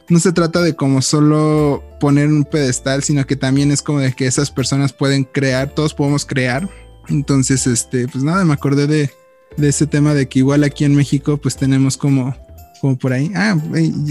no 0.09 0.19
se 0.19 0.31
trata 0.31 0.61
de 0.61 0.75
como 0.75 1.01
solo 1.01 1.83
poner 1.99 2.27
un 2.27 2.45
pedestal, 2.45 3.03
sino 3.03 3.25
que 3.25 3.35
también 3.35 3.71
es 3.71 3.81
como 3.81 3.99
de 3.99 4.13
que 4.13 4.27
esas 4.27 4.51
personas 4.51 4.93
pueden 4.93 5.23
crear, 5.23 5.73
todos 5.73 5.93
podemos 5.93 6.25
crear. 6.25 6.69
Entonces, 7.09 7.67
este, 7.67 8.07
pues 8.07 8.23
nada, 8.23 8.45
me 8.45 8.53
acordé 8.53 8.87
de, 8.87 9.09
de 9.57 9.69
ese 9.69 9.87
tema 9.87 10.13
de 10.13 10.27
que 10.27 10.39
igual 10.39 10.63
aquí 10.63 10.85
en 10.85 10.95
México, 10.95 11.37
pues 11.37 11.57
tenemos 11.57 11.97
como, 11.97 12.35
como 12.79 12.97
por 12.97 13.13
ahí. 13.13 13.31
Ah, 13.35 13.57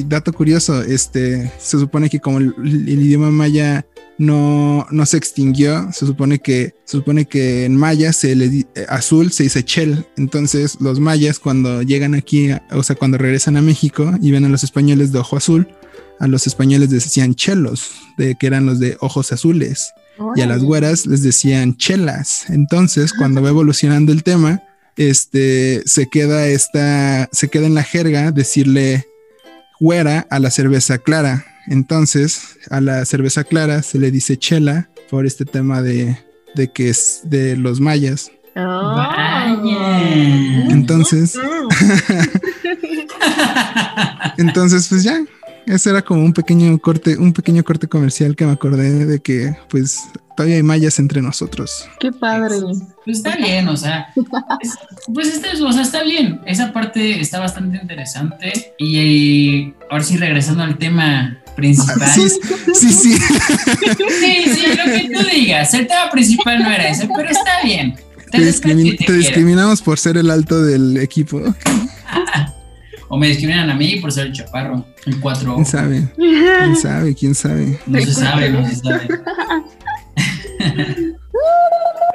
dato 0.07 0.33
curioso, 0.33 0.83
este, 0.83 1.51
se 1.59 1.79
supone 1.79 2.11
que 2.11 2.21
como 2.21 2.39
el, 2.39 2.55
idioma 2.89 3.31
maya 3.31 3.87
no, 4.19 4.87
no 4.91 5.07
se 5.07 5.19
extinguió, 5.19 5.91
se 5.93 6.07
supone 6.07 6.39
que, 6.39 6.75
se 6.85 6.99
supone 6.99 7.27
que 7.27 7.65
en 7.65 7.77
maya 7.77 8.13
se 8.13 8.35
le, 8.35 8.47
eh, 8.47 8.67
azul 8.89 9.31
se 9.31 9.45
dice 9.45 9.65
chel. 9.65 10.07
Entonces, 10.17 10.79
los 10.81 11.01
mayas 11.01 11.39
cuando 11.39 11.83
llegan 11.83 12.15
aquí, 12.15 12.51
o 12.71 12.83
sea, 12.83 12.97
cuando 12.97 13.19
regresan 13.19 13.57
a 13.57 13.63
México 13.63 14.13
y 14.21 14.31
ven 14.31 14.45
a 14.45 14.49
los 14.49 14.65
españoles 14.65 15.13
de 15.13 15.19
ojo 15.19 15.37
azul, 15.37 15.69
a 16.19 16.27
los 16.27 16.47
españoles 16.47 16.91
les 16.91 17.05
decían 17.05 17.35
chelos, 17.35 17.91
de 18.17 18.37
que 18.39 18.47
eran 18.47 18.67
los 18.67 18.79
de 18.79 18.97
ojos 19.01 19.33
azules, 19.33 19.93
y 20.35 20.41
a 20.41 20.47
las 20.47 20.63
güeras 20.63 21.07
les 21.07 21.23
decían 21.23 21.77
chelas. 21.77 22.49
Entonces, 22.49 23.13
cuando 23.13 23.43
va 23.43 23.51
evolucionando 23.51 24.13
el 24.13 24.23
tema, 24.23 24.63
este 24.97 25.83
se 25.85 26.09
queda 26.09 26.47
esta, 26.47 27.29
se 27.33 27.49
queda 27.49 27.67
en 27.67 27.75
la 27.75 27.83
jerga 27.83 28.33
decirle 28.33 29.07
güera 29.79 30.27
a 30.31 30.39
la 30.39 30.51
cerveza 30.51 30.99
clara. 30.99 31.45
Entonces, 31.67 32.57
a 32.71 32.81
la 32.81 33.05
cerveza 33.05 33.45
clara 33.45 33.83
se 33.83 33.99
le 33.99 34.11
dice 34.11 34.39
chela 34.39 34.89
por 35.11 35.27
este 35.27 35.45
tema 35.45 35.83
de, 35.83 36.19
de 36.55 36.73
que 36.73 36.89
es 36.89 37.21
de 37.25 37.57
los 37.57 37.81
mayas. 37.81 38.31
Entonces, 40.71 41.39
entonces, 44.39 44.89
pues 44.89 45.03
ya, 45.03 45.21
ese 45.67 45.91
era 45.91 46.03
como 46.03 46.25
un 46.25 46.33
pequeño 46.33 46.79
corte, 46.79 47.17
un 47.17 47.33
pequeño 47.33 47.65
corte 47.65 47.89
comercial 47.89 48.37
que 48.37 48.47
me 48.47 48.53
acordé 48.53 49.05
de 49.05 49.21
que 49.21 49.57
pues 49.69 50.09
todavía 50.37 50.57
hay 50.57 50.63
mayas 50.63 50.99
entre 50.99 51.23
nosotros. 51.23 51.89
Qué 51.99 52.13
padre. 52.13 52.57
Pues 53.05 53.19
está 53.19 53.37
bien, 53.37 53.69
o 53.69 53.77
sea, 53.77 54.13
pues 55.13 55.29
está, 55.29 55.49
o 55.65 55.73
sea, 55.73 55.83
está 55.83 56.03
bien. 56.03 56.41
Esa 56.47 56.73
parte 56.73 57.21
está 57.21 57.41
bastante 57.41 57.79
interesante. 57.81 58.75
Y, 58.79 59.75
ahora 59.91 60.05
sí, 60.05 60.17
regresando 60.17 60.63
al 60.63 60.79
tema 60.79 61.39
principal. 61.57 62.09
Sí, 62.15 62.29
sí, 62.75 62.93
sí. 62.93 63.13
Sí, 63.13 64.45
sí, 64.55 64.67
lo 64.77 64.85
que 64.85 65.11
tú 65.13 65.27
digas. 65.33 65.73
El 65.75 65.87
tema 65.87 66.11
principal 66.11 66.63
no 66.63 66.71
era 66.71 66.89
ese, 66.89 67.09
pero 67.15 67.29
está 67.31 67.63
bien. 67.65 67.97
Te, 68.31 68.45
discriminamos 68.45 69.81
por 69.83 69.99
ser 69.99 70.17
el 70.17 70.31
alto 70.31 70.63
del 70.63 70.99
equipo. 70.99 71.43
O 73.09 73.17
me 73.17 73.29
discriminan 73.29 73.71
a 73.71 73.75
mí 73.75 73.97
por 73.97 74.13
ser 74.13 74.27
el 74.27 74.33
chaparro, 74.33 74.85
el 75.07 75.21
cuatro. 75.21 75.55
¿Quién 75.55 75.67
sabe? 75.67 76.09
¿Quién 76.17 76.77
sabe? 76.83 77.15
¿Quién 77.15 77.35
sabe? 77.35 77.81
No 77.87 78.01
se 78.01 78.13
sabe, 78.13 78.51
no 78.51 78.69
se 78.69 78.77
sabe. 78.77 79.09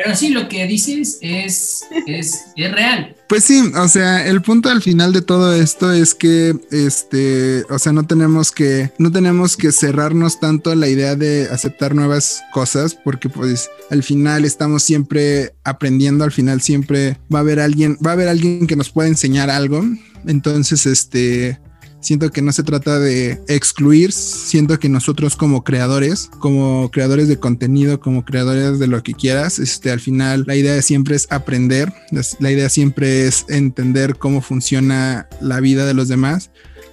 Pero 0.03 0.15
sí, 0.15 0.29
lo 0.29 0.49
que 0.49 0.65
dices 0.65 1.19
es, 1.21 1.83
es, 2.07 2.45
es, 2.55 2.71
real. 2.71 3.15
Pues 3.29 3.43
sí, 3.43 3.71
o 3.75 3.87
sea, 3.87 4.25
el 4.25 4.41
punto 4.41 4.69
al 4.69 4.81
final 4.81 5.13
de 5.13 5.21
todo 5.21 5.53
esto 5.53 5.91
es 5.91 6.15
que, 6.15 6.55
este, 6.71 7.63
o 7.69 7.77
sea, 7.77 7.91
no 7.91 8.07
tenemos 8.07 8.51
que, 8.51 8.91
no 8.97 9.11
tenemos 9.11 9.55
que 9.55 9.71
cerrarnos 9.71 10.39
tanto 10.39 10.71
a 10.71 10.75
la 10.75 10.87
idea 10.87 11.15
de 11.15 11.47
aceptar 11.51 11.93
nuevas 11.93 12.41
cosas, 12.51 12.95
porque 12.95 13.29
pues 13.29 13.69
al 13.91 14.01
final 14.01 14.43
estamos 14.43 14.81
siempre 14.81 15.53
aprendiendo, 15.63 16.23
al 16.23 16.31
final 16.31 16.61
siempre 16.61 17.17
va 17.33 17.39
a 17.39 17.41
haber 17.41 17.59
alguien, 17.59 17.97
va 18.05 18.11
a 18.11 18.13
haber 18.13 18.27
alguien 18.27 18.65
que 18.65 18.75
nos 18.75 18.89
pueda 18.89 19.07
enseñar 19.07 19.51
algo. 19.51 19.85
Entonces, 20.25 20.85
este, 20.85 21.59
Siento 22.01 22.31
que 22.31 22.41
no 22.41 22.51
se 22.51 22.63
trata 22.63 22.97
de 22.97 23.39
excluir, 23.47 24.11
siento 24.11 24.79
que 24.79 24.89
nosotros 24.89 25.35
como 25.35 25.63
creadores, 25.63 26.31
como 26.39 26.89
creadores 26.89 27.27
de 27.27 27.37
contenido, 27.37 27.99
como 27.99 28.25
creadores 28.25 28.79
de 28.79 28.87
lo 28.87 29.03
que 29.03 29.13
quieras, 29.13 29.59
este, 29.59 29.91
al 29.91 29.99
final 29.99 30.43
la 30.47 30.55
idea 30.55 30.81
siempre 30.81 31.15
es 31.15 31.27
aprender, 31.29 31.93
la 32.39 32.51
idea 32.51 32.69
siempre 32.69 33.27
es 33.27 33.45
entender 33.49 34.15
cómo 34.17 34.41
funciona 34.41 35.27
la 35.41 35.59
vida 35.59 35.85
de 35.85 35.93
los 35.93 36.07
demás 36.07 36.49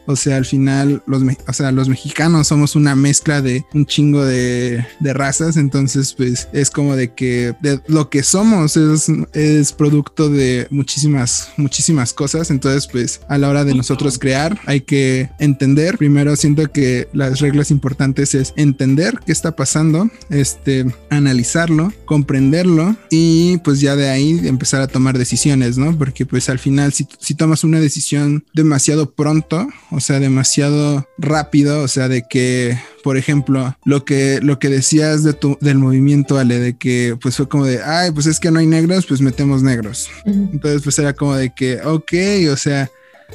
o 0.09 0.17
sea, 0.17 0.39
al 0.39 0.47
final, 0.47 1.03
los, 1.07 1.23
o 1.23 1.53
sea, 1.53 1.71
los 1.71 1.87
mexicanos 1.87 2.49
somos 2.49 2.75
una 2.77 2.97
mezcla 2.97 3.43
de 3.43 3.67
un 3.75 3.85
chingo 3.85 4.25
de, 4.25 4.83
razas. 5.01 5.59
Entonces, 5.59 6.15
pues 6.15 6.49
es 6.55 6.71
como 6.71 6.97
de 6.97 7.13
que 7.13 7.55
lo 7.87 8.09
que 8.09 8.23
somos 8.23 8.77
es, 8.77 9.11
es 9.35 9.73
producto 9.73 10.31
de 10.31 10.67
muchísimas, 10.71 11.51
muchísimas 11.59 12.15
cosas. 12.15 12.51
Entonces, 12.51 12.89
pues 12.91 13.21
a 13.29 13.37
la 13.37 13.51
hora 13.51 13.65
de 13.65 13.75
nosotros 13.75 14.19
crear, 14.19 14.59
hay 14.65 14.81
que 14.81 15.29
entender. 15.39 15.99
Primero, 15.99 16.37
siento 16.37 16.73
que 16.73 17.09
las 17.13 17.41
reglas 17.41 17.71
importantes 17.71 18.35
es 18.35 18.55
entender 18.57 19.21
qué 19.27 19.33
está 19.33 19.57
pasando, 19.57 20.09
este, 20.31 20.87
analizarlo, 21.11 21.93
comprenderlo 22.07 22.97
y 23.11 23.59
pues 23.59 23.81
ya 23.81 23.95
de 23.95 24.09
ahí 24.09 24.41
empezar 24.45 24.81
a 24.81 24.89
tomar 24.89 25.19
decisiones, 25.19 25.77
¿no? 25.77 25.97
Porque 25.99 26.25
pues 26.25 26.49
al 26.49 26.59
final, 26.59 26.95
si, 26.95 27.07
si 27.19 27.35
tomas 27.35 27.63
una 27.63 27.79
decisión 27.79 28.47
demasiado 28.55 29.11
pronto, 29.11 29.69
sea, 30.01 30.21
demasiado 30.21 31.09
rápido, 31.19 31.83
o 31.83 31.89
sea, 31.89 32.09
de 32.09 32.23
que, 32.23 32.79
por 33.03 33.17
ejemplo, 33.17 33.77
lo 33.85 34.05
que, 34.05 34.41
lo 34.43 34.59
que 34.59 34.69
decías 34.69 35.25
de 35.25 35.33
tu, 35.33 35.59
del 35.61 35.79
movimiento, 35.79 36.39
Ale, 36.39 36.61
de 36.61 36.77
que 36.77 37.17
pues 37.21 37.37
fue 37.37 37.49
como 37.49 37.65
de, 37.65 37.83
ay, 37.83 38.11
pues 38.13 38.27
es 38.27 38.41
que 38.41 38.51
no 38.51 38.59
hay 38.59 38.67
negros, 38.67 39.07
pues 39.07 39.21
metemos 39.21 39.63
negros. 39.63 40.09
Entonces, 40.25 40.83
pues 40.83 40.99
era 40.99 41.13
como 41.13 41.35
de 41.35 41.51
que, 41.55 41.81
ok, 41.83 42.13
o 42.53 42.57
sea, 42.57 42.91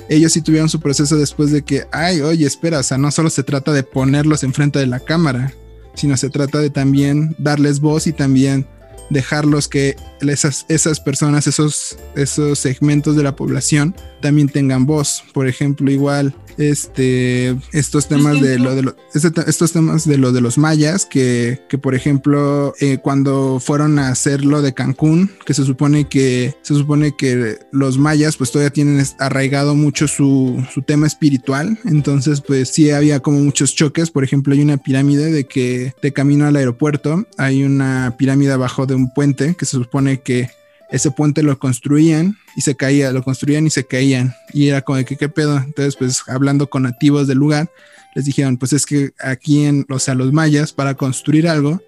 ellos 0.09 0.33
sí 0.33 0.41
tuvieron 0.41 0.69
su 0.69 0.79
proceso 0.79 1.17
después 1.17 1.51
de 1.51 1.61
que, 1.63 1.85
ay, 1.91 2.21
oye, 2.21 2.45
espera, 2.45 2.79
o 2.79 2.83
sea, 2.83 2.97
no 2.97 3.11
solo 3.11 3.29
se 3.29 3.43
trata 3.43 3.71
de 3.71 3.83
ponerlos 3.83 4.43
enfrente 4.43 4.79
de 4.79 4.87
la 4.87 4.99
cámara, 4.99 5.53
sino 5.95 6.17
se 6.17 6.29
trata 6.29 6.59
de 6.59 6.69
también 6.69 7.35
darles 7.37 7.79
voz 7.79 8.07
y 8.07 8.13
también 8.13 8.67
dejarlos 9.09 9.67
que 9.67 9.95
esas, 10.21 10.65
esas 10.69 10.99
personas, 10.99 11.47
esos, 11.47 11.97
esos 12.15 12.59
segmentos 12.59 13.15
de 13.15 13.23
la 13.23 13.35
población 13.35 13.95
también 14.21 14.49
tengan 14.49 14.85
voz. 14.85 15.23
Por 15.33 15.47
ejemplo, 15.47 15.91
igual 15.91 16.35
este, 16.57 17.55
estos 17.71 18.07
temas 18.07 18.41
de 18.41 18.59
lo 18.59 18.75
de 18.75 18.93
este 19.13 19.31
estos 19.47 19.71
temas 19.71 20.07
de 20.07 20.17
lo 20.17 20.31
de 20.31 20.41
los 20.41 20.57
mayas, 20.57 21.05
que, 21.05 21.61
que 21.69 21.77
por 21.77 21.95
ejemplo, 21.95 22.73
eh, 22.79 22.97
cuando 23.01 23.59
fueron 23.59 23.99
a 23.99 24.09
hacer 24.09 24.45
lo 24.45 24.61
de 24.61 24.73
Cancún, 24.73 25.31
que 25.45 25.53
se 25.53 25.63
supone 25.63 26.07
que 26.07 26.55
se 26.61 26.73
supone 26.75 27.15
que 27.15 27.59
los 27.71 27.97
mayas 27.97 28.37
pues 28.37 28.51
todavía 28.51 28.71
tienen 28.71 29.05
arraigado 29.19 29.75
mucho 29.75 30.07
su, 30.07 30.63
su 30.73 30.81
tema 30.81 31.07
espiritual, 31.07 31.77
entonces 31.85 32.41
pues 32.41 32.69
sí 32.69 32.91
había 32.91 33.19
como 33.19 33.39
muchos 33.39 33.75
choques, 33.75 34.11
por 34.11 34.23
ejemplo 34.23 34.53
hay 34.53 34.61
una 34.61 34.77
pirámide 34.77 35.31
de 35.31 35.45
que 35.45 35.93
de 36.01 36.13
camino 36.13 36.45
al 36.45 36.55
aeropuerto 36.55 37.25
hay 37.37 37.63
una 37.63 38.15
pirámide 38.17 38.53
abajo 38.53 38.85
de 38.85 38.95
un 38.95 39.13
puente 39.13 39.55
que 39.55 39.65
se 39.65 39.77
supone 39.77 40.21
que 40.21 40.49
ese 40.93 41.09
puente 41.09 41.41
lo 41.41 41.57
construían 41.57 42.37
y 42.55 42.61
se 42.61 42.75
caía, 42.75 43.11
lo 43.11 43.23
construían 43.23 43.65
y 43.65 43.71
se 43.71 43.83
caían. 43.83 44.35
Y 44.53 44.67
era 44.67 44.83
como 44.83 44.97
de 44.97 45.05
que, 45.05 45.17
¿qué 45.17 45.27
pedo? 45.27 45.57
Entonces, 45.57 45.95
pues 45.95 46.21
hablando 46.27 46.69
con 46.69 46.83
nativos 46.83 47.27
del 47.27 47.39
lugar, 47.39 47.69
les 48.13 48.25
dijeron, 48.25 48.57
pues 48.57 48.73
es 48.73 48.85
que 48.85 49.11
aquí 49.19 49.65
en, 49.65 49.87
o 49.89 49.97
sea, 49.97 50.13
los 50.13 50.31
mayas, 50.31 50.71
para 50.71 50.93
construir 50.93 51.47
algo, 51.47 51.81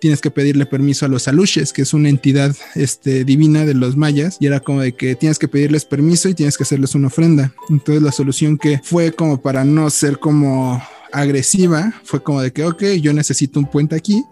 tienes 0.00 0.20
que 0.20 0.32
pedirle 0.32 0.66
permiso 0.66 1.06
a 1.06 1.08
los 1.08 1.28
aluches, 1.28 1.72
que 1.72 1.82
es 1.82 1.94
una 1.94 2.08
entidad 2.08 2.54
este, 2.74 3.24
divina 3.24 3.64
de 3.64 3.74
los 3.74 3.96
mayas, 3.96 4.38
y 4.40 4.46
era 4.46 4.58
como 4.58 4.80
de 4.80 4.92
que 4.92 5.14
tienes 5.14 5.38
que 5.38 5.46
pedirles 5.46 5.84
permiso 5.84 6.28
y 6.28 6.34
tienes 6.34 6.56
que 6.56 6.64
hacerles 6.64 6.96
una 6.96 7.06
ofrenda. 7.06 7.54
Entonces 7.70 8.02
la 8.02 8.10
solución 8.10 8.58
que 8.58 8.80
fue 8.82 9.12
como 9.12 9.40
para 9.40 9.64
no 9.64 9.88
ser 9.88 10.18
como 10.18 10.82
agresiva, 11.12 11.94
fue 12.02 12.24
como 12.24 12.42
de 12.42 12.52
que, 12.52 12.64
ok, 12.64 12.82
yo 13.00 13.12
necesito 13.12 13.60
un 13.60 13.70
puente 13.70 13.94
aquí, 13.94 14.24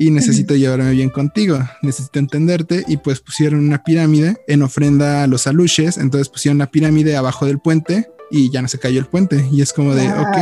y 0.00 0.10
necesito 0.10 0.56
llevarme 0.56 0.92
bien 0.92 1.10
contigo, 1.10 1.58
necesito 1.82 2.18
entenderte. 2.18 2.84
Y 2.88 2.96
pues 2.96 3.20
pusieron 3.20 3.60
una 3.60 3.84
pirámide 3.84 4.38
en 4.48 4.62
ofrenda 4.62 5.22
a 5.22 5.26
los 5.26 5.46
aluches, 5.46 5.98
entonces 5.98 6.30
pusieron 6.30 6.56
la 6.56 6.70
pirámide 6.70 7.18
abajo 7.18 7.44
del 7.44 7.58
puente 7.58 8.08
y 8.30 8.50
ya 8.50 8.62
no 8.62 8.68
se 8.68 8.78
cayó 8.78 8.98
el 8.98 9.04
puente. 9.04 9.46
Y 9.52 9.60
es 9.60 9.74
como 9.74 9.94
de, 9.94 10.08
ok, 10.08 10.38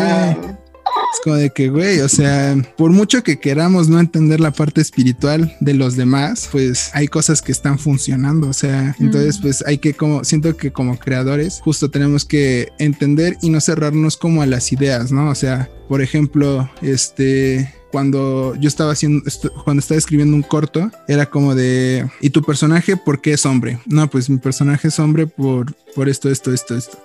es 1.13 1.21
como 1.25 1.35
de 1.35 1.51
que, 1.51 1.71
güey, 1.71 1.99
o 1.99 2.09
sea, 2.09 2.55
por 2.77 2.93
mucho 2.93 3.25
que 3.25 3.41
queramos 3.41 3.89
no 3.89 3.99
entender 3.99 4.39
la 4.39 4.53
parte 4.53 4.81
espiritual 4.81 5.53
de 5.59 5.75
los 5.75 5.97
demás, 5.97 6.49
pues 6.53 6.91
hay 6.95 7.09
cosas 7.09 7.43
que 7.43 7.51
están 7.51 7.81
funcionando, 7.81 8.49
o 8.49 8.53
sea, 8.53 8.95
entonces 9.01 9.41
pues 9.43 9.65
hay 9.67 9.79
que 9.79 9.93
como, 9.93 10.23
siento 10.23 10.57
que 10.57 10.71
como 10.71 11.01
creadores 11.01 11.61
justo 11.65 11.91
tenemos 11.91 12.25
que 12.25 12.69
entender 12.79 13.37
y 13.43 13.51
no 13.51 13.61
cerrarnos 13.61 14.17
como 14.17 14.41
a 14.41 14.47
las 14.47 14.73
ideas, 14.73 15.11
¿no? 15.11 15.31
O 15.31 15.35
sea, 15.35 15.69
por 15.89 16.01
ejemplo, 16.01 16.71
este, 16.81 17.75
cuando 17.91 18.55
yo 18.57 18.69
estaba 18.69 18.93
haciendo, 18.93 19.23
cuando 19.65 19.81
estaba 19.81 19.99
escribiendo 19.99 20.37
un 20.37 20.43
corto, 20.43 20.91
era 21.07 21.27
como 21.27 21.55
de, 21.55 22.09
¿y 22.21 22.31
tu 22.31 22.43
personaje 22.43 22.97
por 22.97 23.21
qué 23.21 23.33
es 23.33 23.47
hombre? 23.47 23.79
No, 23.87 24.09
pues 24.09 24.29
mi 24.29 24.39
personaje 24.39 24.89
es 24.89 24.99
hombre 24.99 25.27
por, 25.27 25.75
por 25.95 26.09
esto, 26.09 26.31
esto, 26.31 26.53
esto, 26.53 26.77
esto. 26.77 26.99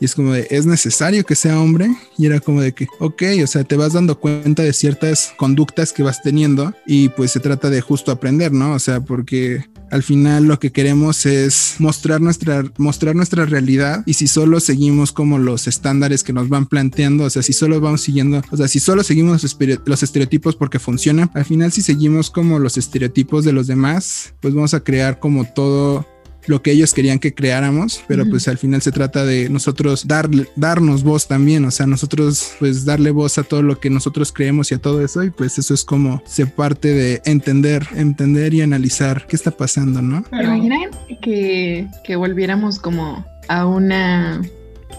Y 0.00 0.04
es 0.04 0.14
como 0.14 0.32
de, 0.32 0.46
¿es 0.50 0.66
necesario 0.66 1.24
que 1.24 1.34
sea 1.34 1.60
hombre? 1.60 1.90
Y 2.16 2.26
era 2.26 2.40
como 2.40 2.60
de 2.60 2.72
que, 2.72 2.86
ok, 3.00 3.22
o 3.42 3.46
sea, 3.46 3.64
te 3.64 3.76
vas 3.76 3.92
dando 3.92 4.18
cuenta 4.18 4.62
de 4.62 4.72
ciertas 4.72 5.32
conductas 5.36 5.92
que 5.92 6.02
vas 6.02 6.22
teniendo 6.22 6.74
y 6.86 7.08
pues 7.10 7.32
se 7.32 7.40
trata 7.40 7.70
de 7.70 7.80
justo 7.80 8.12
aprender, 8.12 8.52
¿no? 8.52 8.72
O 8.72 8.78
sea, 8.78 9.00
porque 9.00 9.64
al 9.90 10.02
final 10.02 10.44
lo 10.44 10.58
que 10.58 10.70
queremos 10.70 11.26
es 11.26 11.76
mostrar 11.78 12.20
nuestra, 12.20 12.64
mostrar 12.76 13.16
nuestra 13.16 13.46
realidad 13.46 14.02
y 14.06 14.14
si 14.14 14.28
solo 14.28 14.60
seguimos 14.60 15.12
como 15.12 15.38
los 15.38 15.66
estándares 15.66 16.22
que 16.22 16.32
nos 16.32 16.48
van 16.48 16.66
planteando, 16.66 17.24
o 17.24 17.30
sea, 17.30 17.42
si 17.42 17.52
solo 17.52 17.80
vamos 17.80 18.02
siguiendo, 18.02 18.42
o 18.50 18.56
sea, 18.56 18.68
si 18.68 18.80
solo 18.80 19.02
seguimos 19.02 19.42
los 19.84 20.02
estereotipos 20.02 20.56
porque 20.56 20.78
funciona, 20.78 21.30
al 21.34 21.44
final 21.44 21.72
si 21.72 21.82
seguimos 21.82 22.30
como 22.30 22.58
los 22.58 22.76
estereotipos 22.76 23.44
de 23.44 23.52
los 23.52 23.66
demás, 23.66 24.34
pues 24.40 24.54
vamos 24.54 24.74
a 24.74 24.80
crear 24.80 25.18
como 25.18 25.44
todo 25.44 26.06
lo 26.48 26.62
que 26.62 26.72
ellos 26.72 26.94
querían 26.94 27.18
que 27.18 27.34
creáramos, 27.34 28.02
pero 28.08 28.28
pues 28.28 28.48
al 28.48 28.58
final 28.58 28.82
se 28.82 28.90
trata 28.90 29.24
de 29.24 29.48
nosotros 29.48 30.08
darle, 30.08 30.48
darnos 30.56 31.02
voz 31.02 31.28
también, 31.28 31.64
o 31.64 31.70
sea, 31.70 31.86
nosotros 31.86 32.52
pues 32.58 32.84
darle 32.84 33.10
voz 33.10 33.38
a 33.38 33.44
todo 33.44 33.62
lo 33.62 33.78
que 33.78 33.90
nosotros 33.90 34.32
creemos 34.32 34.72
y 34.72 34.74
a 34.74 34.78
todo 34.78 35.04
eso 35.04 35.22
y 35.22 35.30
pues 35.30 35.58
eso 35.58 35.74
es 35.74 35.84
como 35.84 36.22
se 36.26 36.46
parte 36.46 36.88
de 36.88 37.22
entender, 37.24 37.86
entender 37.94 38.54
y 38.54 38.62
analizar 38.62 39.26
qué 39.26 39.36
está 39.36 39.50
pasando, 39.50 40.02
¿no? 40.02 40.24
Imaginan 40.32 40.90
que, 41.22 41.86
que 42.04 42.16
volviéramos 42.16 42.78
como 42.78 43.24
a 43.48 43.66
una 43.66 44.42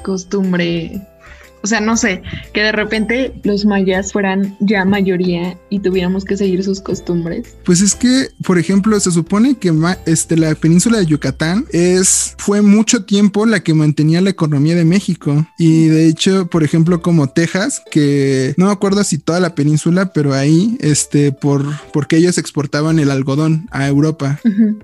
costumbre 0.03 1.01
o 1.61 1.67
sea, 1.67 1.81
no 1.81 1.97
sé, 1.97 2.21
que 2.53 2.61
de 2.61 2.71
repente 2.71 3.33
los 3.43 3.65
mayas 3.65 4.13
fueran 4.13 4.55
ya 4.59 4.85
mayoría 4.85 5.57
y 5.69 5.79
tuviéramos 5.79 6.25
que 6.25 6.37
seguir 6.37 6.63
sus 6.63 6.81
costumbres. 6.81 7.55
Pues 7.65 7.81
es 7.81 7.95
que, 7.95 8.29
por 8.43 8.57
ejemplo, 8.57 8.99
se 8.99 9.11
supone 9.11 9.57
que 9.57 9.73
este, 10.05 10.37
la 10.37 10.55
península 10.55 10.99
de 10.99 11.05
Yucatán 11.05 11.65
es, 11.71 12.35
fue 12.37 12.61
mucho 12.61 13.03
tiempo 13.03 13.45
la 13.45 13.61
que 13.61 13.73
mantenía 13.73 14.21
la 14.21 14.29
economía 14.29 14.75
de 14.75 14.85
México. 14.85 15.47
Y 15.57 15.87
de 15.87 16.07
hecho, 16.07 16.47
por 16.47 16.63
ejemplo, 16.63 17.01
como 17.01 17.27
Texas, 17.27 17.81
que 17.91 18.53
no 18.57 18.67
me 18.67 18.71
acuerdo 18.71 19.03
si 19.03 19.17
toda 19.17 19.39
la 19.39 19.55
península, 19.55 20.13
pero 20.13 20.33
ahí, 20.33 20.77
este, 20.79 21.31
por, 21.31 21.65
porque 21.91 22.17
ellos 22.17 22.37
exportaban 22.37 22.99
el 22.99 23.11
algodón 23.11 23.67
a 23.71 23.87
Europa 23.87 24.39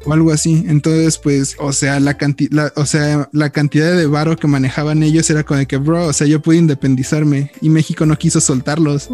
o 0.05 0.13
algo 0.13 0.31
así. 0.31 0.65
Entonces, 0.67 1.17
pues, 1.17 1.55
o 1.59 1.73
sea, 1.73 1.99
la 1.99 2.17
cantidad, 2.17 2.73
o 2.75 2.85
sea, 2.85 3.29
la 3.31 3.49
cantidad 3.51 3.95
de 3.95 4.07
varo 4.07 4.35
que 4.37 4.47
manejaban 4.47 5.03
ellos 5.03 5.29
era 5.29 5.43
como 5.43 5.59
de 5.59 5.67
que, 5.67 5.77
bro, 5.77 6.07
o 6.07 6.13
sea, 6.13 6.27
yo 6.27 6.41
pude 6.41 6.57
independizarme 6.65 7.51
y 7.61 7.69
México 7.69 8.05
no 8.05 8.17
quiso 8.17 8.41
soltarlos. 8.41 9.09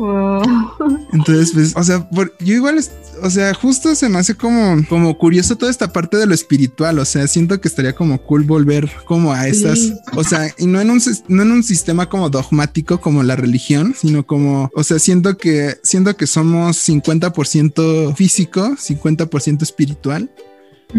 Entonces, 1.13 1.51
pues, 1.53 1.73
o 1.75 1.83
sea, 1.83 2.07
yo 2.39 2.55
igual, 2.55 2.83
o 3.21 3.29
sea, 3.29 3.53
justo 3.53 3.93
se 3.95 4.09
me 4.09 4.17
hace 4.17 4.35
como, 4.35 4.85
como 4.87 5.17
curioso 5.17 5.55
toda 5.57 5.71
esta 5.71 5.91
parte 5.91 6.17
de 6.17 6.25
lo 6.25 6.33
espiritual. 6.33 6.99
O 6.99 7.05
sea, 7.05 7.27
siento 7.27 7.59
que 7.59 7.67
estaría 7.67 7.93
como 7.93 8.21
cool 8.23 8.43
volver 8.43 8.89
como 9.05 9.31
a 9.31 9.47
esas, 9.47 9.93
o 10.15 10.23
sea, 10.23 10.53
y 10.57 10.65
no 10.65 10.81
en 10.81 10.89
un, 10.89 11.01
no 11.27 11.43
en 11.43 11.51
un 11.51 11.63
sistema 11.63 12.09
como 12.09 12.29
dogmático 12.29 12.99
como 12.99 13.23
la 13.23 13.35
religión, 13.35 13.93
sino 13.97 14.25
como, 14.25 14.69
o 14.73 14.83
sea, 14.83 14.99
siento 14.99 15.37
que, 15.37 15.75
siento 15.83 16.15
que 16.15 16.27
somos 16.27 16.77
50% 16.87 18.15
físico, 18.15 18.75
50% 18.77 19.61
espiritual, 19.63 20.31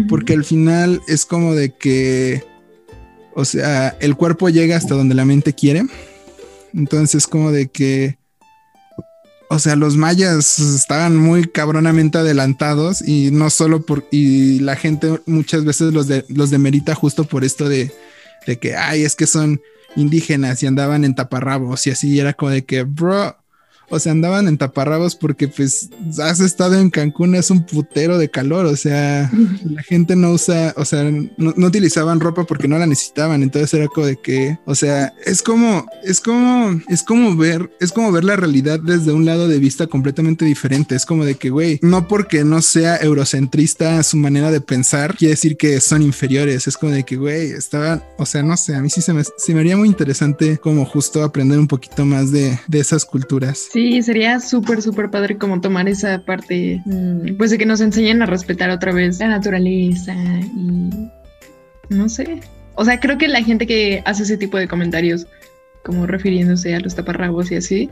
porque 0.09 0.33
al 0.33 0.43
final 0.43 1.01
es 1.07 1.25
como 1.25 1.53
de 1.53 1.75
que, 1.75 2.43
o 3.35 3.45
sea, 3.45 3.97
el 3.99 4.15
cuerpo 4.15 4.49
llega 4.49 4.77
hasta 4.77 4.95
donde 4.95 5.15
la 5.15 5.25
mente 5.25 5.53
quiere 5.53 5.85
entonces, 6.73 7.27
como 7.27 7.51
de 7.51 7.67
que, 7.67 8.17
o 9.49 9.59
sea, 9.59 9.75
los 9.75 9.97
mayas 9.97 10.59
estaban 10.59 11.15
muy 11.15 11.47
cabronamente 11.47 12.17
adelantados 12.17 13.01
y 13.01 13.29
no 13.31 13.49
solo 13.49 13.85
por, 13.85 14.07
y 14.11 14.59
la 14.59 14.75
gente 14.75 15.21
muchas 15.25 15.63
veces 15.63 15.93
los, 15.93 16.07
de, 16.07 16.25
los 16.29 16.49
demerita 16.49 16.95
justo 16.95 17.25
por 17.25 17.43
esto 17.43 17.69
de, 17.69 17.91
de 18.47 18.57
que, 18.57 18.75
ay, 18.75 19.03
es 19.03 19.15
que 19.15 19.27
son 19.27 19.61
indígenas 19.95 20.63
y 20.63 20.67
andaban 20.67 21.05
en 21.05 21.13
taparrabos 21.13 21.85
y 21.85 21.91
así 21.91 22.19
era 22.19 22.33
como 22.33 22.51
de 22.51 22.65
que, 22.65 22.83
bro, 22.83 23.37
o 23.89 23.99
sea, 23.99 24.11
andaban 24.11 24.47
en 24.47 24.57
taparrabos 24.57 25.15
porque 25.15 25.47
pues 25.47 25.89
has 26.19 26.39
estado 26.39 26.75
en 26.75 26.89
Cancún, 26.89 27.35
es 27.35 27.49
un 27.49 27.65
putero 27.65 28.17
de 28.17 28.29
calor, 28.29 28.65
o 28.65 28.75
sea, 28.75 29.31
la 29.63 29.83
gente 29.83 30.15
no 30.15 30.31
usa, 30.31 30.73
o 30.77 30.85
sea, 30.85 31.03
no, 31.03 31.53
utilizaban 31.67 32.19
ropa 32.19 32.43
porque 32.45 32.67
no 32.67 32.77
la 32.77 32.87
necesitaban, 32.87 33.43
entonces 33.43 33.73
era 33.73 33.87
como 33.87 34.07
de 34.07 34.17
que, 34.17 34.57
o 34.65 34.75
sea, 34.75 35.13
es 35.25 35.41
como, 35.41 35.85
es 36.03 36.19
como, 36.21 36.81
es 36.87 37.03
como 37.03 37.35
ver, 37.35 37.71
es 37.79 37.91
como 37.91 38.11
ver 38.11 38.23
la 38.23 38.35
realidad 38.35 38.79
desde 38.79 39.11
un 39.11 39.25
lado 39.25 39.47
de 39.47 39.59
vista 39.59 39.87
completamente 39.87 40.45
diferente, 40.45 40.95
es 40.95 41.05
como 41.05 41.25
de 41.25 41.35
que, 41.35 41.49
güey, 41.49 41.79
no 41.81 42.07
porque 42.07 42.43
no 42.43 42.61
sea 42.61 42.97
eurocentrista 42.97 44.01
su 44.03 44.17
manera 44.17 44.51
de 44.51 44.61
pensar, 44.61 45.15
quiere 45.15 45.33
decir 45.33 45.57
que 45.57 45.79
son 45.79 46.01
inferiores, 46.01 46.67
es 46.67 46.77
como 46.77 46.91
de 46.91 47.03
que, 47.03 47.15
güey, 47.15 47.51
estaban, 47.51 48.03
o 48.17 48.25
sea, 48.25 48.43
no 48.43 48.57
sé, 48.57 48.75
a 48.75 48.81
mí 48.81 48.89
sí 48.89 49.01
se 49.01 49.13
me, 49.13 49.23
se 49.23 49.53
me 49.53 49.59
haría 49.59 49.77
muy 49.77 49.87
interesante 49.87 50.57
como 50.57 50.85
justo 50.85 51.23
aprender 51.23 51.59
un 51.59 51.67
poquito 51.67 52.05
más 52.05 52.31
de, 52.31 52.59
de 52.67 52.79
esas 52.79 53.05
culturas. 53.05 53.67
Sí, 53.73 54.03
sería 54.03 54.39
súper, 54.39 54.83
súper 54.83 55.09
padre 55.09 55.39
como 55.39 55.59
tomar 55.59 55.89
esa 55.89 56.19
parte, 56.19 56.79
mm, 56.85 57.37
pues 57.37 57.49
de 57.49 57.57
que 57.57 57.65
nos 57.65 57.81
enseñen 57.81 58.21
a 58.21 58.27
respetar 58.27 58.69
otra 58.69 58.93
vez 58.93 59.17
la 59.17 59.27
naturaleza 59.29 60.13
y 60.13 61.09
no 61.89 62.07
sé. 62.07 62.41
O 62.75 62.85
sea, 62.85 62.99
creo 62.99 63.17
que 63.17 63.27
la 63.27 63.41
gente 63.41 63.65
que 63.65 64.03
hace 64.05 64.23
ese 64.23 64.37
tipo 64.37 64.59
de 64.59 64.67
comentarios, 64.67 65.25
como 65.83 66.05
refiriéndose 66.05 66.75
a 66.75 66.81
los 66.81 66.93
taparrabos 66.93 67.51
y 67.51 67.55
así, 67.55 67.89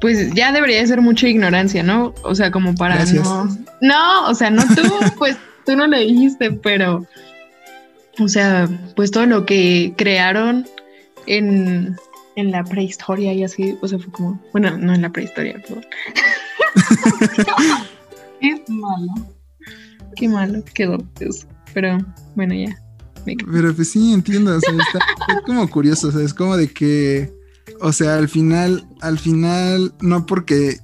pues 0.00 0.34
ya 0.34 0.50
debería 0.50 0.84
ser 0.84 1.00
mucha 1.00 1.28
ignorancia, 1.28 1.84
¿no? 1.84 2.12
O 2.24 2.34
sea, 2.34 2.50
como 2.50 2.74
para 2.74 3.04
no... 3.04 3.56
No, 3.80 4.28
o 4.28 4.34
sea, 4.34 4.50
no 4.50 4.64
tú, 4.66 4.82
pues 5.18 5.36
tú 5.64 5.76
no 5.76 5.86
le 5.86 6.00
dijiste, 6.00 6.50
pero... 6.50 7.06
O 8.18 8.26
sea, 8.26 8.68
pues 8.96 9.12
todo 9.12 9.26
lo 9.26 9.46
que 9.46 9.94
crearon 9.96 10.66
en 11.26 11.94
en 12.38 12.52
la 12.52 12.62
prehistoria 12.62 13.32
y 13.32 13.42
así, 13.42 13.76
o 13.80 13.88
sea, 13.88 13.98
fue 13.98 14.12
como, 14.12 14.40
bueno, 14.52 14.78
no 14.78 14.94
en 14.94 15.02
la 15.02 15.10
prehistoria, 15.10 15.60
pero... 15.66 15.80
Qué 18.40 18.62
malo. 18.68 19.12
Qué 20.14 20.28
malo 20.28 20.62
quedó 20.72 20.98
eso. 21.18 21.48
Pero 21.74 21.98
bueno, 22.36 22.54
ya. 22.54 22.80
Pero 23.24 23.74
pues 23.74 23.90
sí, 23.90 24.12
entiendo, 24.12 24.56
o 24.56 24.60
sea, 24.60 24.72
está, 24.72 24.98
es 25.34 25.40
como 25.44 25.68
curioso, 25.68 26.08
o 26.08 26.12
sea, 26.12 26.22
es 26.22 26.32
como 26.32 26.56
de 26.56 26.68
que, 26.72 27.32
o 27.80 27.92
sea, 27.92 28.14
al 28.14 28.28
final, 28.28 28.88
al 29.00 29.18
final, 29.18 29.92
no 30.00 30.24
porque 30.24 30.78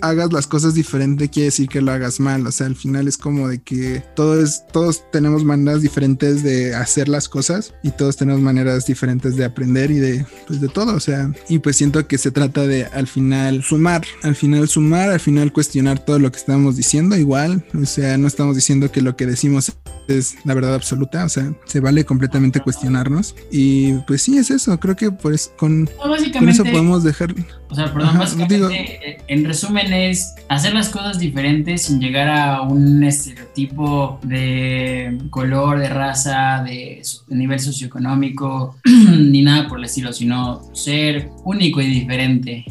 hagas 0.00 0.32
las 0.32 0.46
cosas 0.46 0.74
diferente 0.74 1.28
quiere 1.28 1.46
decir 1.46 1.68
que 1.68 1.80
lo 1.80 1.92
hagas 1.92 2.20
mal. 2.20 2.46
O 2.46 2.52
sea, 2.52 2.66
al 2.66 2.76
final 2.76 3.08
es 3.08 3.16
como 3.16 3.48
de 3.48 3.60
que 3.60 4.02
todo 4.14 4.40
es, 4.42 4.64
todos 4.72 5.02
tenemos 5.10 5.44
maneras 5.44 5.82
diferentes 5.82 6.42
de 6.42 6.74
hacer 6.74 7.08
las 7.08 7.28
cosas 7.28 7.74
y 7.82 7.90
todos 7.90 8.16
tenemos 8.16 8.40
maneras 8.40 8.86
diferentes 8.86 9.36
de 9.36 9.44
aprender 9.44 9.90
y 9.90 9.98
de, 9.98 10.26
pues 10.46 10.60
de 10.60 10.68
todo. 10.68 10.94
O 10.94 11.00
sea, 11.00 11.32
y 11.48 11.58
pues 11.58 11.76
siento 11.76 12.06
que 12.06 12.18
se 12.18 12.30
trata 12.30 12.66
de 12.66 12.84
al 12.86 13.06
final 13.06 13.62
sumar, 13.62 14.02
al 14.22 14.36
final 14.36 14.68
sumar, 14.68 15.10
al 15.10 15.20
final 15.20 15.52
cuestionar 15.52 16.04
todo 16.04 16.18
lo 16.18 16.30
que 16.30 16.38
estamos 16.38 16.76
diciendo 16.76 17.16
igual. 17.16 17.64
O 17.80 17.86
sea, 17.86 18.16
no 18.18 18.26
estamos 18.26 18.54
diciendo 18.54 18.90
que 18.90 19.02
lo 19.02 19.16
que 19.16 19.26
decimos 19.26 19.72
es 20.08 20.36
la 20.44 20.54
verdad 20.54 20.74
absoluta. 20.74 21.24
O 21.24 21.28
sea, 21.28 21.52
se 21.66 21.80
vale 21.80 22.04
completamente 22.04 22.60
cuestionarnos. 22.60 23.34
Y 23.50 23.92
pues 24.06 24.22
sí, 24.22 24.38
es 24.38 24.50
eso. 24.50 24.78
Creo 24.80 24.96
que 24.96 25.10
pues 25.10 25.52
con, 25.56 25.88
con 26.32 26.48
eso 26.48 26.64
podemos 26.64 27.04
dejar. 27.04 27.34
O 27.70 27.74
sea, 27.74 27.92
perdón, 27.92 28.18
básicamente, 28.18 29.10
eh, 29.10 29.18
en 29.28 29.44
resumen 29.44 29.77
es 29.86 30.34
hacer 30.48 30.74
las 30.74 30.88
cosas 30.88 31.18
diferentes 31.18 31.82
sin 31.82 32.00
llegar 32.00 32.28
a 32.28 32.62
un 32.62 33.02
estereotipo 33.04 34.18
de 34.22 35.18
color, 35.30 35.78
de 35.78 35.88
raza, 35.88 36.62
de, 36.64 37.02
nivel 37.28 37.60
socioeconómico, 37.60 38.76
ni 38.84 39.42
nada 39.42 39.68
por 39.68 39.78
el 39.78 39.84
estilo, 39.84 40.12
sino 40.12 40.62
ser 40.74 41.30
único 41.44 41.80
y 41.80 41.86
diferente. 41.86 42.64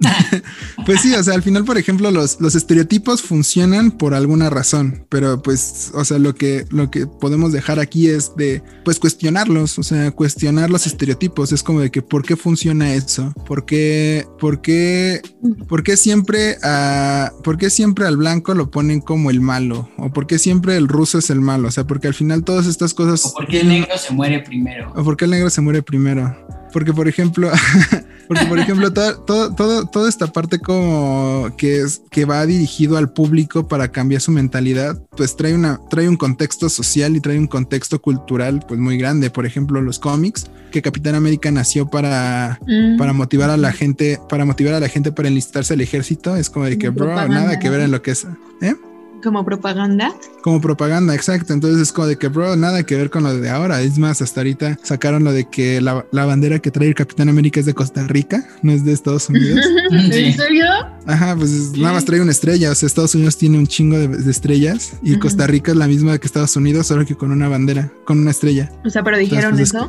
pues 0.86 1.02
sí, 1.02 1.14
o 1.14 1.22
sea, 1.22 1.34
al 1.34 1.42
final, 1.42 1.64
por 1.64 1.76
ejemplo, 1.76 2.10
los, 2.10 2.40
los 2.40 2.54
estereotipos 2.54 3.22
funcionan 3.22 3.90
por 3.90 4.14
alguna 4.14 4.48
razón, 4.48 5.04
pero 5.08 5.42
pues, 5.42 5.90
o 5.94 6.04
sea, 6.04 6.18
lo 6.18 6.34
que, 6.34 6.64
lo 6.70 6.90
que 6.90 7.06
podemos 7.06 7.52
dejar 7.52 7.78
aquí 7.78 8.08
es 8.08 8.34
de, 8.36 8.62
pues, 8.84 8.98
cuestionarlos, 8.98 9.78
o 9.78 9.82
sea, 9.82 10.10
cuestionar 10.10 10.70
los 10.70 10.86
estereotipos. 10.86 11.52
Es 11.52 11.62
como 11.62 11.80
de 11.80 11.90
que, 11.90 12.02
¿por 12.02 12.24
qué 12.24 12.36
funciona 12.36 12.94
eso? 12.94 13.32
¿Por 13.46 13.66
qué, 13.66 14.26
por 14.38 14.62
qué, 14.62 15.20
por 15.68 15.82
qué 15.82 15.96
siempre 15.96 16.56
a, 16.62 17.32
por 17.44 17.58
qué 17.58 17.68
siempre 17.68 18.06
al 18.06 18.16
blanco 18.16 18.54
lo 18.54 18.70
ponen 18.70 19.00
como 19.00 19.30
el 19.30 19.40
malo? 19.40 19.90
¿O 19.98 20.10
por 20.12 20.26
qué 20.26 20.38
siempre 20.38 20.76
el 20.76 20.88
ruso 20.88 21.18
es 21.18 21.30
el 21.30 21.40
malo? 21.40 21.68
O 21.68 21.70
sea, 21.70 21.86
porque 21.86 22.08
al 22.08 22.14
final 22.14 22.44
todas 22.44 22.66
estas 22.66 22.94
cosas... 22.94 23.26
¿O 23.26 23.34
por 23.34 23.46
qué 23.46 23.60
el 23.60 23.68
negro 23.68 23.98
se 23.98 24.12
muere 24.14 24.40
primero? 24.40 24.92
¿O 24.96 25.04
por 25.04 25.16
qué 25.16 25.26
el 25.26 25.32
negro 25.32 25.50
se 25.50 25.60
muere 25.60 25.82
primero? 25.82 26.59
Porque, 26.72 26.92
por 26.92 27.08
ejemplo, 27.08 27.50
porque, 28.28 28.46
por 28.46 28.58
ejemplo, 28.58 28.92
todo, 29.26 29.54
todo, 29.54 29.86
toda 29.86 30.08
esta 30.08 30.28
parte 30.28 30.58
como 30.58 31.48
que 31.56 31.80
es 31.80 32.02
que 32.10 32.24
va 32.24 32.44
dirigido 32.46 32.96
al 32.96 33.12
público 33.12 33.68
para 33.68 33.90
cambiar 33.90 34.20
su 34.20 34.32
mentalidad, 34.32 35.00
pues 35.16 35.36
trae 35.36 35.54
una, 35.54 35.80
trae 35.90 36.08
un 36.08 36.16
contexto 36.16 36.68
social 36.68 37.16
y 37.16 37.20
trae 37.20 37.38
un 37.38 37.46
contexto 37.46 38.00
cultural, 38.00 38.64
pues 38.66 38.78
muy 38.78 38.96
grande. 38.98 39.30
Por 39.30 39.46
ejemplo, 39.46 39.80
los 39.80 39.98
cómics, 39.98 40.50
que 40.70 40.82
Capitán 40.82 41.14
América 41.14 41.50
nació 41.50 41.88
para, 41.88 42.58
mm. 42.66 42.96
para 42.98 43.12
motivar 43.12 43.50
a 43.50 43.56
la 43.56 43.72
gente, 43.72 44.20
para 44.28 44.44
motivar 44.44 44.74
a 44.74 44.80
la 44.80 44.88
gente 44.88 45.12
para 45.12 45.28
enlistarse 45.28 45.74
al 45.74 45.80
ejército. 45.80 46.36
Es 46.36 46.50
como 46.50 46.66
de 46.66 46.78
que, 46.78 46.88
bro, 46.90 47.14
nada 47.28 47.58
que 47.58 47.70
ver 47.70 47.80
en 47.80 47.90
lo 47.90 48.02
que 48.02 48.12
es. 48.12 48.26
¿Eh? 48.62 48.74
Como 49.22 49.44
propaganda. 49.44 50.14
Como 50.42 50.60
propaganda, 50.60 51.14
exacto. 51.14 51.52
Entonces 51.52 51.80
es 51.80 51.92
como 51.92 52.06
de 52.06 52.16
que, 52.16 52.28
bro, 52.28 52.56
nada 52.56 52.82
que 52.84 52.96
ver 52.96 53.10
con 53.10 53.22
lo 53.22 53.36
de 53.36 53.50
ahora. 53.50 53.82
Es 53.82 53.98
más, 53.98 54.22
hasta 54.22 54.40
ahorita 54.40 54.78
sacaron 54.82 55.24
lo 55.24 55.32
de 55.32 55.48
que 55.48 55.80
la, 55.80 56.04
bandera 56.12 56.58
que 56.58 56.70
trae 56.70 56.88
el 56.88 56.94
Capitán 56.94 57.28
América 57.28 57.60
es 57.60 57.66
de 57.66 57.74
Costa 57.74 58.06
Rica, 58.06 58.44
no 58.62 58.72
es 58.72 58.84
de 58.84 58.92
Estados 58.92 59.28
Unidos. 59.28 59.64
¿En 59.90 60.32
serio? 60.34 60.64
Ajá, 61.06 61.36
pues 61.36 61.76
nada 61.76 61.94
más 61.94 62.04
trae 62.04 62.20
una 62.20 62.30
estrella. 62.30 62.70
O 62.70 62.74
sea, 62.74 62.86
Estados 62.86 63.14
Unidos 63.14 63.36
tiene 63.36 63.58
un 63.58 63.66
chingo 63.66 63.98
de, 63.98 64.30
estrellas 64.30 64.94
y 65.02 65.18
Costa 65.18 65.46
Rica 65.46 65.72
es 65.72 65.76
la 65.76 65.88
misma 65.88 66.18
que 66.18 66.26
Estados 66.26 66.56
Unidos, 66.56 66.86
solo 66.86 67.04
que 67.04 67.14
con 67.14 67.30
una 67.30 67.48
bandera, 67.48 67.92
con 68.04 68.18
una 68.18 68.30
estrella. 68.30 68.72
O 68.84 68.90
sea, 68.90 69.02
pero 69.02 69.18
dijeron 69.18 69.52
pues, 69.52 69.70
eso. 69.70 69.88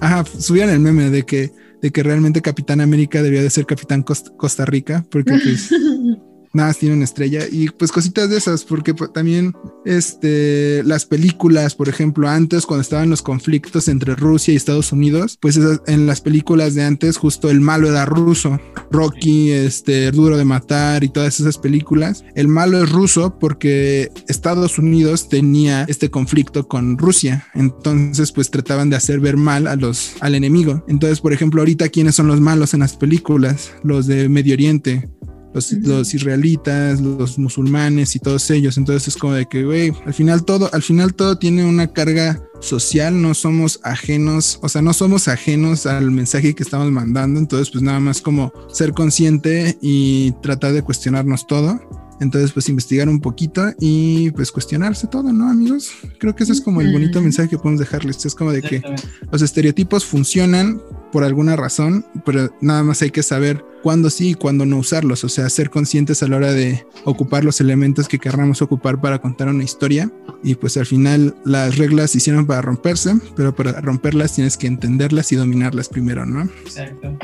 ajá, 0.00 0.24
subían 0.38 0.68
el 0.70 0.80
meme 0.80 1.10
de 1.10 1.24
que, 1.24 1.52
de 1.80 1.90
que 1.90 2.02
realmente 2.02 2.42
Capitán 2.42 2.80
América 2.80 3.22
debía 3.22 3.42
de 3.42 3.50
ser 3.50 3.66
Capitán 3.66 4.02
Costa 4.02 4.64
Rica, 4.64 5.04
porque 5.10 5.32
pues 5.42 5.70
nada 6.52 6.68
más 6.68 6.78
tiene 6.78 6.94
una 6.94 7.04
estrella 7.04 7.46
y 7.50 7.68
pues 7.70 7.92
cositas 7.92 8.30
de 8.30 8.36
esas, 8.36 8.64
porque 8.64 8.94
pues, 8.94 9.12
también 9.12 9.54
este, 9.84 10.82
las 10.84 11.06
películas, 11.06 11.74
por 11.74 11.88
ejemplo, 11.88 12.28
antes 12.28 12.66
cuando 12.66 12.82
estaban 12.82 13.10
los 13.10 13.22
conflictos 13.22 13.88
entre 13.88 14.14
Rusia 14.14 14.52
y 14.52 14.56
Estados 14.56 14.92
Unidos, 14.92 15.38
pues 15.40 15.58
en 15.86 16.06
las 16.06 16.20
películas 16.20 16.74
de 16.74 16.84
antes 16.84 17.16
justo 17.16 17.50
el 17.50 17.60
malo 17.60 17.88
era 17.88 18.04
ruso, 18.04 18.60
Rocky, 18.90 19.50
este, 19.50 20.10
Duro 20.10 20.36
de 20.36 20.44
Matar 20.44 21.04
y 21.04 21.08
todas 21.08 21.40
esas 21.40 21.58
películas, 21.58 22.24
el 22.34 22.48
malo 22.48 22.82
es 22.82 22.90
ruso 22.90 23.38
porque 23.38 24.10
Estados 24.28 24.78
Unidos 24.78 25.28
tenía 25.28 25.84
este 25.88 26.10
conflicto 26.10 26.68
con 26.68 26.98
Rusia, 26.98 27.46
entonces 27.54 28.32
pues 28.32 28.50
trataban 28.50 28.90
de 28.90 28.96
hacer 28.96 29.20
ver 29.20 29.36
mal 29.36 29.66
a 29.66 29.76
los, 29.76 30.14
al 30.20 30.34
enemigo. 30.34 30.84
Entonces, 30.88 31.20
por 31.20 31.32
ejemplo, 31.32 31.60
ahorita 31.60 31.88
quiénes 31.88 32.14
son 32.14 32.26
los 32.26 32.40
malos 32.40 32.74
en 32.74 32.80
las 32.80 32.96
películas, 32.96 33.72
los 33.82 34.06
de 34.06 34.28
Medio 34.28 34.54
Oriente, 34.54 35.08
los, 35.54 36.14
israelitas, 36.14 37.00
los 37.00 37.38
musulmanes 37.38 38.16
y 38.16 38.18
todos 38.18 38.50
ellos. 38.50 38.78
Entonces 38.78 39.08
es 39.08 39.16
como 39.16 39.34
de 39.34 39.46
que, 39.46 39.64
güey, 39.64 39.92
al 40.06 40.14
final 40.14 40.44
todo, 40.44 40.70
al 40.72 40.82
final 40.82 41.14
todo 41.14 41.38
tiene 41.38 41.64
una 41.64 41.88
carga 41.88 42.42
social, 42.60 43.20
no 43.20 43.34
somos 43.34 43.80
ajenos, 43.82 44.58
o 44.62 44.68
sea, 44.68 44.82
no 44.82 44.92
somos 44.92 45.28
ajenos 45.28 45.86
al 45.86 46.10
mensaje 46.10 46.54
que 46.54 46.62
estamos 46.62 46.90
mandando. 46.90 47.40
Entonces, 47.40 47.70
pues 47.70 47.82
nada 47.82 48.00
más 48.00 48.20
como 48.20 48.52
ser 48.68 48.92
consciente 48.92 49.78
y 49.80 50.32
tratar 50.42 50.72
de 50.72 50.82
cuestionarnos 50.82 51.46
todo. 51.46 51.80
Entonces, 52.20 52.52
pues 52.52 52.68
investigar 52.68 53.08
un 53.08 53.20
poquito 53.20 53.72
y 53.80 54.30
pues 54.32 54.52
cuestionarse 54.52 55.06
todo, 55.06 55.32
¿no, 55.32 55.48
amigos? 55.48 55.90
Creo 56.18 56.34
que 56.34 56.44
ese 56.44 56.52
es 56.52 56.60
como 56.60 56.80
el 56.80 56.92
bonito 56.92 57.20
mensaje 57.20 57.48
que 57.48 57.58
podemos 57.58 57.80
dejarles. 57.80 58.24
Es 58.24 58.34
como 58.34 58.52
de 58.52 58.62
que 58.62 58.82
los 59.30 59.42
estereotipos 59.42 60.04
funcionan 60.04 60.80
por 61.10 61.24
alguna 61.24 61.56
razón, 61.56 62.06
pero 62.24 62.54
nada 62.60 62.82
más 62.82 63.02
hay 63.02 63.10
que 63.10 63.22
saber 63.22 63.64
cuándo 63.82 64.08
sí 64.08 64.30
y 64.30 64.34
cuándo 64.34 64.64
no 64.64 64.78
usarlos. 64.78 65.24
O 65.24 65.28
sea, 65.28 65.48
ser 65.50 65.70
conscientes 65.70 66.22
a 66.22 66.28
la 66.28 66.36
hora 66.36 66.52
de 66.52 66.86
ocupar 67.04 67.44
los 67.44 67.60
elementos 67.60 68.08
que 68.08 68.18
querramos 68.18 68.62
ocupar 68.62 69.00
para 69.00 69.18
contar 69.20 69.48
una 69.48 69.64
historia. 69.64 70.10
Y 70.42 70.54
pues 70.54 70.76
al 70.76 70.86
final 70.86 71.34
las 71.44 71.76
reglas 71.76 72.12
se 72.12 72.18
hicieron 72.18 72.46
para 72.46 72.62
romperse, 72.62 73.14
pero 73.36 73.54
para 73.54 73.80
romperlas 73.80 74.34
tienes 74.34 74.56
que 74.56 74.66
entenderlas 74.66 75.32
y 75.32 75.36
dominarlas 75.36 75.88
primero, 75.88 76.24
¿no? 76.24 76.42
Exacto. 76.64 77.16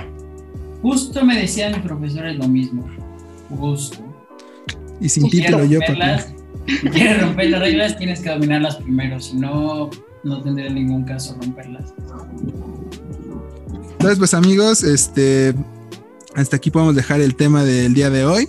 Justo 0.83 1.25
me 1.25 1.41
decían 1.41 1.73
mis 1.73 1.83
profesores 1.83 2.37
lo 2.37 2.49
mismo. 2.49 2.89
Justo. 3.49 4.08
Y 5.01 5.09
sin 5.09 5.29
título 5.31 5.65
yo, 5.65 5.81
para 5.81 6.21
Si 6.21 6.89
quieres 6.93 7.21
romper 7.21 7.51
las 7.51 7.61
reglas, 7.61 7.99
tienes 7.99 8.21
que 8.21 8.31
dominarlas 8.31 8.77
primero, 8.77 9.21
si 9.21 9.37
no, 9.37 9.91
no 10.25 10.43
tendría 10.43 10.71
ningún 10.71 11.05
caso 11.05 11.37
romperlas. 11.41 11.95
Entonces, 13.93 14.19
pues 14.19 14.35
amigos, 14.35 14.85
este, 14.85 15.55
hasta 16.35 16.57
aquí 16.57 16.71
podemos 16.71 16.95
dejar 16.95 17.21
el 17.21 17.35
tema 17.35 17.65
del 17.65 17.95
día 17.95 18.11
de 18.11 18.25
hoy. 18.25 18.49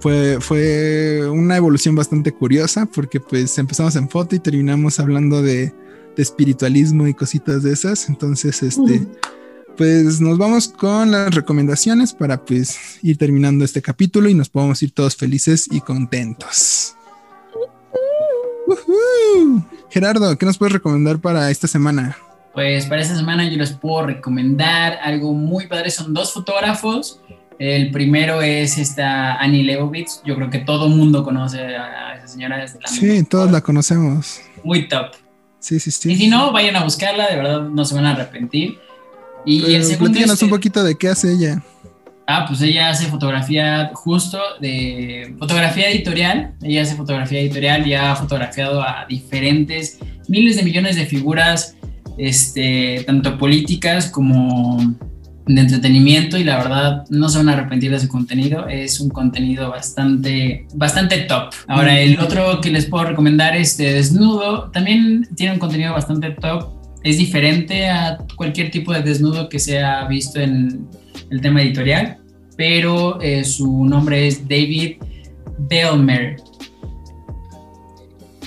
Fue, 0.00 0.38
fue 0.40 1.28
una 1.30 1.56
evolución 1.56 1.94
bastante 1.94 2.30
curiosa 2.32 2.86
porque 2.86 3.20
pues 3.20 3.56
empezamos 3.58 3.96
en 3.96 4.08
foto 4.08 4.36
y 4.36 4.38
terminamos 4.38 5.00
hablando 5.00 5.40
de, 5.40 5.72
de 6.14 6.22
espiritualismo 6.22 7.06
y 7.08 7.14
cositas 7.14 7.62
de 7.62 7.72
esas. 7.72 8.08
Entonces, 8.08 8.62
este, 8.62 9.06
pues 9.76 10.20
nos 10.20 10.38
vamos 10.38 10.68
con 10.68 11.10
las 11.10 11.34
recomendaciones 11.34 12.12
para 12.12 12.44
pues 12.44 12.98
ir 13.02 13.18
terminando 13.18 13.64
este 13.64 13.82
capítulo 13.82 14.28
y 14.28 14.34
nos 14.34 14.48
podemos 14.48 14.82
ir 14.82 14.92
todos 14.92 15.16
felices 15.16 15.68
y 15.70 15.80
contentos. 15.80 16.96
Gerardo, 19.90 20.36
¿qué 20.38 20.46
nos 20.46 20.58
puedes 20.58 20.72
recomendar 20.72 21.18
para 21.18 21.50
esta 21.50 21.66
semana? 21.66 22.16
Pues 22.52 22.86
para 22.86 23.02
esta 23.02 23.16
semana 23.16 23.48
yo 23.48 23.56
les 23.56 23.72
puedo 23.72 24.06
recomendar 24.06 24.98
algo 25.02 25.32
muy 25.32 25.66
padre. 25.66 25.90
Son 25.90 26.14
dos 26.14 26.32
fotógrafos. 26.32 27.20
El 27.58 27.90
primero 27.90 28.42
es 28.42 28.78
esta 28.78 29.36
Annie 29.36 29.64
Leibovitz. 29.64 30.22
Yo 30.24 30.36
creo 30.36 30.50
que 30.50 30.58
todo 30.58 30.86
el 30.86 30.94
mundo 30.94 31.24
conoce 31.24 31.60
a 31.60 32.16
esa 32.16 32.28
señora. 32.28 32.58
Desde 32.58 32.80
la 32.80 32.88
sí, 32.88 33.24
todos 33.24 33.50
la 33.50 33.60
conocemos. 33.60 34.40
Muy 34.62 34.88
top. 34.88 35.12
Sí, 35.58 35.80
sí, 35.80 35.90
sí. 35.90 36.12
Y 36.12 36.16
si 36.16 36.28
no, 36.28 36.52
vayan 36.52 36.76
a 36.76 36.84
buscarla, 36.84 37.28
de 37.28 37.36
verdad 37.36 37.62
no 37.62 37.84
se 37.84 37.94
van 37.94 38.06
a 38.06 38.12
arrepentir. 38.12 38.78
Y 39.46 39.74
el 39.74 39.84
segundo. 39.84 40.18
un 40.42 40.50
poquito 40.50 40.82
de 40.82 40.94
qué 40.96 41.08
hace 41.08 41.32
ella. 41.32 41.62
Ah, 42.26 42.46
pues 42.48 42.62
ella 42.62 42.88
hace 42.88 43.06
fotografía 43.06 43.90
justo 43.92 44.38
de 44.60 45.34
fotografía 45.38 45.90
editorial. 45.90 46.54
Ella 46.62 46.82
hace 46.82 46.94
fotografía 46.94 47.40
editorial 47.40 47.86
y 47.86 47.94
ha 47.94 48.16
fotografiado 48.16 48.80
a 48.82 49.04
diferentes 49.06 49.98
miles 50.28 50.56
de 50.56 50.62
millones 50.62 50.96
de 50.96 51.04
figuras, 51.04 51.76
este, 52.16 53.02
tanto 53.06 53.36
políticas 53.36 54.08
como 54.10 54.78
de 55.46 55.60
entretenimiento 55.60 56.38
y 56.38 56.44
la 56.44 56.56
verdad 56.56 57.04
no 57.10 57.28
se 57.28 57.38
van 57.38 57.50
a 57.50 57.52
arrepentir 57.52 57.90
de 57.90 58.00
su 58.00 58.08
contenido, 58.08 58.66
es 58.66 58.98
un 59.00 59.10
contenido 59.10 59.70
bastante, 59.70 60.66
bastante 60.74 61.18
top. 61.18 61.52
Ahora 61.66 62.00
el 62.00 62.18
otro 62.18 62.60
que 62.60 62.70
les 62.70 62.86
puedo 62.86 63.04
recomendar 63.04 63.54
es 63.54 63.76
de 63.76 63.92
Desnudo, 63.92 64.70
también 64.70 65.28
tiene 65.36 65.54
un 65.54 65.58
contenido 65.58 65.92
bastante 65.92 66.30
top, 66.30 66.83
es 67.04 67.18
diferente 67.18 67.86
a 67.86 68.18
cualquier 68.34 68.70
tipo 68.70 68.92
de 68.92 69.02
desnudo 69.02 69.48
que 69.48 69.58
se 69.58 69.80
ha 69.80 70.06
visto 70.08 70.40
en 70.40 70.88
el 71.30 71.40
tema 71.40 71.62
editorial, 71.62 72.16
pero 72.56 73.20
eh, 73.20 73.44
su 73.44 73.84
nombre 73.84 74.26
es 74.26 74.48
David 74.48 74.96
Belmer. 75.58 76.36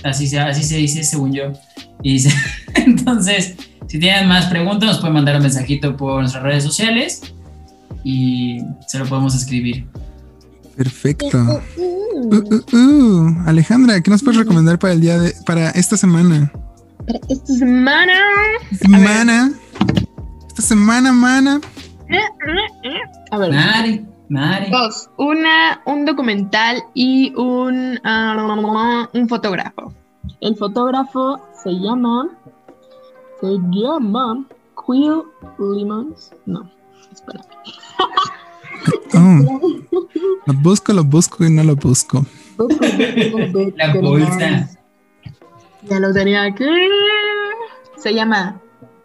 Así 0.03 0.27
se, 0.27 0.39
así 0.39 0.63
se 0.63 0.77
dice 0.77 1.03
según 1.03 1.33
yo. 1.33 1.53
Y 2.01 2.23
entonces, 2.75 3.55
si 3.87 3.99
tienen 3.99 4.27
más 4.27 4.47
preguntas, 4.47 4.89
nos 4.89 4.97
pueden 4.99 5.13
mandar 5.13 5.35
un 5.35 5.43
mensajito 5.43 5.95
por 5.95 6.21
nuestras 6.21 6.43
redes 6.43 6.63
sociales 6.63 7.21
y 8.03 8.59
se 8.87 8.97
lo 8.97 9.05
podemos 9.05 9.35
escribir. 9.35 9.85
Perfecto. 10.75 11.61
Uh, 11.77 12.35
uh, 12.35 12.75
uh. 12.75 13.43
Alejandra, 13.45 14.01
¿qué 14.01 14.09
nos 14.09 14.23
puedes 14.23 14.39
recomendar 14.39 14.79
para 14.79 14.93
el 14.93 15.01
día 15.01 15.19
de, 15.19 15.33
para 15.45 15.69
esta 15.71 15.95
semana? 15.95 16.51
Para 17.07 17.19
esta 17.29 17.53
semana. 17.53 18.13
Semana. 18.81 19.51
Esta 20.49 20.61
semana, 20.61 21.13
mana. 21.13 21.61
A 23.31 23.37
ver. 23.37 23.51
Mari, 23.53 24.05
Mari. 24.27 24.69
Dos. 24.69 25.09
Una, 25.17 25.81
un 25.85 26.03
documental 26.03 26.83
y 26.93 27.33
un, 27.35 27.97
ah, 28.03 29.07
un 29.13 29.29
fotógrafo. 29.29 29.93
El 30.41 30.57
fotógrafo 30.57 31.39
se 31.63 31.71
llama. 31.71 32.27
Se 33.39 33.47
llama. 33.71 34.45
Quill 34.85 35.23
Lemons. 35.59 36.31
No, 36.45 36.69
espera. 37.13 37.45
Oh, 39.13 39.81
lo 40.45 40.53
busco, 40.53 40.93
lo 40.93 41.03
busco 41.05 41.45
y 41.45 41.49
no 41.49 41.63
lo 41.63 41.75
busco. 41.75 42.25
La 43.77 43.93
bolsa. 43.93 44.76
Ya 45.89 45.99
lo 45.99 46.13
tenía 46.13 46.43
aquí. 46.43 46.65
Se 47.97 48.13
llama 48.13 48.61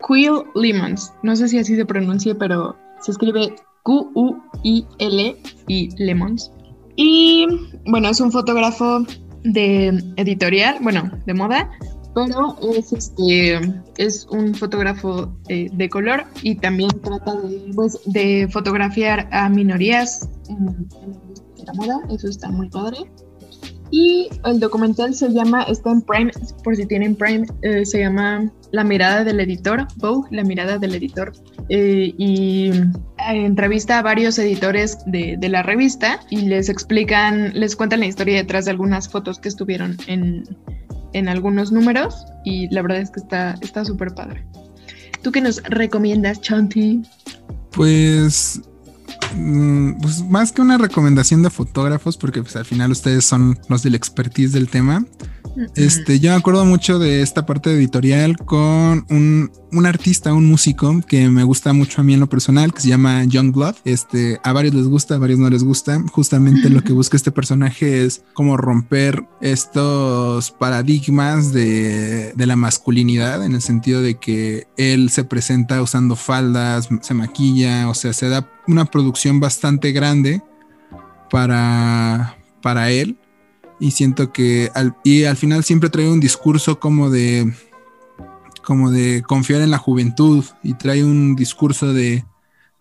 Quill 0.07 0.45
Lemons. 0.55 1.13
No 1.23 1.37
sé 1.37 1.49
si 1.49 1.59
así 1.59 1.77
se 1.77 1.87
pronuncia, 1.87 2.35
pero 2.37 2.77
se 3.01 3.13
escribe 3.13 3.55
Q-U-I-L 3.83 5.37
y 5.69 6.05
Lemons. 6.05 6.53
Y 6.97 7.47
bueno, 7.87 8.09
es 8.09 8.21
un 8.21 8.31
fotógrafo 8.31 9.05
de 9.45 9.89
editorial, 10.17 10.79
bueno, 10.83 11.11
de 11.27 11.35
moda, 11.35 11.71
pero 12.15 12.57
es 12.77 12.93
este 12.93 13.59
es 13.97 14.27
un 14.31 14.55
fotógrafo 14.55 15.33
eh, 15.49 15.69
de 15.73 15.89
color 15.89 16.25
y 16.43 16.57
también 16.57 16.91
trata 17.03 17.35
de, 17.37 17.73
pues, 17.75 17.99
fotografiar 18.53 19.29
a 19.33 19.49
minorías 19.49 20.29
en 20.49 20.89
la 21.65 21.73
moda, 21.75 22.01
eso 22.11 22.29
está 22.29 22.51
muy 22.51 22.69
padre. 22.69 22.99
Y 23.93 24.31
el 24.47 24.59
documental 24.59 25.15
se 25.15 25.29
llama, 25.33 25.65
está 25.65 25.93
en 25.93 26.01
Prime, 26.01 26.33
por 26.65 26.75
si 26.75 26.87
tienen 26.87 27.15
Prime, 27.15 27.47
eh, 27.61 27.85
se 27.85 28.01
llama 28.01 28.51
La 28.71 28.85
mirada 28.85 29.23
del 29.23 29.39
editor, 29.39 29.87
Vogue, 29.97 30.27
La 30.31 30.43
mirada 30.45 30.79
del 30.79 30.95
editor. 30.95 31.33
Eh, 31.69 32.15
y 32.17 32.71
eh, 32.71 32.97
entrevista 33.29 33.99
a 33.99 34.03
varios 34.03 34.39
editores 34.39 34.99
de, 35.05 35.37
de, 35.39 35.49
la 35.51 35.63
revista 35.63 36.21
y 36.31 36.41
les 36.41 36.71
explican, 36.71 37.53
les 37.53 37.77
cuentan 37.77 38.01
la 38.01 38.07
historia 38.07 38.37
detrás 38.37 38.65
de 38.65 38.71
algunas 38.71 39.11
fotos 39.11 39.39
que 39.39 39.51
estuvieron 39.51 39.99
en, 40.07 40.45
en 41.13 41.29
algunos 41.29 41.71
números 41.71 42.25
y 42.47 42.69
la 42.75 42.81
verdad 42.81 43.03
es 43.03 43.11
que 43.11 43.21
está 43.21 43.85
súper 43.85 44.15
padre. 44.15 44.43
¿Tú 45.23 45.31
qué 45.31 45.43
nos 45.43 45.63
recomiendas, 45.65 46.41
Chanti? 46.41 47.03
Pues 47.71 48.61
pues 50.01 50.25
más 50.29 50.53
que 50.53 50.63
una 50.63 50.79
recomendación 50.79 51.43
de 51.43 51.51
fotógrafos, 51.51 52.17
porque 52.17 52.43
pues 52.43 52.57
al 52.57 52.65
final 52.65 52.91
ustedes 52.91 53.25
son 53.25 53.59
los 53.69 53.83
del 53.83 53.95
expertise 53.95 54.53
del 54.53 54.69
tema. 54.69 55.05
Este, 55.77 56.19
yo 56.19 56.31
me 56.31 56.37
acuerdo 56.37 56.65
mucho 56.65 56.99
de 56.99 57.23
esta 57.23 57.45
parte 57.45 57.73
editorial 57.73 58.37
con 58.39 59.05
un, 59.11 59.51
un, 59.71 59.87
artista, 59.87 60.33
un 60.33 60.47
músico 60.47 61.01
que 61.07 61.29
me 61.29 61.45
gusta 61.45 61.73
mucho 61.73 62.01
a 62.01 62.05
mí 62.05 62.15
en 62.15 62.21
lo 62.21 62.29
personal, 62.29 62.73
que 62.73 62.81
se 62.81 62.89
llama 62.89 63.25
Young 63.25 63.53
Blood. 63.53 63.77
Este, 63.85 64.41
a 64.45 64.53
varios 64.53 64.75
les 64.75 64.87
gusta, 64.87 65.17
a 65.17 65.19
varios 65.19 65.39
no 65.39 65.51
les 65.51 65.63
gusta. 65.63 66.03
Justamente 66.11 66.71
lo 66.71 66.83
que 66.83 66.93
busca 66.93 67.17
este 67.17 67.33
personaje 67.33 68.05
es 68.05 68.25
como 68.33 68.57
romper 68.57 69.25
estos 69.41 70.51
paradigmas 70.53 71.53
de, 71.53 72.33
de 72.35 72.47
la 72.47 72.57
masculinidad, 72.57 73.45
en 73.45 73.55
el 73.55 73.63
sentido 73.63 74.01
de 74.01 74.15
que 74.15 74.69
él 74.77 75.11
se 75.11 75.25
presenta 75.25 75.83
usando 75.83 76.17
faldas, 76.17 76.89
se 77.03 77.15
maquilla, 77.15 77.89
o 77.89 77.95
sea, 77.95 78.13
se 78.13 78.29
da 78.29 78.49
una 78.69 78.85
producción 78.85 79.22
bastante 79.31 79.93
grande 79.93 80.43
para, 81.31 82.37
para 82.61 82.91
él. 82.91 83.19
Y 83.81 83.93
siento 83.93 84.33
que 84.33 84.71
al, 84.75 84.95
y 85.03 85.25
al 85.25 85.37
final 85.37 85.65
siempre 85.65 85.91
trae 85.91 86.09
un 86.09 86.21
discurso 86.21 86.79
como 86.79 87.11
de 87.11 87.53
como 88.65 88.93
de 88.93 89.25
confiar 89.27 89.61
en 89.63 89.71
la 89.71 89.79
juventud. 89.79 90.45
Y 90.63 90.75
trae 90.75 91.05
un 91.05 91.35
discurso 91.35 91.93
de, 91.93 92.25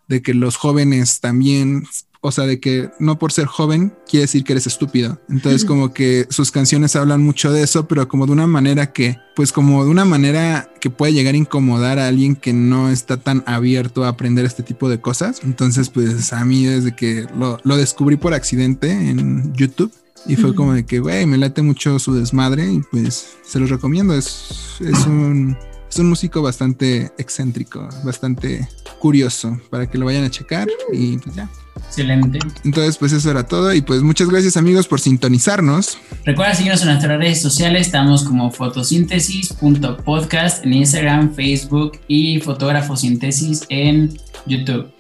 de 0.08 0.22
que 0.22 0.34
los 0.34 0.58
jóvenes 0.58 1.20
también 1.20 1.86
o 2.22 2.32
sea, 2.32 2.46
de 2.46 2.60
que 2.60 2.92
no 3.00 3.18
por 3.18 3.32
ser 3.32 3.48
joven 3.48 3.94
quiere 4.08 4.22
decir 4.22 4.44
que 4.44 4.54
eres 4.54 4.68
estúpido. 4.68 5.20
Entonces, 5.28 5.66
como 5.66 5.92
que 5.92 6.28
sus 6.30 6.52
canciones 6.52 6.96
hablan 6.96 7.22
mucho 7.22 7.52
de 7.52 7.64
eso, 7.64 7.88
pero 7.88 8.08
como 8.08 8.28
de 8.28 8.32
una 8.32 8.48
manera 8.48 8.94
que, 8.94 9.18
pues 9.36 9.52
como 9.52 9.84
de 9.84 9.90
una 9.90 10.06
manera 10.06 10.72
que 10.80 10.92
puede 10.92 11.14
llegar 11.14 11.34
a 11.34 11.38
incomodar 11.38 11.98
a 11.98 12.08
alguien 12.08 12.36
que 12.36 12.54
no 12.54 12.90
está 12.90 13.18
tan 13.18 13.44
abierto 13.48 14.04
a 14.04 14.10
aprender 14.10 14.46
este 14.46 14.62
tipo 14.64 14.88
de 14.88 15.02
cosas. 15.02 15.42
Entonces, 15.44 15.90
pues 15.90 16.32
a 16.32 16.46
mí 16.46 16.66
desde 16.66 16.96
que 16.96 17.26
lo, 17.36 17.60
lo 17.64 17.76
descubrí 17.76 18.18
por 18.18 18.34
accidente 18.34 18.92
en 18.92 19.54
YouTube, 19.54 19.92
y 20.28 20.36
fue 20.36 20.54
como 20.54 20.74
de 20.74 20.86
que, 20.86 21.00
güey, 21.00 21.26
me 21.26 21.38
late 21.38 21.62
mucho 21.62 21.98
su 21.98 22.14
desmadre 22.14 22.72
y 22.72 22.82
pues 22.92 23.38
se 23.44 23.60
los 23.60 23.70
recomiendo. 23.70 24.14
Es, 24.14 24.78
es, 24.80 25.06
un, 25.08 25.58
es 25.90 25.98
un 25.98 26.10
músico 26.10 26.42
bastante 26.42 27.12
excéntrico, 27.18 27.90
bastante 28.04 28.68
curioso 29.00 29.60
para 29.70 29.90
que 29.90 29.98
lo 29.98 30.06
vayan 30.06 30.24
a 30.24 30.30
checar 30.30 30.68
y 30.94 31.18
pues 31.18 31.36
ya. 31.36 31.50
Excelente. 31.76 32.40
Entonces, 32.64 32.98
pues 32.98 33.12
eso 33.12 33.30
era 33.30 33.46
todo. 33.46 33.74
Y 33.74 33.82
pues 33.82 34.02
muchas 34.02 34.30
gracias, 34.30 34.56
amigos, 34.58 34.88
por 34.88 35.02
sintonizarnos. 35.02 35.98
Recuerda 36.26 36.56
seguirnos 36.56 36.82
en 36.82 36.88
nuestras 36.90 37.18
redes 37.18 37.42
sociales. 37.42 37.88
Estamos 37.88 38.24
como 38.24 38.52
fotosíntesis.podcast 38.52 40.66
en 40.66 40.74
Instagram, 40.74 41.34
Facebook 41.34 42.00
y 42.08 42.40
Fotógrafosíntesis 42.40 43.64
en 43.70 44.18
YouTube. 44.46 44.92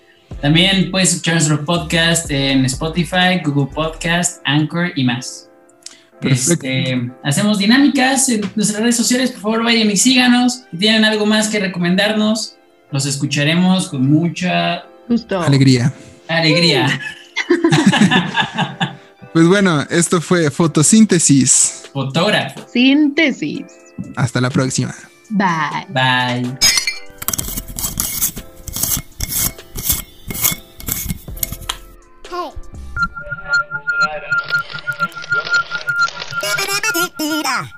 También 0.41 0.91
puedes 0.91 1.11
escuchar 1.11 1.35
nuestro 1.35 1.63
podcast 1.65 2.29
en 2.31 2.65
Spotify, 2.65 3.41
Google 3.43 3.71
Podcast, 3.73 4.41
Anchor 4.45 4.91
y 4.95 5.03
más. 5.03 5.49
Este, 6.21 7.11
hacemos 7.23 7.57
dinámicas 7.57 8.29
en 8.29 8.41
nuestras 8.55 8.79
redes 8.79 8.95
sociales. 8.95 9.31
Por 9.31 9.41
favor, 9.41 9.63
vayan 9.63 9.89
y 9.89 9.97
síganos. 9.97 10.63
Si 10.71 10.77
tienen 10.77 11.03
algo 11.03 11.25
más 11.25 11.49
que 11.49 11.59
recomendarnos, 11.59 12.55
los 12.91 13.05
escucharemos 13.05 13.87
con 13.87 14.09
mucha 14.09 14.83
Justo. 15.07 15.41
alegría. 15.41 15.93
Alegría. 16.31 17.01
pues 19.33 19.47
bueno, 19.47 19.81
esto 19.89 20.21
fue 20.21 20.49
Fotosíntesis. 20.51 21.83
Fotógrafo. 21.93 22.67
Síntesis. 22.71 23.65
Hasta 24.15 24.41
la 24.41 24.49
próxima. 24.49 24.95
Bye. 25.29 25.85
Bye. 25.89 26.57
Hey. 37.21 37.71